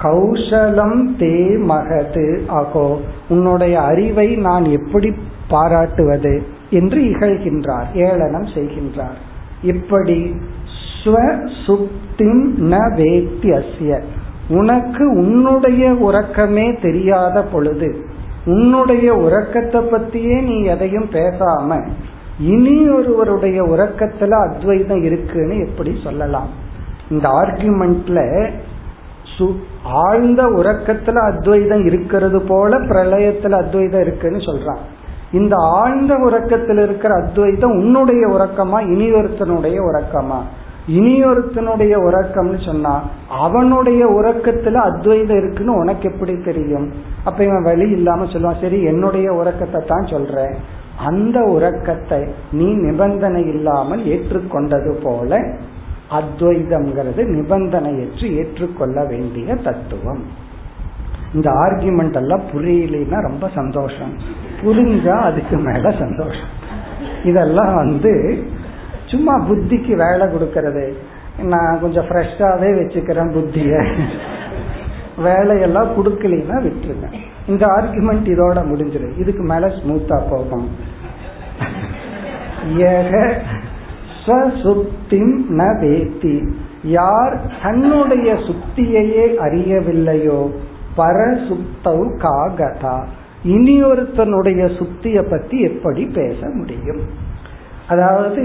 கௌசலம் 0.02 1.00
தே 1.18 1.58
மகது 1.68 2.40
ஆகோ 2.46 2.98
உன்னுடைய 3.28 3.80
அறிவை 3.80 4.36
நான் 4.36 4.64
எப்படி 4.64 5.14
பாராட்டுவது? 5.48 6.42
என்று 6.70 7.00
இகழ்கின்றார் 7.00 7.94
ஏளனம் 7.94 8.48
செய்கின்றார். 8.54 9.18
இப்படி 9.62 10.36
ஸ்வசுப்திம் 11.04 12.44
ந 12.72 12.74
வேத்தியஸ்ய. 12.98 14.00
உனக்கு 14.48 15.04
உன்னுடைய 15.10 15.92
உறக்கமே 15.92 16.66
தெரியாத 16.82 17.42
பொழுது 17.42 18.04
உன்னுடைய 18.44 19.14
உறக்கத்தை 19.14 19.80
பத்தியே 19.80 20.42
நீ 20.42 20.56
எதையும் 20.64 21.08
பேசாம 21.10 21.78
இனி 22.40 22.88
ஒருவருடைய 22.88 23.62
உறக்கத்துல 23.64 24.30
அத்வைதம் 24.46 25.02
இருக்குன்னு 25.02 25.56
எப்படி 25.66 25.92
சொல்லலாம்? 26.02 26.48
இந்த 27.10 27.28
ஆர்குமெண்ட்ல 27.28 28.18
ஆழ்ந்த 29.84 30.42
உறக்கத்துல 30.44 31.16
அத்வைதம் 31.30 31.84
இருக்கிறது 31.86 32.40
போல 32.40 32.78
பிரளயத்துல 32.78 33.50
அத்வைதம் 33.50 34.00
இருக்குன்னு 34.00 34.38
சொல்றான். 34.38 34.82
இந்த 35.32 35.56
ஆழ்ந்த 35.56 36.14
உறக்கத்தில் 36.14 36.78
இருக்கிற 36.78 37.14
அத்வைதம் 37.14 37.70
உன்னுடைய 37.70 38.26
உறக்கமா 38.26 38.78
இனியொருத்தனுடைய 38.94 39.78
உறக்கமா? 39.90 40.40
இனி 40.86 41.24
ஒருத்தனுடைய 41.24 41.94
உறக்கம்னு 41.96 42.64
சொன்னா 42.64 43.02
அவனுடைய 43.28 44.06
உறக்கத்துல 44.06 44.74
அத்வைதம் 44.74 45.36
இருக்குன்னு 45.36 45.72
உனக்கு 45.72 46.10
எப்படி 46.12 46.38
தெரியும்? 46.38 46.92
அப்ப 47.24 47.44
இவன் 47.44 47.62
வழி 47.62 47.90
இல்லாம 47.90 48.24
சொல்லுவான் 48.24 48.60
சரி 48.60 48.82
என்னுடைய 48.82 49.32
உறக்கத்தை 49.32 49.80
தான் 49.86 50.06
சொல்றேன். 50.06 50.54
அந்த 51.04 51.40
உறக்கத்தை 51.40 52.26
நீ 52.52 52.64
நிபந்தனை 52.64 53.46
இல்லாமல் 53.46 54.02
ஏற்றுக்கொண்டது 54.04 54.92
போல 55.02 55.38
அத்வைதம்ங்கிறது 56.10 57.22
நிபந்தனையற்று 57.36 58.36
ஏற்றுக்கொள்ள 58.36 59.04
வேண்டிய 59.04 59.54
தத்துவம். 59.54 60.39
இந்த 61.34 61.50
ஆர்குமெண்ட் 61.50 62.14
எல்லாம் 62.14 62.42
புரியலன்னா 62.52 63.20
ரொம்ப 63.20 63.50
சந்தோஷம். 63.54 64.12
புரிஞ்சா 64.62 65.18
அதுக்கு 65.20 65.56
மேல 65.56 65.90
சந்தோஷம். 65.90 66.58
இதெல்லாம் 67.24 67.74
வந்து 67.74 68.44
சும்மா 69.06 69.46
புத்திக்கு 69.46 69.94
வேலை 69.96 70.26
கொடுக்கறது. 70.26 70.92
நான் 71.42 71.80
கொஞ்சம் 71.80 72.04
ஃப்ரெஷ்ஷாவே 72.04 72.70
வச்சுக்கிறேன் 72.78 73.32
புத்திய. 73.32 73.86
வேலையெல்லாம் 75.22 75.94
கொடுக்கலன்னா 75.96 76.56
விட்டுருங்க. 76.60 77.12
இந்த 77.46 77.66
ஆர்குமெண்ட் 77.66 78.26
இதோட 78.26 78.58
முடிஞ்சிரு. 78.70 79.18
இதுக்கு 79.18 79.42
மேல 79.42 79.66
ஸ்மூத்தா 79.66 80.22
போகும். 80.30 80.68
சுப்திம் 84.62 85.38
ந 85.50 85.62
வேத்தி. 85.82 86.52
யார் 86.82 87.40
தன்னுடைய 87.62 88.32
சுத்தியையே 88.32 89.24
அறியவில்லையோ 89.44 90.50
பரசுப்தவ் 90.96 92.06
காகதா. 92.24 93.04
இனி 93.42 93.82
ஒருத்தனுடைய 93.82 94.62
சுத்திய 94.78 95.22
பத்தி 95.22 95.60
எப்படி 95.60 96.04
பேச 96.06 96.48
முடியும்? 96.54 97.02
அதாவது 97.88 98.42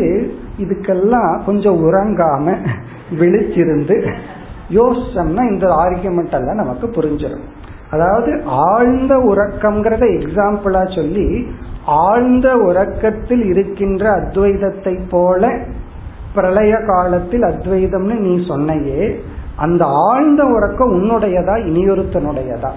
இதுக்கெல்லாம் 0.59 1.43
கொஞ்சம் 1.45 1.83
உறங்காம 1.83 2.55
விழிச்சிருந்து 3.11 4.11
யோசிச்சோம்னா 4.69 5.43
இந்த 5.51 5.67
ஆர்கியூமெண்ட் 5.67 6.31
எல்லாம் 6.31 6.55
நமக்கு 6.55 6.87
புரிஞ்சிடும். 6.87 7.45
அதாவது 7.91 8.43
ஆழ்ந்த 8.45 9.15
உறக்கம்ங்கிறத 9.15 10.05
எக்ஸாம்பிளா 10.19 10.95
சொல்லி 10.95 11.47
ஆழ்ந்த 11.85 12.55
உறக்கத்தில் 12.57 13.45
இருக்கின்ற 13.45 14.03
அத்வைதத்தை 14.19 14.99
போல 15.09 15.59
பிரளய 16.35 16.75
காலத்தில் 16.87 17.41
அத்வைதம்னு 17.41 18.15
நீ 18.19 18.47
சொன்னையே 18.47 19.19
அந்த 19.57 19.85
ஆழ்ந்த 19.85 20.43
உறக்கம் 20.43 20.93
உன்னுடையதா 20.93 21.55
இனியொருத்தனுடையதா? 21.69 22.69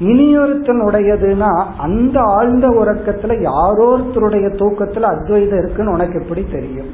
இனியொருத்தனுடையதுன்னா 0.00 1.64
அந்த 1.78 2.20
ஆழ்ந்த 2.20 2.68
உறக்கத்துல 2.68 3.48
யாரோருத்தருடைய 3.50 4.46
தூக்கத்துல 4.54 5.00
அத்வைதம் 5.00 5.58
இருக்குன்னு 5.58 5.92
உனக்கு 5.92 6.20
எப்படி 6.22 6.46
தெரியும்? 6.52 6.90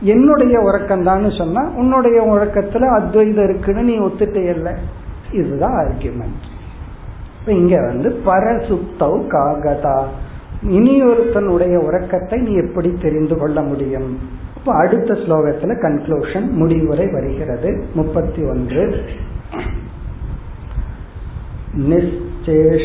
என்னுடைய 0.00 0.60
உறக்கம் 0.60 1.02
தான் 1.02 1.30
சொன்னா 1.30 1.68
உன்னுடைய 1.76 2.22
உறக்கத்துல 2.22 2.94
அத்வைதம் 2.94 3.44
இருக்குன்னு 3.44 3.82
நீ 3.82 3.98
ஒத்துட்டே 3.98 4.76
இதுதான் 5.32 5.72
ஆர்குமெண்ட் 5.72 6.52
இங்க 7.46 7.80
வந்து 7.80 8.20
பரசுத்தவ் 8.26 9.22
காகதா. 9.28 10.02
இனி 10.62 11.04
ஒருத்தனுடைய 11.04 11.76
உறக்கத்தை 11.76 12.40
நீ 12.40 12.54
எப்படி 12.54 12.94
தெரிந்து 13.02 13.38
கொள்ள 13.38 13.60
முடியும்? 13.60 14.18
இப்ப 14.63 14.71
அடுத்த 14.73 15.11
ஸ்லோகத்துல 15.13 15.75
கன்க்ளூஷன் 15.85 16.47
முடிவுரை 16.51 17.07
வருகிறது 17.11 17.71
முப்பத்தி 17.93 18.43
ஒன்று 18.43 18.85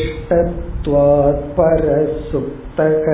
निश्चेष्टत्वात् 0.07 1.45
परसुप्तः 1.57 3.05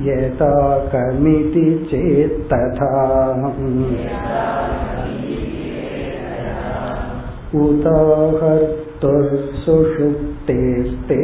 यथा 0.00 0.52
कमिति 0.92 1.64
चेत् 1.90 2.38
तथा 2.50 2.90
उदाहर्तुर्सुषुप्तेस्ते 9.90 11.20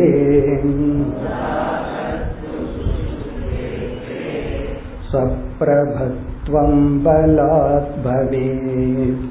सप्रभत्वं 5.11 6.73
बलात् 7.03 7.93
भवेत् 8.05 9.25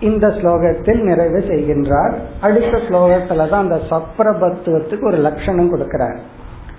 இந்த 0.00 0.26
ஸ்லோகத்தில் 0.30 1.02
நிறைவு 1.02 1.40
செய்கின்றார் 1.40 2.14
அடுத்த 2.40 2.74
ஸ்லோகத்துல 2.86 3.46
தான் 3.48 3.64
அந்த 3.66 3.78
சப்ரபத்துவத்துக்கு 3.90 5.04
ஒரு 5.06 5.18
லட்சணம் 5.18 5.70
கொடுக்கிறார் 5.70 6.18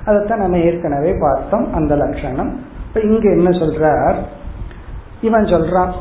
அதைத்தான் 0.06 0.40
நம்ம 0.40 0.58
ஏற்கனவே 0.62 1.12
பார்த்தோம் 1.22 1.66
அந்த 1.74 1.94
லட்சணம் 1.96 2.52
இப்ப 2.88 3.00
இங்க 3.02 3.26
என்ன 3.30 3.50
சொல்றார் 3.62 4.18
இவன் 5.22 5.46
சொல்றான் 5.46 5.94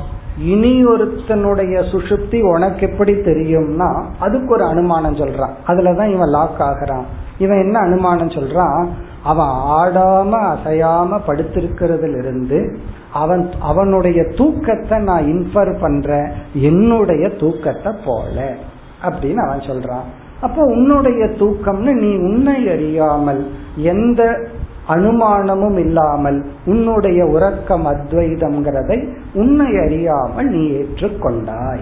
இனி 0.43 0.85
ஒருத்தனுடைய 0.85 1.91
சுசுப்தி 1.91 2.41
உனக்கு 2.41 2.89
எப்படி 2.89 3.13
தெரியும்னா 3.13 4.03
அதுக்கு 4.19 4.53
ஒரு 4.53 4.63
அனுமானம் 4.63 5.15
சொல்றான். 5.15 5.49
அதுலதான் 5.67 6.11
இவன் 6.11 6.29
லாக் 6.29 6.61
ஆகிறான். 6.61 7.05
இவன் 7.37 7.57
என்ன 7.57 7.79
அனுமானம் 7.79 8.27
சொல்றான்? 8.27 8.87
அவன் 9.23 9.47
ஆடாம 9.47 10.55
அசையாம 10.55 11.19
படுத்திருக்கிறதுல 11.27 12.17
இருந்து 12.17 12.77
அவன் 13.13 13.49
அவனுடைய 13.61 14.23
தூக்கத்தை 14.23 14.97
நான் 14.97 15.23
இன்ஃபர் 15.23 15.79
பண்றேன். 15.81 16.31
என்னுடைய 16.53 17.29
தூக்கத்தை 17.29 17.93
போல. 18.05 18.55
அப்படின்னு 19.03 19.35
அவன் 19.35 19.59
சொல்றான். 19.59 20.03
அப்போ 20.41 20.63
உன்னுடைய 20.63 21.25
தூக்கம்னு 21.25 21.91
நீ 21.91 22.15
உன்னை 22.15 22.69
அறியாமல் 22.69 23.51
எந்த 23.75 24.47
அனுமானமும் 24.89 25.77
இல்லாமல் 25.77 26.45
உன்னுடைய 26.65 27.25
உறக்கம் 27.25 27.85
அத்வைதம்ங்கிறதை 27.85 29.13
உன்னை 29.33 29.77
அறியாமல் 29.77 30.45
நீ 30.45 30.69
ஏற்றுக்கொண்டாய். 30.69 31.79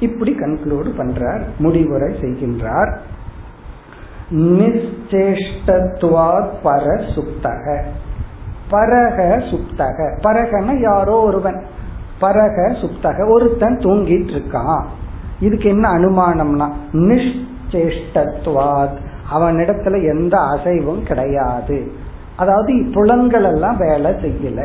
இப்படி 0.00 0.38
கன்க்ளூடு 0.38 0.98
பண்றார் 0.98 1.40
முடிவுரை 1.58 2.16
செய்கின்றார். 2.20 2.98
நிச்சேஷ்டத்துவாத் 4.30 6.50
பர 6.64 7.12
சுப்தக 7.14 7.84
பரக 8.70 9.42
சுப்தக. 9.50 10.18
பரகன 10.22 10.80
யாரோ 10.80 11.20
ஒருவன். 11.20 11.62
பரக 12.20 12.66
சுப்தக. 12.66 13.28
ஒருத்தன் 13.28 13.76
தூங்கிட்டு 13.76 14.36
இருக்கான் 14.36 14.84
இதுக்கு 15.40 15.68
என்ன 15.68 15.88
அனுமானம்னா 15.88 16.70
நிச்சேஷ்டத்துவாத் 16.92 18.96
அவனிடத்துல 19.34 20.08
எந்த 20.08 20.38
அசைவும் 20.38 21.02
கிடையாது. 21.02 21.92
அதாவது 22.40 22.72
புலன்கள் 22.92 23.44
எல்லாம் 23.44 23.76
வேலை 23.76 24.10
செய்யல. 24.24 24.60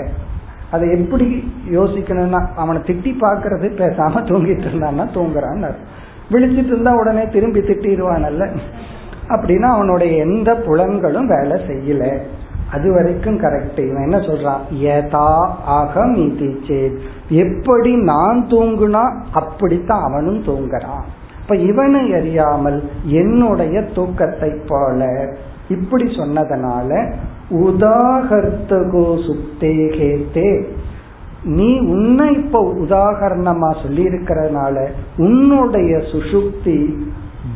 அதை 0.72 0.86
எப்படி 0.92 1.26
யோசிக்கணும்னா 1.72 2.40
அவனை 2.56 2.82
திட்டி 2.82 3.12
பாக்குறது 3.22 3.68
பேசாம 3.82 4.22
தூங்கிட்டு 4.30 4.66
இருந்தான்னா 4.70 5.06
தூங்குறான்னு 5.14 5.70
விழிச்சிட்டு 6.32 6.74
இருந்தா 6.74 6.94
உடனே 6.96 7.24
திரும்பி 7.28 7.60
திட்டிடுவானல்ல. 7.60 8.46
அப்படின்னா 9.28 9.68
அவனுடைய 9.76 10.24
எந்த 10.24 10.50
புலன்களும் 10.54 11.28
வேலை 11.36 11.58
செய்யல. 11.68 12.04
அது 12.72 12.88
வரைக்கும் 12.94 13.38
கரெக்ட் 13.40 13.80
இவன் 13.90 14.06
என்ன 14.06 14.18
சொல்றான்? 14.18 14.64
ஏதா 14.74 15.30
அகம் 15.80 16.16
சேத். 16.40 16.98
எப்படி 17.30 17.92
நான் 18.04 18.40
தூங்குனா 18.50 19.04
அப்படித்தான் 19.34 20.04
அவனும் 20.04 20.42
தூங்குறான். 20.44 21.04
இப்ப 21.42 21.56
இவனை 21.56 22.14
அறியாமல் 22.14 22.80
என்னுடைய 23.04 23.82
தூக்கத்தை 23.96 24.52
போல 24.68 25.10
இப்படி 25.70 26.04
சொன்னதனால 26.04 26.92
உதாகர்த்தகோ 27.50 29.08
சுப்தேகேத்தே 29.26 30.66
நீ 31.44 31.80
உன்னை 31.80 32.34
இப்ப 32.34 32.74
உதாகரணமா 32.74 33.82
சொல்லி 33.82 34.08
இருக்கிறதுனால 34.08 34.88
உன்னுடைய 35.18 35.98
சுசுப்தி 35.98 36.94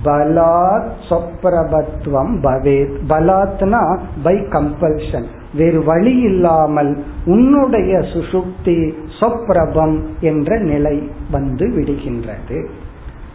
பலாத் 0.06 0.90
சொப்ரபத்வம் 1.10 2.34
பவேத். 2.44 2.96
பலாத்னா 3.10 4.00
பை 4.24 4.36
கம்பல்ஷன் 4.36 5.26
வேறு 5.54 5.84
வழி 5.84 6.18
இல்லாமல் 6.18 7.04
உன்னுடைய 7.26 7.98
சுசுப்தி 7.98 8.94
சொப்ரபம் 9.20 10.00
என்ற 10.20 10.58
நிலை 10.58 11.10
வந்து 11.32 11.68
விடுகின்றது. 11.68 12.68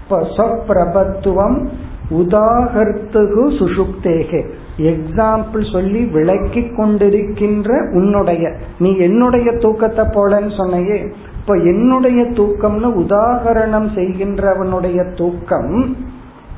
இப்ப 0.05 0.21
சொப்ரபத்துவம் 0.21 1.67
உதாகர்த்துகு 2.11 3.45
சுசுப்தேகே. 3.59 4.45
எக்ஸாம்பிள் 4.77 5.73
சொல்லி 5.73 6.05
விளக்கி 6.05 6.61
கொண்டிருக்கின்ற 6.61 7.93
உன்னுடைய. 7.93 8.53
நீ 8.79 8.97
என்னுடைய 8.97 9.53
தூக்கத்தை 9.53 10.05
போலன்னு 10.05 10.57
சொன்னையே. 10.57 11.13
இப்ப 11.41 11.55
என்னுடைய 11.55 12.23
தூக்கம்னு 12.23 12.91
உதாகரணம் 12.99 13.89
செய்கின்றவனுடைய 13.95 15.17
தூக்கம் 15.17 15.97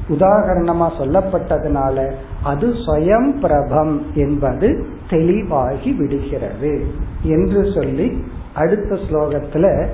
உதாகரணமா 0.08 0.88
சொல்லப்பட்டதுனால 0.98 2.12
அது 2.42 2.68
சுயம் 2.68 3.40
பிரபம் 3.40 4.06
என்பது 4.14 4.86
தெளிவாகி 5.10 5.92
விடுகிறது 5.92 6.84
என்று 7.22 7.72
சொல்லி 7.74 8.24
அடுத்த 8.54 8.94
ஸ்லோகத்துல 8.94 9.86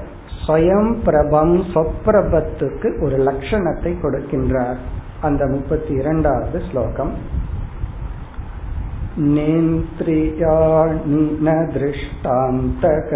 ஸ்வயம் 0.47 0.97
பிரபம் 1.05 1.57
சொப்பிரபத்துக்கு 1.57 3.03
ஒரு 3.03 3.17
லட்சணத்தை 3.17 3.95
கொடுக்கின்றார். 4.03 4.77
அந்த 5.23 5.47
முப்பத்தி 5.47 5.95
இரண்டாவது 5.95 6.63
ஸ்லோகம். 6.71 7.13
नेन्द्रियाणि 9.36 11.22
न 11.46 11.48
दृष्टान्तक 11.74 13.12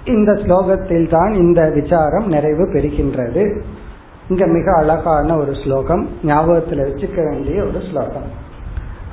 இந்த 0.07 0.31
ஸ்லோகத்தில் 0.43 1.07
தான் 1.07 1.33
இந்த 1.35 1.61
விசாரம் 1.69 2.27
நிறைவு 2.27 2.63
பெறுகின்றது 2.73 3.43
இங்க 4.29 4.43
மிக 4.47 4.67
அழகான 4.75 5.35
ஒரு 5.37 5.53
ஸ்லோகம் 5.53 6.03
ஞாபகத்தில் 6.23 6.85
வச்சுக்க 6.85 7.19
வேண்டிய 7.29 7.57
ஒரு 7.63 7.79
ஸ்லோகம் 7.81 8.27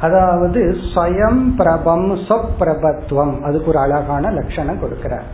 அதாவது 0.00 0.60
ஸ்வயம் 0.86 1.42
பிரபம் 1.56 2.08
சொப்பிரபத்துவம் 2.28 3.34
அதுக்கு 3.42 3.70
ஒரு 3.70 3.78
அழகான 3.78 4.30
லட்சணம் 4.30 4.82
கொடுக்கிறார் 4.82 5.28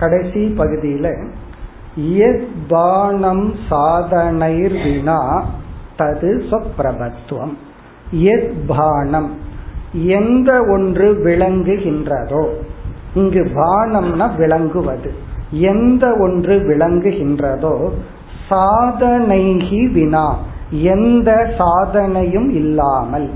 கடைசி 0.00 0.42
பகுதியில 0.56 1.08
பானம் 2.67 3.53
சாதனைர் 3.69 4.83
வினா 4.83 5.45
தது 5.97 6.43
சொப்பிரபத்துவம் 6.49 7.55
பானம் 8.67 9.29
எந்த 9.93 10.63
ஒன்று 10.69 11.21
விளங்குகின்றதோ 11.25 12.47
இங்கு 13.13 13.51
பானம்னா 13.55 14.35
விளங்குவது. 14.35 15.11
எந்த 15.51 16.15
ஒன்று 16.19 16.55
விளங்குகின்றதோ 16.59 17.89
சாதனைகி 18.49 19.91
வினா 19.91 20.35
எந்த 20.71 21.53
சாதனையும் 21.57 22.49
இல்லாமல் 22.49 23.29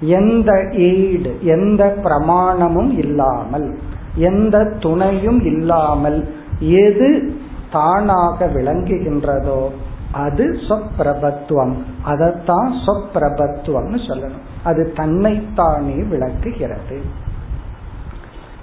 எந்த 0.00 0.70
ஈடு 0.70 1.38
எந்த 1.42 1.96
பிரமாணமும் 2.04 2.98
இல்லாமல் 2.98 3.78
எந்த 4.14 4.64
துணையும் 4.78 5.44
இல்லாமல் 5.44 6.28
எது 6.60 7.36
தானாக 7.72 8.46
விளங்குகின்றதோ 8.46 9.68
அது 10.12 10.58
சொப்பிரபத்துவம் 10.68 11.74
அதைத்தான் 12.02 12.72
சொப்பிரபத்துவம்னு 12.86 13.98
சொல்லணும். 14.08 14.46
அது 14.64 14.92
தன்னைத்தானே 14.92 16.02
விளக்குகிறது. 16.02 17.00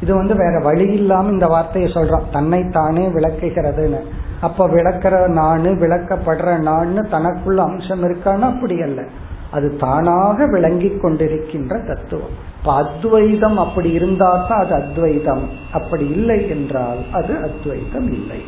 இது 0.01 0.15
வந்து 0.15 0.35
வேற 0.35 0.59
வழி 0.59 0.93
இல்லாம 0.93 1.31
இந்த 1.31 1.47
வார்த்தையை 1.47 1.91
சொல்றோம். 1.91 2.31
தன்னைத்தானே 2.31 3.07
விளக்குகிறதுன்னு. 3.07 4.01
அப்ப 4.41 4.67
விளக்கிற 4.67 5.27
நானு 5.27 5.71
விளக்கப்படுற 5.71 6.59
நான்னு 6.59 7.05
தனக்குள்ள 7.11 7.55
அம்சம் 7.55 8.03
இருக்கான்னு 8.03 8.41
அப்படி 8.41 8.81
அல்ல. 8.81 9.03
அது 9.51 9.75
தானாக 9.75 10.45
விளங்கி 10.45 10.87
கொண்டிருக்கின்ற 10.87 11.87
தத்துவம். 11.87 12.35
இப்ப 12.59 12.73
அத்வைதம் 12.73 13.57
அப்படி 13.57 13.91
இருந்தால் 13.91 14.45
தான் 14.49 14.59
அது 14.59 14.73
அத்வைதம். 14.73 15.49
அப்படி 15.73 16.07
இல்லை 16.07 16.49
என்றால் 16.49 16.97
அது 17.11 17.37
அத்வைதம் 17.37 18.13
இல்லை. 18.13 18.41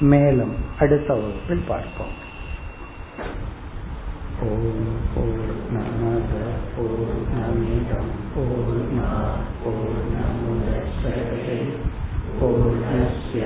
மேலும் 0.00 0.52
அடுத்த 0.78 1.08
வகுப்பில் 1.14 1.68
பார்ப்போம் 1.68 2.14
ஓம் 4.42 4.86
போர் 5.14 5.50
நமத 5.72 6.34
போர் 6.76 7.10
நமிதம் 7.32 8.12
போர் 8.34 8.80
நா 8.92 9.10
போர் 9.64 10.00
நமுதே 10.12 11.58
போர் 12.40 12.76
நசிய 12.82 13.44